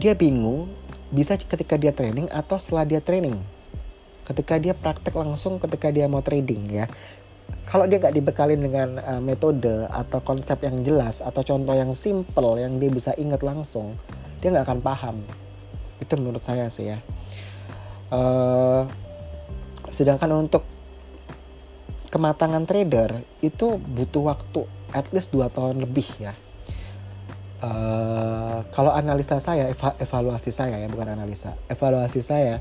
dia 0.00 0.16
bingung 0.16 0.72
bisa 1.12 1.36
ketika 1.36 1.76
dia 1.76 1.92
training 1.92 2.32
atau 2.32 2.56
setelah 2.56 2.88
dia 2.88 3.04
training. 3.04 3.36
Ketika 4.24 4.56
dia 4.56 4.72
praktek 4.72 5.12
langsung 5.12 5.60
ketika 5.60 5.92
dia 5.92 6.08
mau 6.08 6.24
trading 6.24 6.72
ya. 6.72 6.88
Kalau 7.68 7.84
dia 7.84 8.00
nggak 8.00 8.16
dibekalin 8.16 8.56
dengan 8.64 8.96
uh, 8.96 9.20
metode 9.20 9.84
atau 9.92 10.24
konsep 10.24 10.56
yang 10.64 10.80
jelas 10.80 11.20
atau 11.20 11.44
contoh 11.44 11.76
yang 11.76 11.92
simple 11.92 12.56
yang 12.56 12.80
dia 12.80 12.88
bisa 12.88 13.12
ingat 13.20 13.44
langsung 13.44 14.00
dia 14.40 14.48
nggak 14.48 14.64
akan 14.64 14.80
paham. 14.80 15.16
Itu 16.00 16.16
menurut 16.16 16.40
saya 16.40 16.72
sih 16.72 16.96
ya. 16.96 16.98
Uh, 18.08 18.88
sedangkan 19.92 20.48
untuk 20.48 20.64
kematangan 22.08 22.64
trader 22.64 23.20
itu 23.44 23.76
butuh 23.76 24.32
waktu 24.32 24.64
at 24.96 25.12
least 25.14 25.30
2 25.30 25.46
tahun 25.52 25.78
lebih 25.78 26.08
ya 26.18 26.34
uh, 27.62 28.58
kalau 28.72 28.92
analisa 28.92 29.38
saya 29.38 29.70
eva 29.70 29.96
evaluasi 30.00 30.50
saya 30.52 30.80
ya 30.80 30.88
bukan 30.88 31.14
analisa. 31.14 31.56
Evaluasi 31.68 32.20
saya 32.24 32.58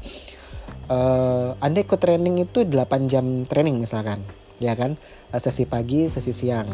uh, 0.91 1.55
anda 1.59 1.79
ikut 1.81 1.99
training 1.99 2.43
itu 2.43 2.63
8 2.67 3.11
jam 3.11 3.43
training 3.47 3.79
misalkan 3.79 4.23
ya 4.59 4.75
kan? 4.75 4.99
Uh, 5.31 5.39
sesi 5.41 5.65
pagi 5.65 6.07
sesi 6.11 6.35
siang 6.35 6.69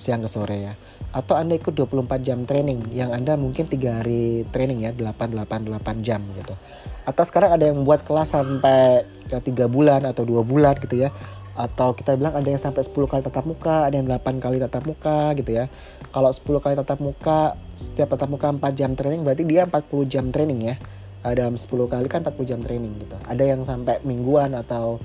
siang 0.00 0.24
ke 0.24 0.28
sore 0.28 0.58
ya. 0.58 0.74
Atau 1.12 1.36
anda 1.36 1.52
ikut 1.52 1.76
24 1.76 2.24
jam 2.24 2.48
training 2.48 2.88
yang 2.96 3.12
anda 3.12 3.36
mungkin 3.36 3.68
tiga 3.68 4.00
hari 4.00 4.48
training 4.48 4.88
ya 4.88 4.90
8 4.96 5.36
8 5.36 5.68
8 5.68 6.06
jam 6.06 6.24
gitu. 6.40 6.56
Atau 7.04 7.22
sekarang 7.28 7.54
ada 7.54 7.64
yang 7.68 7.84
buat 7.84 8.02
kelas 8.02 8.32
sampai 8.32 9.04
tiga 9.44 9.64
bulan 9.64 10.04
atau 10.04 10.28
dua 10.28 10.44
bulan 10.44 10.76
gitu 10.76 11.08
ya 11.08 11.10
atau 11.52 11.92
kita 11.92 12.16
bilang 12.16 12.32
ada 12.32 12.48
yang 12.48 12.60
sampai 12.60 12.80
10 12.80 12.96
kali 12.96 13.20
tatap 13.20 13.44
muka, 13.44 13.84
ada 13.88 13.94
yang 13.96 14.08
8 14.08 14.40
kali 14.40 14.56
tatap 14.56 14.88
muka 14.88 15.36
gitu 15.36 15.52
ya. 15.52 15.68
Kalau 16.08 16.30
10 16.32 16.64
kali 16.64 16.74
tatap 16.80 16.98
muka, 17.04 17.60
setiap 17.76 18.16
tatap 18.16 18.28
muka 18.32 18.48
4 18.48 18.72
jam 18.72 18.90
training 18.96 19.20
berarti 19.20 19.44
dia 19.44 19.68
40 19.68 20.08
jam 20.08 20.24
training 20.32 20.60
ya. 20.72 20.76
Uh, 21.22 21.34
dalam 21.36 21.54
10 21.54 21.68
kali 21.68 22.06
kan 22.08 22.24
40 22.24 22.50
jam 22.50 22.60
training 22.64 22.92
gitu. 23.04 23.16
Ada 23.28 23.44
yang 23.44 23.62
sampai 23.68 24.00
mingguan 24.02 24.56
atau 24.58 24.98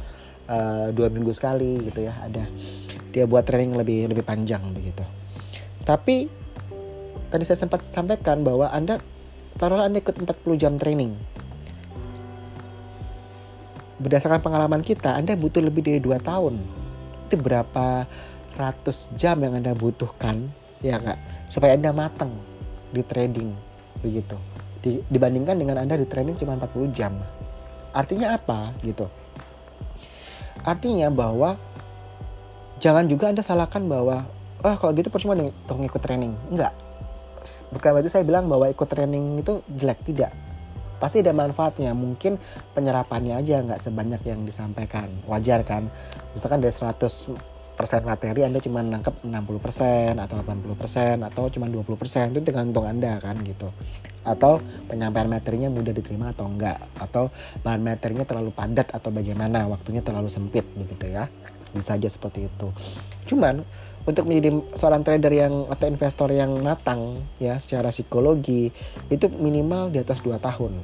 uh, 0.50 0.88
dua 0.90 1.14
minggu 1.14 1.30
sekali 1.36 1.78
gitu 1.92 2.08
ya, 2.08 2.16
ada. 2.24 2.48
Dia 3.12 3.28
buat 3.28 3.46
training 3.46 3.76
lebih 3.78 4.10
lebih 4.10 4.24
panjang 4.24 4.64
begitu. 4.74 5.04
Tapi 5.86 6.26
tadi 7.28 7.44
saya 7.44 7.60
sempat 7.60 7.84
sampaikan 7.92 8.42
bahwa 8.42 8.72
Anda 8.72 9.04
taruhlah 9.60 9.92
Anda 9.92 10.00
ikut 10.00 10.16
40 10.16 10.62
jam 10.64 10.74
training 10.80 11.37
berdasarkan 13.98 14.42
pengalaman 14.42 14.82
kita 14.86 15.18
Anda 15.18 15.34
butuh 15.34 15.62
lebih 15.62 15.86
dari 15.86 16.00
dua 16.02 16.22
tahun. 16.22 16.62
Itu 17.28 17.36
berapa 17.42 18.08
ratus 18.58 19.14
jam 19.18 19.42
yang 19.42 19.58
Anda 19.58 19.78
butuhkan 19.78 20.50
ya 20.82 21.02
kak 21.02 21.50
supaya 21.50 21.78
Anda 21.78 21.94
matang 21.94 22.34
di 22.94 23.02
trading 23.02 23.54
begitu. 24.02 24.38
Di, 24.82 25.02
dibandingkan 25.10 25.58
dengan 25.58 25.82
Anda 25.82 25.98
di 25.98 26.06
trading 26.06 26.38
cuma 26.38 26.56
40 26.56 26.94
jam. 26.94 27.18
Artinya 27.92 28.38
apa? 28.38 28.78
Gitu. 28.86 29.10
Artinya 30.62 31.10
bahwa 31.10 31.58
jangan 32.78 33.10
juga 33.10 33.34
Anda 33.34 33.42
salahkan 33.42 33.82
bahwa 33.90 34.30
ah 34.62 34.74
oh, 34.74 34.76
kalau 34.78 34.94
gitu 34.94 35.10
percuma 35.10 35.34
dong 35.38 35.82
ikut 35.86 36.02
training. 36.02 36.34
Enggak 36.54 36.74
bukan 37.72 37.90
berarti 37.98 38.10
saya 38.12 38.24
bilang 38.28 38.52
bahwa 38.52 38.68
ikut 38.68 38.88
training 38.88 39.42
itu 39.42 39.64
jelek. 39.72 40.00
Tidak 40.04 40.47
pasti 40.98 41.22
ada 41.22 41.34
manfaatnya. 41.34 41.94
Mungkin 41.94 42.38
penyerapannya 42.74 43.38
aja 43.38 43.64
nggak 43.64 43.82
sebanyak 43.82 44.22
yang 44.26 44.44
disampaikan. 44.44 45.10
Wajar 45.26 45.64
kan? 45.64 45.90
Misalkan 46.34 46.62
dari 46.62 46.74
100 46.74 47.58
persen 47.78 48.02
materi 48.02 48.42
Anda 48.42 48.58
cuma 48.58 48.82
nangkep 48.82 49.22
60% 49.22 50.18
atau 50.18 50.36
80% 50.42 51.30
atau 51.30 51.44
cuma 51.54 51.70
20% 51.70 52.34
itu 52.34 52.42
tergantung 52.42 52.90
Anda 52.90 53.22
kan 53.22 53.38
gitu. 53.46 53.70
Atau 54.26 54.60
penyampaian 54.90 55.30
materinya 55.30 55.70
mudah 55.70 55.94
diterima 55.94 56.34
atau 56.34 56.50
enggak. 56.50 56.82
Atau 56.98 57.30
bahan 57.62 57.86
materinya 57.86 58.26
terlalu 58.26 58.50
padat 58.52 58.92
atau 58.92 59.14
bagaimana 59.14 59.70
waktunya 59.70 60.02
terlalu 60.02 60.28
sempit 60.28 60.66
begitu 60.74 61.14
ya. 61.14 61.30
Bisa 61.72 61.96
aja 61.96 62.10
seperti 62.10 62.50
itu. 62.50 62.68
Cuman 63.30 63.62
untuk 64.08 64.24
menjadi 64.24 64.56
seorang 64.80 65.04
trader 65.04 65.34
yang 65.36 65.68
atau 65.68 65.86
investor 65.92 66.32
yang 66.32 66.56
matang 66.64 67.28
ya 67.44 67.60
secara 67.60 67.92
psikologi 67.92 68.72
itu 69.12 69.28
minimal 69.28 69.92
di 69.92 70.00
atas 70.00 70.24
2 70.24 70.40
tahun. 70.40 70.80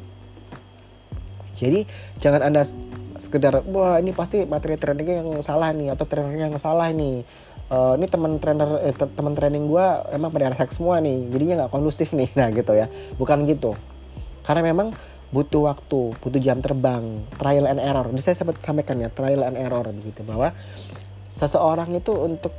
Jadi 1.55 1.87
jangan 2.19 2.51
Anda 2.51 2.67
sekedar 3.15 3.63
wah 3.71 3.95
ini 4.03 4.11
pasti 4.11 4.43
materi 4.43 4.75
tradingnya 4.75 5.23
yang 5.23 5.39
salah 5.39 5.71
nih 5.71 5.95
atau 5.95 6.03
tradernya 6.03 6.51
yang 6.51 6.59
salah 6.59 6.91
nih. 6.91 7.23
Uh, 7.71 7.95
ini 7.95 8.05
teman 8.11 8.37
trainer 8.43 8.69
eh, 8.83 8.91
teman 8.91 9.33
training 9.39 9.71
gue 9.71 9.85
emang 10.11 10.29
pada 10.29 10.51
resek 10.51 10.75
semua 10.75 10.99
nih 10.99 11.31
jadinya 11.31 11.63
nggak 11.63 11.71
kondusif 11.71 12.11
nih 12.11 12.27
nah 12.37 12.51
gitu 12.51 12.75
ya 12.75 12.91
bukan 13.15 13.47
gitu 13.49 13.73
karena 14.43 14.61
memang 14.67 14.91
butuh 15.31 15.71
waktu 15.71 16.13
butuh 16.21 16.37
jam 16.43 16.59
terbang 16.59 17.23
trial 17.39 17.65
and 17.65 17.81
error 17.81 18.05
Jadi 18.13 18.21
saya 18.21 18.35
sempat 18.37 18.61
sampaikan 18.61 19.01
ya 19.01 19.09
trial 19.09 19.47
and 19.47 19.57
error 19.57 19.89
begitu 19.89 20.21
bahwa 20.21 20.53
seseorang 21.39 21.89
itu 21.97 22.13
untuk 22.13 22.53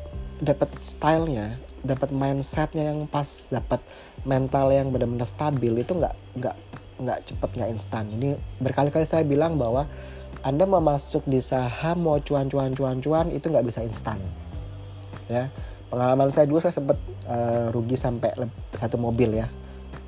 dapat 0.45 0.71
stylenya 0.79 1.59
dapat 1.85 2.09
mindsetnya 2.11 2.93
yang 2.97 3.05
pas 3.05 3.47
dapat 3.53 3.85
mental 4.25 4.73
yang 4.73 4.89
benar-benar 4.89 5.29
stabil 5.29 5.85
itu 5.85 5.93
nggak 5.93 6.17
nggak 6.41 6.57
nggak 7.05 7.19
cepet 7.29 7.51
nggak 7.61 7.71
instan. 7.77 8.05
Ini 8.09 8.29
berkali-kali 8.59 9.05
saya 9.05 9.23
bilang 9.23 9.61
bahwa 9.61 9.85
anda 10.41 10.65
mau 10.65 10.81
masuk 10.81 11.29
di 11.29 11.45
saham 11.45 12.09
mau 12.09 12.17
cuan-cuan 12.21 12.73
cuan-cuan 12.73 13.29
itu 13.31 13.53
nggak 13.53 13.67
bisa 13.69 13.85
instan. 13.85 14.17
Ya 15.29 15.53
pengalaman 15.93 16.33
saya 16.33 16.49
dulu 16.49 16.59
saya 16.59 16.75
sempat 16.75 16.97
uh, 17.29 17.69
rugi 17.71 18.01
sampai 18.01 18.33
satu 18.75 18.97
mobil 18.97 19.45
ya. 19.45 19.47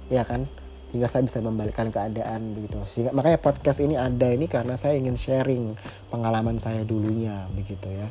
Ya 0.09 0.25
kan? 0.25 0.49
Hingga 0.97 1.13
saya 1.13 1.29
bisa 1.29 1.45
membalikkan 1.45 1.93
keadaan 1.93 2.57
begitu. 2.57 2.81
Sehingga 2.89 3.13
makanya 3.13 3.37
podcast 3.43 3.85
ini 3.85 4.01
ada 4.01 4.33
ini 4.33 4.49
karena 4.49 4.81
saya 4.81 4.97
ingin 4.97 5.19
sharing 5.19 5.77
pengalaman 6.09 6.57
saya 6.57 6.87
dulunya 6.89 7.45
begitu 7.53 7.91
ya 7.91 8.09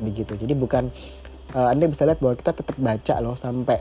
begitu. 0.00 0.34
Jadi 0.36 0.52
bukan 0.56 0.88
uh, 1.54 1.68
anda 1.70 1.86
bisa 1.86 2.08
lihat 2.08 2.18
bahwa 2.18 2.34
kita 2.36 2.52
tetap 2.56 2.76
baca 2.76 3.14
loh 3.22 3.36
sampai 3.36 3.80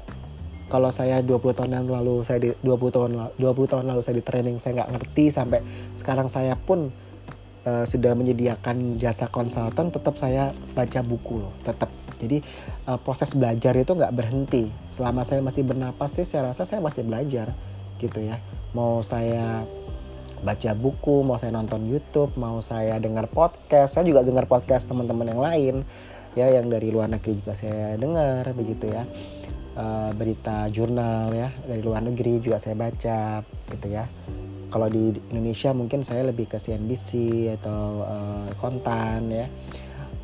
kalau 0.70 0.94
saya 0.94 1.26
20 1.26 1.58
tahun 1.58 1.72
yang 1.82 1.90
lalu 1.90 2.22
saya 2.22 2.38
di 2.38 2.50
20 2.62 2.94
tahun 2.94 3.12
20 3.42 3.42
tahun 3.42 3.84
lalu 3.90 4.02
saya 4.06 4.16
di 4.22 4.24
training 4.24 4.62
saya 4.62 4.86
nggak 4.86 4.92
ngerti 4.94 5.26
sampai 5.34 5.60
sekarang 5.98 6.30
saya 6.30 6.54
pun 6.54 6.94
uh, 7.66 7.86
sudah 7.90 8.14
menyediakan 8.14 9.02
jasa 9.02 9.26
konsultan 9.34 9.90
tetap 9.90 10.16
saya 10.16 10.54
baca 10.78 11.00
buku 11.02 11.42
loh 11.42 11.54
tetap. 11.66 11.90
Jadi 12.20 12.44
uh, 12.86 13.00
proses 13.00 13.32
belajar 13.32 13.74
itu 13.80 13.96
nggak 13.96 14.12
berhenti. 14.14 14.68
Selama 14.92 15.24
saya 15.24 15.40
masih 15.40 15.64
bernapas 15.64 16.20
sih 16.20 16.28
saya 16.28 16.52
rasa 16.52 16.68
saya 16.68 16.84
masih 16.84 17.08
belajar 17.08 17.56
gitu 17.98 18.20
ya. 18.22 18.38
Mau 18.76 19.02
saya 19.02 19.66
baca 20.40 20.72
buku 20.72 21.22
mau 21.28 21.36
saya 21.36 21.52
nonton 21.52 21.84
YouTube 21.84 22.36
mau 22.40 22.64
saya 22.64 22.96
dengar 22.98 23.28
podcast. 23.28 24.00
Saya 24.00 24.08
juga 24.08 24.24
dengar 24.24 24.48
podcast 24.48 24.88
teman-teman 24.88 25.28
yang 25.28 25.42
lain 25.44 25.76
ya 26.38 26.48
yang 26.48 26.70
dari 26.70 26.94
luar 26.94 27.10
negeri 27.10 27.42
juga 27.42 27.54
saya 27.58 28.00
dengar 28.00 28.48
begitu 28.56 28.88
ya. 28.88 29.04
Uh, 29.80 30.12
berita 30.12 30.68
jurnal 30.68 31.32
ya 31.32 31.56
dari 31.64 31.80
luar 31.80 32.04
negeri 32.04 32.44
juga 32.44 32.60
saya 32.60 32.76
baca 32.76 33.44
gitu 33.72 33.88
ya. 33.88 34.08
Kalau 34.70 34.86
di 34.86 35.18
Indonesia 35.34 35.74
mungkin 35.74 36.06
saya 36.06 36.28
lebih 36.30 36.46
ke 36.46 36.62
CNBC 36.62 37.10
atau 37.60 38.06
uh, 38.06 38.48
kontan 38.60 39.28
ya. 39.32 39.48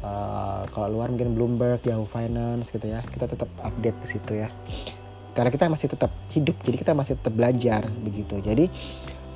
Uh, 0.05 0.61
kalau 0.69 1.01
luar 1.01 1.09
mungkin 1.09 1.33
Bloomberg 1.33 1.81
Yahoo 1.83 2.07
Finance 2.07 2.71
gitu 2.71 2.87
ya. 2.87 3.03
Kita 3.03 3.27
tetap 3.27 3.49
update 3.59 3.97
ke 3.99 4.07
situ 4.07 4.31
ya. 4.37 4.47
Karena 5.35 5.51
kita 5.51 5.67
masih 5.67 5.87
tetap 5.91 6.11
hidup 6.31 6.55
jadi 6.63 6.77
kita 6.79 6.93
masih 6.95 7.19
tetap 7.19 7.33
belajar 7.35 7.83
begitu. 8.05 8.39
Jadi 8.39 8.71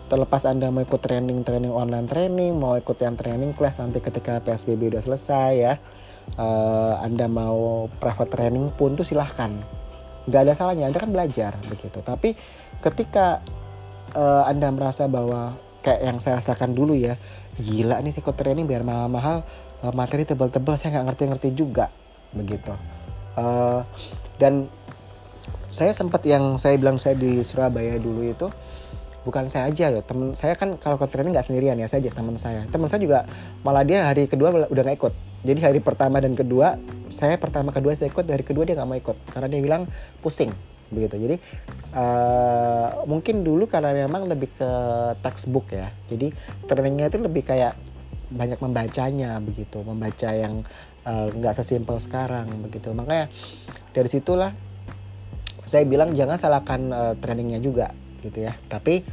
terlepas 0.09 0.43
anda 0.49 0.73
mau 0.73 0.81
ikut 0.81 0.99
training 0.99 1.45
training 1.45 1.69
online 1.69 2.09
training 2.09 2.57
mau 2.57 2.73
ikut 2.75 2.97
yang 2.97 3.13
training 3.13 3.53
class 3.53 3.77
nanti 3.77 4.01
ketika 4.01 4.41
psbb 4.41 4.97
udah 4.97 5.03
selesai 5.05 5.51
ya 5.53 5.73
uh, 6.37 6.99
anda 7.01 7.25
mau 7.25 7.89
private 7.97 8.29
training 8.29 8.69
pun 8.75 8.93
tuh 8.93 9.07
silahkan. 9.07 9.49
Nggak 10.29 10.41
ada 10.45 10.53
salahnya 10.53 10.91
anda 10.91 10.99
kan 11.01 11.09
belajar 11.09 11.57
begitu. 11.65 12.03
Tapi 12.03 12.37
ketika 12.83 13.41
uh, 14.13 14.45
anda 14.45 14.69
merasa 14.69 15.09
bahwa 15.09 15.57
kayak 15.81 16.01
yang 16.03 16.17
saya 16.19 16.43
rasakan 16.43 16.75
dulu 16.75 16.93
ya 16.93 17.15
gila 17.57 18.03
nih 18.03 18.13
ikut 18.13 18.35
training 18.35 18.67
biar 18.67 18.83
mahal-mahal 18.83 19.47
uh, 19.81 19.93
materi 19.95 20.27
tebal-tebal 20.27 20.75
saya 20.75 20.99
nggak 20.99 21.15
ngerti-ngerti 21.15 21.49
juga 21.55 21.89
begitu. 22.35 22.75
Uh, 23.39 23.81
dan 24.37 24.67
saya 25.69 25.93
sempat 25.93 26.25
yang 26.25 26.57
saya 26.57 26.75
bilang 26.81 26.97
saya 26.97 27.15
di 27.15 27.45
Surabaya 27.45 27.95
dulu 28.01 28.25
itu 28.25 28.49
bukan 29.27 29.51
saya 29.51 29.67
aja 29.67 29.91
loh 29.91 30.03
temen 30.03 30.31
saya 30.31 30.55
kan 30.55 30.79
kalau 30.79 30.95
ke 30.95 31.05
training 31.11 31.35
nggak 31.35 31.47
sendirian 31.47 31.75
ya 31.75 31.87
saya 31.91 31.99
aja 32.07 32.11
teman 32.15 32.35
saya. 32.39 32.61
Teman 32.71 32.87
saya 32.87 33.01
juga 33.03 33.19
malah 33.61 33.83
dia 33.83 34.07
hari 34.07 34.25
kedua 34.31 34.67
udah 34.69 34.83
nggak 34.83 34.97
ikut. 34.97 35.13
Jadi 35.43 35.59
hari 35.63 35.79
pertama 35.79 36.19
dan 36.19 36.35
kedua 36.35 36.79
saya 37.11 37.35
pertama 37.39 37.71
kedua 37.71 37.95
saya 37.95 38.11
ikut 38.11 38.25
hari 38.27 38.43
kedua 38.43 38.63
dia 38.63 38.79
nggak 38.79 38.89
mau 38.89 38.97
ikut. 38.97 39.17
Karena 39.31 39.47
dia 39.51 39.59
bilang 39.59 39.83
pusing 40.23 40.51
begitu. 40.89 41.15
Jadi 41.19 41.35
uh, 41.93 43.05
mungkin 43.05 43.45
dulu 43.45 43.69
karena 43.69 43.93
memang 43.93 44.25
lebih 44.27 44.49
ke 44.55 44.71
textbook 45.19 45.71
ya. 45.71 45.91
Jadi 46.07 46.31
trainingnya 46.65 47.11
itu 47.11 47.19
lebih 47.19 47.43
kayak 47.43 47.75
banyak 48.29 48.59
membacanya 48.61 49.41
begitu. 49.41 49.81
Membaca 49.81 50.29
yang 50.29 50.61
eh, 51.01 51.27
nggak 51.33 51.53
uh, 51.53 51.57
sesimpel 51.57 51.97
sekarang 51.97 52.45
begitu. 52.61 52.93
Makanya 52.93 53.25
dari 53.89 54.09
situlah 54.09 54.53
saya 55.69 55.85
bilang 55.85 56.17
jangan 56.17 56.37
salahkan 56.41 56.81
uh, 56.89 57.13
trainingnya 57.21 57.61
juga 57.61 57.93
gitu 58.21 58.45
ya. 58.45 58.55
Tapi 58.67 59.03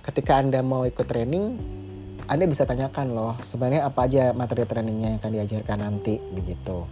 ketika 0.00 0.40
anda 0.40 0.64
mau 0.64 0.88
ikut 0.88 1.06
training 1.06 1.58
anda 2.30 2.46
bisa 2.46 2.62
tanyakan 2.62 3.10
loh 3.10 3.34
sebenarnya 3.42 3.90
apa 3.90 4.06
aja 4.06 4.30
materi 4.30 4.62
trainingnya 4.62 5.18
yang 5.18 5.18
akan 5.18 5.32
diajarkan 5.34 5.78
nanti 5.82 6.14
begitu. 6.30 6.86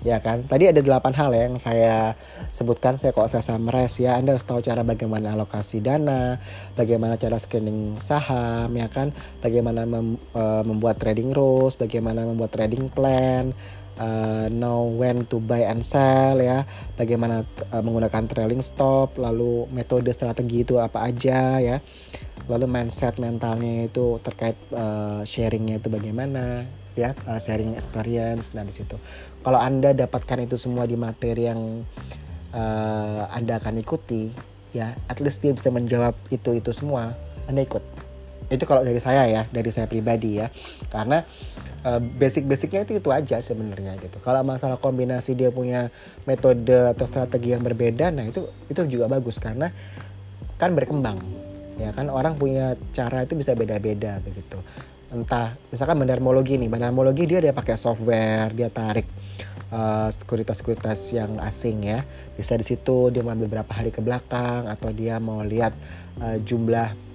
Ya 0.00 0.22
kan? 0.22 0.46
Tadi 0.46 0.70
ada 0.70 0.78
delapan 0.78 1.10
hal 1.12 1.34
ya 1.34 1.42
yang 1.50 1.58
saya 1.58 2.14
sebutkan 2.54 3.02
saya 3.02 3.10
kok 3.10 3.28
saya 3.28 3.42
summarize 3.42 3.98
ya. 3.98 4.16
Anda 4.16 4.32
harus 4.38 4.46
tahu 4.46 4.62
cara 4.62 4.86
bagaimana 4.86 5.34
alokasi 5.34 5.82
dana 5.84 6.40
bagaimana 6.78 7.18
cara 7.18 7.36
screening 7.36 8.00
saham 8.00 8.70
ya 8.78 8.88
kan? 8.88 9.10
Bagaimana 9.42 9.84
mem, 9.84 10.16
uh, 10.32 10.62
membuat 10.62 11.02
trading 11.02 11.34
rules 11.34 11.76
bagaimana 11.76 12.24
membuat 12.24 12.54
trading 12.54 12.88
plan 12.88 13.52
uh, 13.98 14.46
know 14.48 14.88
when 14.88 15.26
to 15.28 15.42
buy 15.42 15.66
and 15.66 15.84
sell 15.84 16.38
ya. 16.38 16.64
Bagaimana 16.96 17.44
uh, 17.74 17.82
menggunakan 17.82 18.30
trailing 18.30 18.64
stop 18.64 19.18
lalu 19.18 19.68
metode 19.74 20.08
strategi 20.14 20.64
itu 20.64 20.80
apa 20.80 21.04
aja 21.04 21.58
ya. 21.58 21.82
Lalu 22.48 22.64
mindset 22.64 23.20
mentalnya 23.20 23.84
itu 23.90 24.22
terkait 24.24 24.56
uh, 24.72 25.20
sharingnya 25.26 25.82
itu 25.82 25.92
bagaimana 25.92 26.64
ya. 26.96 27.12
Uh, 27.26 27.36
sharing 27.36 27.76
experience 27.76 28.56
dan 28.56 28.70
di 28.70 28.74
situ 28.74 28.96
kalau 29.42 29.58
anda 29.62 29.94
dapatkan 29.94 30.44
itu 30.44 30.58
semua 30.58 30.84
di 30.84 30.98
materi 30.98 31.46
yang 31.46 31.86
uh, 32.52 33.22
anda 33.30 33.56
akan 33.62 33.80
ikuti 33.80 34.28
ya 34.74 34.92
at 35.08 35.22
least 35.24 35.40
dia 35.40 35.54
bisa 35.54 35.70
menjawab 35.72 36.14
itu 36.28 36.52
itu 36.58 36.70
semua. 36.74 37.16
Anda 37.48 37.64
ikut. 37.64 37.80
Itu 38.52 38.64
kalau 38.68 38.84
dari 38.84 39.00
saya 39.00 39.24
ya 39.24 39.42
dari 39.48 39.72
saya 39.72 39.88
pribadi 39.88 40.42
ya. 40.42 40.52
Karena 40.92 41.24
uh, 41.88 42.00
basic-basicnya 42.00 42.84
itu 42.84 43.00
itu 43.00 43.08
aja 43.08 43.40
sebenarnya 43.40 43.96
gitu. 44.04 44.20
Kalau 44.20 44.44
masalah 44.44 44.76
kombinasi 44.76 45.32
dia 45.32 45.48
punya 45.48 45.88
metode 46.28 46.92
atau 46.92 47.08
strategi 47.08 47.56
yang 47.56 47.64
berbeda 47.64 48.12
nah 48.12 48.28
itu 48.28 48.44
itu 48.68 48.84
juga 48.84 49.08
bagus 49.08 49.40
karena 49.40 49.72
kan 50.60 50.76
berkembang 50.76 51.18
ya 51.80 51.96
kan? 51.96 52.12
Orang 52.12 52.36
punya 52.36 52.76
cara 52.92 53.24
itu 53.24 53.32
bisa 53.38 53.56
beda-beda 53.56 54.20
begitu. 54.20 54.60
Entah 55.08 55.56
misalkan 55.72 55.96
bandarmologi 55.96 56.60
nih 56.60 56.68
bandarmologi 56.68 57.24
dia 57.24 57.40
dia 57.40 57.56
pakai 57.56 57.80
software 57.80 58.52
dia 58.52 58.68
tarik 58.68 59.08
uh, 59.72 60.12
sekuritas-sekuritas 60.12 61.00
yang 61.16 61.40
asing 61.40 61.88
ya. 61.88 62.04
Bisa 62.36 62.52
di 62.60 62.66
situ 62.68 63.08
dia 63.08 63.24
mau 63.24 63.32
ambil 63.32 63.60
berapa 63.60 63.72
hari 63.72 63.88
ke 63.88 64.04
belakang 64.04 64.68
atau 64.68 64.92
dia 64.92 65.16
mau 65.16 65.40
lihat 65.40 65.72
uh, 66.20 66.36
jumlah 66.44 67.07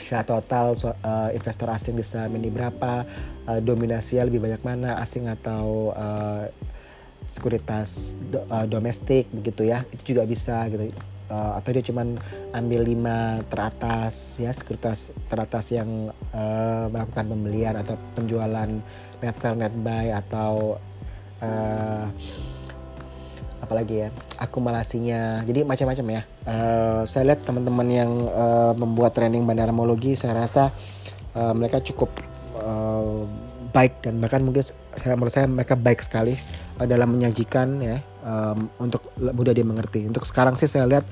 secara 0.00 0.24
total 0.24 0.74
uh, 0.74 1.30
investor 1.34 1.68
asing 1.70 1.94
bisa 1.98 2.26
ini 2.26 2.48
berapa 2.48 3.04
uh, 3.46 3.60
dominasinya 3.60 4.26
lebih 4.26 4.40
banyak 4.42 4.62
mana 4.62 4.98
asing 5.02 5.26
atau 5.28 5.92
uh, 5.92 6.48
sekuritas 7.28 8.16
do, 8.32 8.40
uh, 8.48 8.64
domestik 8.64 9.28
begitu 9.30 9.68
ya. 9.68 9.84
Itu 9.92 10.14
juga 10.16 10.24
bisa 10.24 10.64
gitu. 10.72 10.90
Uh, 11.28 11.60
atau 11.60 11.70
dia 11.76 11.84
cuman 11.84 12.16
ambil 12.56 12.88
lima 12.88 13.44
teratas 13.52 14.40
ya 14.40 14.48
sekuritas 14.48 15.12
teratas 15.28 15.68
yang 15.68 16.08
uh, 16.32 16.88
melakukan 16.88 17.28
pembelian 17.28 17.76
atau 17.76 18.00
penjualan 18.16 18.70
net 19.20 19.36
sell 19.36 19.52
net 19.52 19.76
buy 19.76 20.08
atau 20.08 20.80
uh, 21.44 22.08
apalagi 23.58 24.06
ya 24.06 24.08
akumulasinya. 24.38 25.42
Jadi 25.44 25.66
macam-macam 25.66 26.06
ya. 26.20 26.22
Uh, 26.46 27.02
saya 27.04 27.34
lihat 27.34 27.44
teman-teman 27.44 27.88
yang 27.90 28.10
uh, 28.30 28.72
membuat 28.74 29.14
training 29.14 29.44
bandarmologi 29.44 30.14
saya 30.14 30.34
rasa 30.34 30.70
uh, 31.34 31.52
mereka 31.54 31.82
cukup 31.82 32.10
uh, 32.58 33.26
baik 33.68 34.00
dan 34.00 34.18
bahkan 34.18 34.40
mungkin 34.40 34.64
saya 34.96 35.14
menurut 35.14 35.34
saya 35.34 35.46
mereka 35.46 35.76
baik 35.76 36.00
sekali 36.00 36.34
uh, 36.80 36.86
dalam 36.88 37.14
menyajikan 37.14 37.78
ya 37.82 38.00
um, 38.24 38.70
untuk 38.80 39.12
mudah 39.16 39.52
dimengerti. 39.52 40.08
Untuk 40.08 40.24
sekarang 40.24 40.56
sih 40.56 40.70
saya 40.70 40.88
lihat 40.88 41.04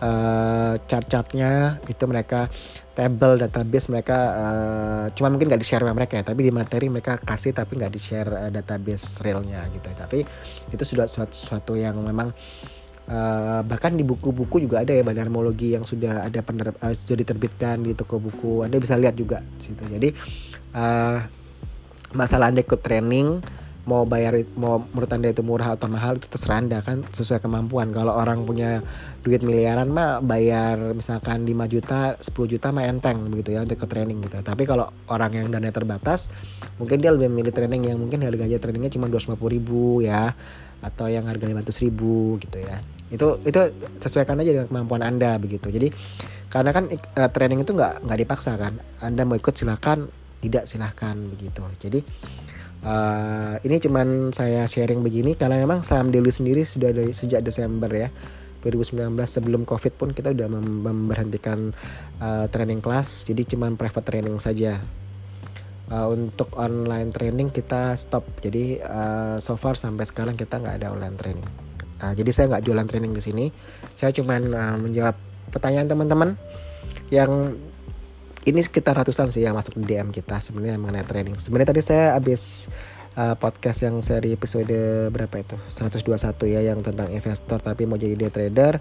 uh, 0.00 0.74
chart-chartnya 0.88 1.82
itu 1.86 2.04
mereka 2.08 2.48
table 2.94 3.38
database 3.42 3.90
mereka 3.90 4.18
uh, 4.34 5.06
cuma 5.14 5.30
mungkin 5.30 5.50
nggak 5.50 5.60
di 5.60 5.66
share 5.66 5.82
sama 5.82 5.98
mereka 5.98 6.22
ya 6.22 6.24
tapi 6.24 6.46
di 6.46 6.52
materi 6.54 6.86
mereka 6.86 7.18
kasih 7.18 7.50
tapi 7.50 7.74
nggak 7.74 7.92
di 7.92 8.00
share 8.00 8.30
uh, 8.30 8.50
database 8.54 9.18
realnya 9.22 9.66
gitu 9.74 9.90
tapi 9.98 10.22
itu 10.70 10.84
sudah 10.86 11.10
suatu, 11.10 11.34
suatu 11.34 11.74
yang 11.74 11.98
memang 11.98 12.30
uh, 13.10 13.60
bahkan 13.66 13.92
di 13.94 14.06
buku-buku 14.06 14.64
juga 14.64 14.86
ada 14.86 14.94
ya 14.94 15.02
bandarmologi 15.04 15.74
yang 15.76 15.84
sudah 15.84 16.24
ada 16.26 16.40
pener, 16.40 16.72
uh, 16.78 16.94
sudah 16.94 17.16
diterbitkan 17.20 17.84
di 17.84 17.92
toko 17.92 18.20
buku. 18.20 18.64
Anda 18.64 18.80
bisa 18.80 18.96
lihat 18.96 19.18
juga 19.18 19.42
situ. 19.60 19.84
Jadi 19.84 20.08
uh, 20.76 21.18
masalah 22.14 22.54
anda 22.54 22.62
ikut 22.62 22.80
training 22.80 23.42
mau 23.84 24.08
bayar 24.08 24.32
mau 24.56 24.80
menurut 24.80 25.10
anda 25.12 25.28
itu 25.28 25.44
murah 25.44 25.76
atau 25.76 25.92
mahal 25.92 26.16
itu 26.16 26.24
terserah 26.32 26.64
anda 26.64 26.80
kan 26.80 27.04
sesuai 27.04 27.44
kemampuan. 27.44 27.92
Kalau 27.92 28.16
orang 28.16 28.48
punya 28.48 28.80
duit 29.20 29.44
miliaran 29.44 29.92
mah 29.92 30.24
bayar 30.24 30.96
misalkan 30.96 31.44
5 31.44 31.68
juta 31.68 32.16
10 32.16 32.52
juta 32.56 32.72
mah 32.72 32.88
enteng 32.88 33.28
begitu 33.28 33.52
ya 33.52 33.60
untuk 33.60 33.84
ke 33.84 33.86
training 33.88 34.24
gitu. 34.24 34.40
Tapi 34.40 34.64
kalau 34.64 34.88
orang 35.12 35.36
yang 35.36 35.46
dana 35.52 35.68
terbatas 35.68 36.32
mungkin 36.80 37.04
dia 37.04 37.12
lebih 37.12 37.28
memilih 37.28 37.52
training 37.52 37.92
yang 37.92 38.00
mungkin 38.00 38.24
harganya 38.24 38.56
trainingnya 38.56 38.88
cuma 38.88 39.12
250 39.12 39.36
ribu 39.52 40.00
ya 40.00 40.32
atau 40.80 41.08
yang 41.08 41.28
harga 41.28 41.44
500 41.44 41.84
ribu 41.84 42.40
gitu 42.40 42.64
ya. 42.64 42.80
Itu 43.12 43.44
itu 43.44 43.60
sesuaikan 44.00 44.40
aja 44.40 44.50
dengan 44.56 44.66
kemampuan 44.72 45.04
anda 45.04 45.36
begitu. 45.36 45.68
Jadi 45.68 45.92
karena 46.48 46.72
kan 46.72 46.88
uh, 46.88 47.28
training 47.28 47.68
itu 47.68 47.76
nggak 47.76 48.08
nggak 48.08 48.18
dipaksa 48.24 48.56
kan. 48.56 48.80
Anda 49.04 49.28
mau 49.28 49.36
ikut 49.36 49.52
silakan 49.52 50.08
tidak 50.40 50.64
silahkan 50.68 51.16
begitu. 51.16 51.64
Jadi 51.80 52.00
uh, 52.84 53.56
ini 53.64 53.76
cuman 53.80 54.30
saya 54.30 54.68
sharing 54.68 55.00
begini 55.00 55.34
karena 55.34 55.58
memang 55.58 55.82
saham 55.82 56.12
dulu 56.12 56.28
sendiri 56.30 56.62
sudah 56.62 56.92
dari 56.92 57.10
sejak 57.10 57.40
Desember 57.42 57.90
ya 57.90 58.08
2019 58.64 59.12
sebelum 59.28 59.68
covid 59.68 59.92
pun 59.96 60.16
kita 60.16 60.32
udah 60.32 60.48
mem 60.48 60.80
memberhentikan 60.84 61.76
uh, 62.20 62.48
training 62.48 62.80
kelas 62.80 63.28
jadi 63.28 63.44
cuma 63.44 63.68
private 63.76 64.06
training 64.08 64.36
saja. 64.40 64.80
Uh, 65.84 66.08
untuk 66.16 66.48
online 66.56 67.12
training 67.12 67.52
kita 67.52 67.92
stop. 68.00 68.24
Jadi 68.40 68.80
uh, 68.80 69.36
so 69.36 69.52
far 69.60 69.76
sampai 69.76 70.08
sekarang 70.08 70.32
kita 70.32 70.56
nggak 70.56 70.80
ada 70.80 70.88
online 70.88 71.12
training. 71.20 71.44
Uh, 72.00 72.16
jadi 72.16 72.30
saya 72.32 72.56
nggak 72.56 72.64
jualan 72.64 72.88
training 72.88 73.12
di 73.12 73.20
sini. 73.20 73.44
Saya 73.92 74.08
cuma 74.16 74.40
uh, 74.40 74.80
menjawab 74.80 75.12
pertanyaan 75.52 75.84
teman-teman 75.84 76.40
yang 77.12 77.52
ini 78.44 78.60
sekitar 78.60 78.92
ratusan 79.00 79.32
sih 79.32 79.40
yang 79.40 79.56
masuk 79.56 79.80
di 79.80 79.96
DM 79.96 80.12
kita 80.12 80.36
sebenarnya 80.36 80.76
mengenai 80.76 81.04
training. 81.08 81.36
Sebenarnya 81.40 81.72
tadi 81.72 81.80
saya 81.80 82.16
habis 82.16 82.68
uh, 83.16 83.32
podcast 83.40 83.88
yang 83.88 83.96
seri 84.04 84.36
episode 84.36 84.76
berapa 85.08 85.32
itu? 85.40 85.56
121 85.72 86.52
ya 86.52 86.60
yang 86.60 86.84
tentang 86.84 87.08
investor 87.08 87.58
tapi 87.64 87.88
mau 87.88 87.96
jadi 87.96 88.14
day 88.14 88.28
trader 88.28 88.76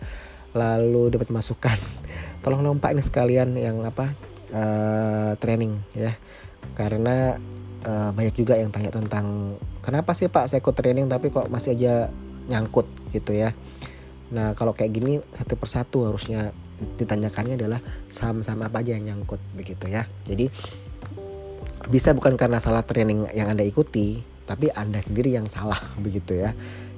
lalu 0.51 1.15
dapat 1.15 1.31
masukan. 1.31 1.79
Tolong 2.43 2.75
pak 2.75 2.91
ini 2.91 3.03
sekalian 3.03 3.55
yang 3.55 3.79
apa 3.87 4.11
uh, 4.51 5.31
training 5.39 5.79
ya. 5.95 6.19
Karena 6.75 7.39
uh, 7.87 8.11
banyak 8.11 8.35
juga 8.35 8.59
yang 8.59 8.67
tanya 8.67 8.91
tentang 8.91 9.55
kenapa 9.79 10.11
sih 10.11 10.27
pak 10.27 10.51
saya 10.51 10.59
ikut 10.59 10.75
training 10.75 11.07
tapi 11.07 11.31
kok 11.31 11.47
masih 11.47 11.79
aja 11.79 12.11
nyangkut? 12.51 12.85
Gitu 13.15 13.31
ya. 13.31 13.55
Nah 14.35 14.51
kalau 14.59 14.75
kayak 14.75 14.91
gini 14.91 15.23
satu 15.31 15.55
persatu 15.55 16.03
harusnya 16.03 16.51
ditanyakannya 16.99 17.55
adalah 17.59 17.79
saham-saham 18.07 18.63
apa 18.65 18.83
aja 18.83 18.95
yang 18.95 19.13
nyangkut 19.13 19.39
begitu 19.55 19.89
ya. 19.89 20.07
Jadi 20.27 20.47
bisa 21.87 22.15
bukan 22.15 22.39
karena 22.39 22.63
salah 22.63 22.83
training 22.87 23.27
yang 23.35 23.51
anda 23.51 23.63
ikuti 23.65 24.23
tapi 24.43 24.71
anda 24.71 24.99
sendiri 24.99 25.35
yang 25.35 25.47
salah 25.47 25.79
begitu 26.05 26.39
ya. 26.39 26.51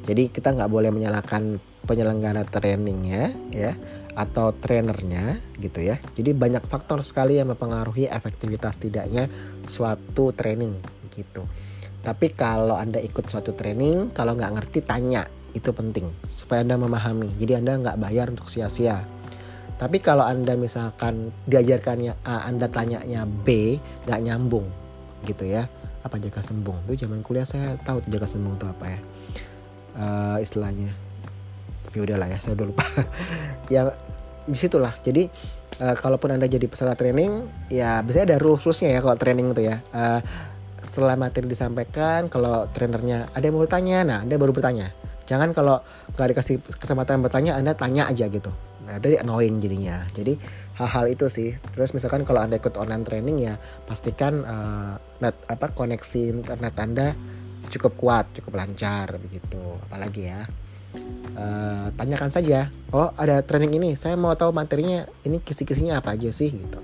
Jadi 0.06 0.30
kita 0.30 0.54
nggak 0.54 0.70
boleh 0.70 0.94
menyalahkan 0.94 1.58
penyelenggara 1.86 2.46
trainingnya 2.46 3.34
ya 3.50 3.74
atau 4.14 4.54
trainernya 4.54 5.42
gitu 5.58 5.82
ya. 5.82 5.98
Jadi 6.14 6.34
banyak 6.34 6.66
faktor 6.70 7.02
sekali 7.02 7.42
yang 7.42 7.54
mempengaruhi 7.54 8.06
efektivitas 8.10 8.78
tidaknya 8.78 9.26
suatu 9.66 10.30
training 10.34 10.78
gitu. 11.14 11.46
Tapi 12.06 12.38
kalau 12.38 12.78
anda 12.78 13.02
ikut 13.02 13.26
suatu 13.26 13.58
training 13.58 14.14
kalau 14.14 14.38
nggak 14.38 14.54
ngerti 14.62 14.86
tanya. 14.86 15.26
Itu 15.56 15.72
penting 15.72 16.12
supaya 16.28 16.68
anda 16.68 16.76
memahami. 16.76 17.32
Jadi 17.40 17.64
anda 17.64 17.80
nggak 17.80 17.98
bayar 17.98 18.28
untuk 18.28 18.52
sia-sia 18.52 19.08
tapi 19.76 20.00
kalau 20.00 20.24
anda 20.24 20.56
misalkan 20.56 21.36
diajarkannya 21.52 22.16
A, 22.24 22.48
anda 22.48 22.72
tanyanya 22.72 23.28
B, 23.28 23.76
nggak 24.08 24.22
nyambung 24.24 24.68
gitu 25.28 25.44
ya. 25.44 25.68
Apa 26.00 26.16
jaga 26.22 26.40
sembung? 26.40 26.80
Itu 26.88 27.04
zaman 27.04 27.20
kuliah 27.20 27.44
saya 27.44 27.76
tahu 27.84 28.00
jaga 28.08 28.30
sembung 28.30 28.56
itu 28.56 28.68
apa 28.72 28.86
ya 28.88 29.00
uh, 30.00 30.38
istilahnya. 30.40 30.96
Tapi 31.90 31.98
udahlah 32.00 32.28
ya, 32.32 32.38
saya 32.40 32.56
udah 32.56 32.68
lupa. 32.72 32.86
ya 33.74 33.92
di 34.48 34.56
situlah. 34.56 34.96
Jadi 35.04 35.28
uh, 35.84 35.96
kalaupun 36.00 36.32
anda 36.32 36.48
jadi 36.48 36.72
peserta 36.72 36.96
training, 36.96 37.44
ya 37.68 38.00
biasanya 38.00 38.36
ada 38.36 38.38
rules-rulesnya 38.40 38.96
ya 38.96 39.00
kalau 39.04 39.18
training 39.20 39.52
itu 39.52 39.68
ya. 39.68 39.84
Uh, 39.92 40.24
setelah 40.86 41.20
materi 41.20 41.52
disampaikan, 41.52 42.32
kalau 42.32 42.70
trainernya 42.72 43.28
ada 43.36 43.44
yang 43.44 43.60
mau 43.60 43.66
bertanya, 43.68 44.08
nah 44.08 44.18
anda 44.24 44.40
baru 44.40 44.56
bertanya. 44.56 44.96
Jangan 45.26 45.52
kalau 45.52 45.82
nggak 46.16 46.28
dikasih 46.32 46.62
kesempatan 46.80 47.20
bertanya, 47.26 47.58
anda 47.60 47.76
tanya 47.76 48.08
aja 48.08 48.30
gitu 48.30 48.54
Nah, 48.86 49.02
dari 49.02 49.18
annoying 49.18 49.58
jadinya. 49.58 50.06
Jadi 50.14 50.38
hal-hal 50.78 51.06
itu 51.10 51.26
sih. 51.28 51.58
Terus 51.74 51.92
misalkan 51.92 52.22
kalau 52.24 52.46
Anda 52.46 52.62
ikut 52.62 52.78
online 52.78 53.04
training 53.04 53.38
ya 53.42 53.58
pastikan 53.90 54.46
uh, 54.46 54.94
net 55.20 55.36
apa 55.50 55.74
koneksi 55.74 56.42
internet 56.42 56.76
Anda 56.78 57.08
cukup 57.74 57.98
kuat, 57.98 58.26
cukup 58.38 58.62
lancar 58.62 59.18
begitu. 59.18 59.82
Apalagi 59.90 60.24
ya. 60.30 60.46
Uh, 61.36 61.92
tanyakan 62.00 62.32
saja, 62.32 62.72
oh 62.96 63.12
ada 63.20 63.44
training 63.44 63.76
ini, 63.76 64.00
saya 64.00 64.16
mau 64.16 64.32
tahu 64.40 64.56
materinya, 64.56 65.04
ini 65.28 65.44
kisi-kisinya 65.44 66.00
apa 66.00 66.16
aja 66.16 66.32
sih 66.32 66.48
gitu. 66.48 66.80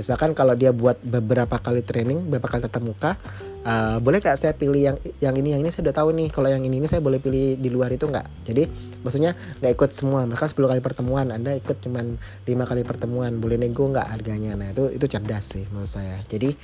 Misalkan 0.00 0.32
kalau 0.32 0.56
dia 0.56 0.72
buat 0.72 0.96
beberapa 1.04 1.60
kali 1.60 1.84
training, 1.84 2.32
beberapa 2.32 2.56
kali 2.56 2.64
tatap 2.64 2.80
muka, 2.80 3.20
uh, 3.66 3.96
boleh 3.98 4.22
kak 4.22 4.38
saya 4.38 4.54
pilih 4.54 4.78
yang 4.78 4.96
yang 5.18 5.34
ini? 5.34 5.58
Yang 5.58 5.60
ini 5.60 5.70
saya 5.74 5.82
udah 5.90 5.96
tahu 5.98 6.08
nih. 6.14 6.28
Kalau 6.30 6.48
yang 6.48 6.62
ini 6.62 6.78
ini 6.78 6.86
saya 6.86 7.02
boleh 7.02 7.18
pilih 7.18 7.58
di 7.58 7.68
luar 7.68 7.90
itu 7.90 8.06
nggak? 8.06 8.46
Jadi 8.46 8.62
maksudnya 9.02 9.34
nggak 9.58 9.72
ikut 9.74 9.90
semua. 9.90 10.22
Maka 10.24 10.46
10 10.46 10.70
kali 10.70 10.80
pertemuan. 10.80 11.26
Anda 11.34 11.58
ikut 11.58 11.82
cuman 11.82 12.16
lima 12.46 12.64
kali 12.64 12.86
pertemuan. 12.86 13.42
Boleh 13.42 13.58
nego 13.58 13.84
nggak 13.90 14.06
harganya? 14.06 14.54
Nah 14.54 14.70
itu 14.70 14.94
itu 14.94 15.06
cerdas 15.10 15.44
sih 15.58 15.66
menurut 15.74 15.90
saya. 15.90 16.22
Jadi 16.30 16.54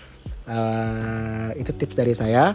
uh, 0.46 1.50
itu 1.59 1.74
tips 1.74 1.98
dari 1.98 2.14
saya 2.14 2.55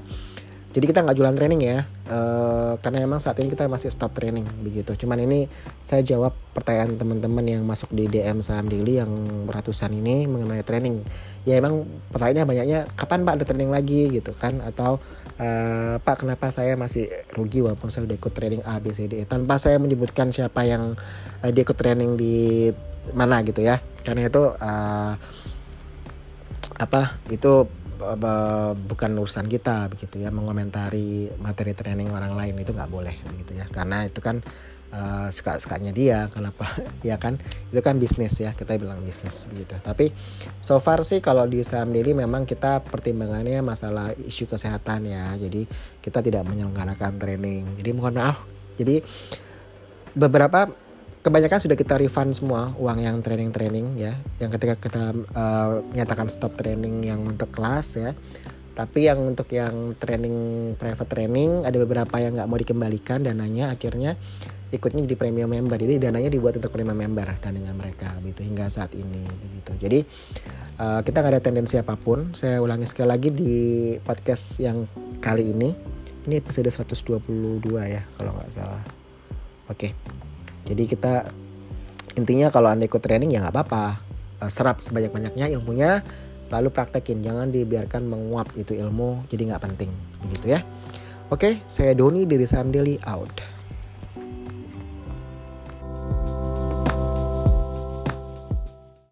jadi 0.77 0.93
kita 0.93 1.01
nggak 1.01 1.17
jualan 1.17 1.33
training 1.33 1.61
ya. 1.65 1.89
Uh, 2.05 2.77
karena 2.85 3.01
memang 3.01 3.17
saat 3.17 3.41
ini 3.41 3.49
kita 3.49 3.65
masih 3.65 3.89
stop 3.89 4.13
training 4.13 4.45
begitu. 4.61 4.93
Cuman 4.93 5.17
ini 5.25 5.49
saya 5.81 6.05
jawab 6.05 6.37
pertanyaan 6.53 7.01
teman-teman 7.01 7.41
yang 7.49 7.65
masuk 7.65 7.89
di 7.89 8.05
DM 8.05 8.45
saham 8.45 8.69
daily 8.69 9.01
yang 9.01 9.09
ratusan 9.49 9.89
ini 9.97 10.29
mengenai 10.29 10.61
training. 10.61 11.01
Ya 11.49 11.57
emang 11.57 11.89
pertanyaannya 12.13 12.45
banyaknya 12.45 12.79
kapan 12.93 13.25
pak 13.25 13.33
ada 13.41 13.45
training 13.49 13.73
lagi? 13.73 14.05
gitu 14.13 14.37
kan. 14.37 14.61
Atau 14.61 15.01
uh, 15.41 15.97
pak 15.97 16.21
kenapa 16.21 16.53
saya 16.53 16.77
masih 16.77 17.09
rugi 17.33 17.65
walaupun 17.65 17.89
saya 17.89 18.05
udah 18.05 18.13
ikut 18.13 18.33
training 18.37 18.61
A 18.61 18.77
B 18.77 18.93
C 18.93 19.09
D? 19.09 19.25
Tanpa 19.25 19.57
saya 19.57 19.81
menyebutkan 19.81 20.29
siapa 20.29 20.61
yang 20.61 20.93
uh, 21.41 21.49
dia 21.49 21.65
ikut 21.65 21.73
training 21.73 22.21
di 22.21 22.69
mana 23.17 23.41
gitu 23.41 23.65
ya. 23.65 23.81
Karena 24.05 24.29
itu 24.29 24.53
uh, 24.53 25.17
apa 26.77 27.17
itu 27.33 27.65
bukan 28.87 29.11
urusan 29.17 29.49
kita 29.49 29.89
begitu 29.89 30.21
ya 30.21 30.29
mengomentari 30.29 31.33
materi 31.41 31.73
training 31.73 32.13
orang 32.13 32.37
lain 32.37 32.55
itu 32.61 32.71
nggak 32.71 32.91
boleh 32.91 33.15
begitu 33.25 33.57
ya. 33.57 33.65
Karena 33.67 34.05
itu 34.05 34.21
kan 34.21 34.39
uh, 34.93 35.27
suka 35.33 35.57
sukanya 35.57 35.91
dia 35.91 36.29
kenapa? 36.31 36.69
Ya 37.07 37.17
kan? 37.17 37.41
Itu 37.71 37.79
kan 37.81 37.97
bisnis 37.97 38.37
ya 38.37 38.53
kita 38.53 38.77
bilang 38.77 39.01
bisnis 39.03 39.47
begitu. 39.49 39.75
Tapi 39.81 40.11
so 40.61 40.77
far 40.77 41.01
sih 41.03 41.19
kalau 41.19 41.47
di 41.49 41.63
saham 41.65 41.91
daily 41.91 42.13
memang 42.13 42.45
kita 42.45 42.85
pertimbangannya 42.85 43.59
masalah 43.65 44.13
isu 44.15 44.45
kesehatan 44.47 45.09
ya. 45.09 45.33
Jadi 45.35 45.65
kita 45.99 46.21
tidak 46.21 46.45
menyelenggarakan 46.47 47.17
training. 47.17 47.77
Jadi 47.79 47.89
mohon 47.95 48.15
maaf. 48.19 48.43
Jadi 48.77 49.01
beberapa 50.13 50.86
kebanyakan 51.27 51.59
sudah 51.59 51.75
kita 51.75 51.99
refund 51.99 52.31
semua 52.31 52.71
uang 52.79 53.03
yang 53.03 53.19
training-training 53.19 53.99
ya. 53.99 54.15
Yang 54.39 54.55
ketika 54.55 54.75
kita 54.79 55.03
uh, 55.35 55.83
menyatakan 55.91 56.31
stop 56.31 56.55
training 56.55 57.03
yang 57.03 57.19
untuk 57.27 57.51
kelas 57.51 57.99
ya. 57.99 58.11
Tapi 58.71 59.09
yang 59.11 59.19
untuk 59.27 59.51
yang 59.51 59.97
training 59.99 60.35
private 60.79 61.09
training 61.09 61.67
ada 61.67 61.75
beberapa 61.81 62.15
yang 62.21 62.37
nggak 62.37 62.47
mau 62.47 62.55
dikembalikan 62.61 63.25
dananya 63.25 63.73
akhirnya 63.73 64.15
ikutnya 64.71 65.03
di 65.03 65.19
premium 65.19 65.51
member. 65.51 65.75
Jadi 65.75 65.99
dananya 65.99 66.31
dibuat 66.31 66.55
untuk 66.55 66.71
premium 66.71 66.95
member 66.95 67.41
dananya 67.43 67.75
mereka 67.75 68.15
gitu 68.23 68.47
hingga 68.47 68.71
saat 68.71 68.95
ini 68.95 69.27
begitu. 69.27 69.71
Jadi 69.83 69.99
uh, 70.79 71.01
kita 71.03 71.19
nggak 71.19 71.33
ada 71.35 71.43
tendensi 71.43 71.75
apa 71.75 71.99
pun. 71.99 72.31
Saya 72.31 72.63
ulangi 72.63 72.87
sekali 72.87 73.09
lagi 73.11 73.29
di 73.35 73.55
podcast 73.99 74.63
yang 74.63 74.87
kali 75.19 75.51
ini. 75.51 75.75
Ini 76.27 76.39
episode 76.39 76.71
122 76.71 77.67
ya 77.87 78.03
kalau 78.15 78.31
nggak 78.37 78.51
salah. 78.55 78.83
Oke. 79.67 79.91
okay 79.91 80.26
jadi 80.67 80.83
kita 80.83 81.13
intinya 82.19 82.51
kalau 82.51 82.67
anda 82.67 82.83
ikut 82.83 82.99
training 82.99 83.31
ya 83.31 83.47
nggak 83.47 83.55
apa-apa. 83.55 83.85
Eh, 84.43 84.51
serap 84.51 84.83
sebanyak 84.83 85.15
banyaknya 85.15 85.47
ilmunya 85.47 86.03
lalu 86.51 86.69
praktekin. 86.69 87.23
Jangan 87.23 87.49
dibiarkan 87.55 88.03
menguap 88.03 88.51
itu 88.59 88.75
ilmu 88.75 89.23
jadi 89.31 89.55
nggak 89.55 89.63
penting. 89.63 89.89
Begitu 90.27 90.59
ya. 90.59 90.61
Oke 91.31 91.63
saya 91.71 91.95
Doni 91.95 92.27
dari 92.27 92.43
Sam 92.43 92.75
Daily 92.75 92.99
out. 93.07 93.31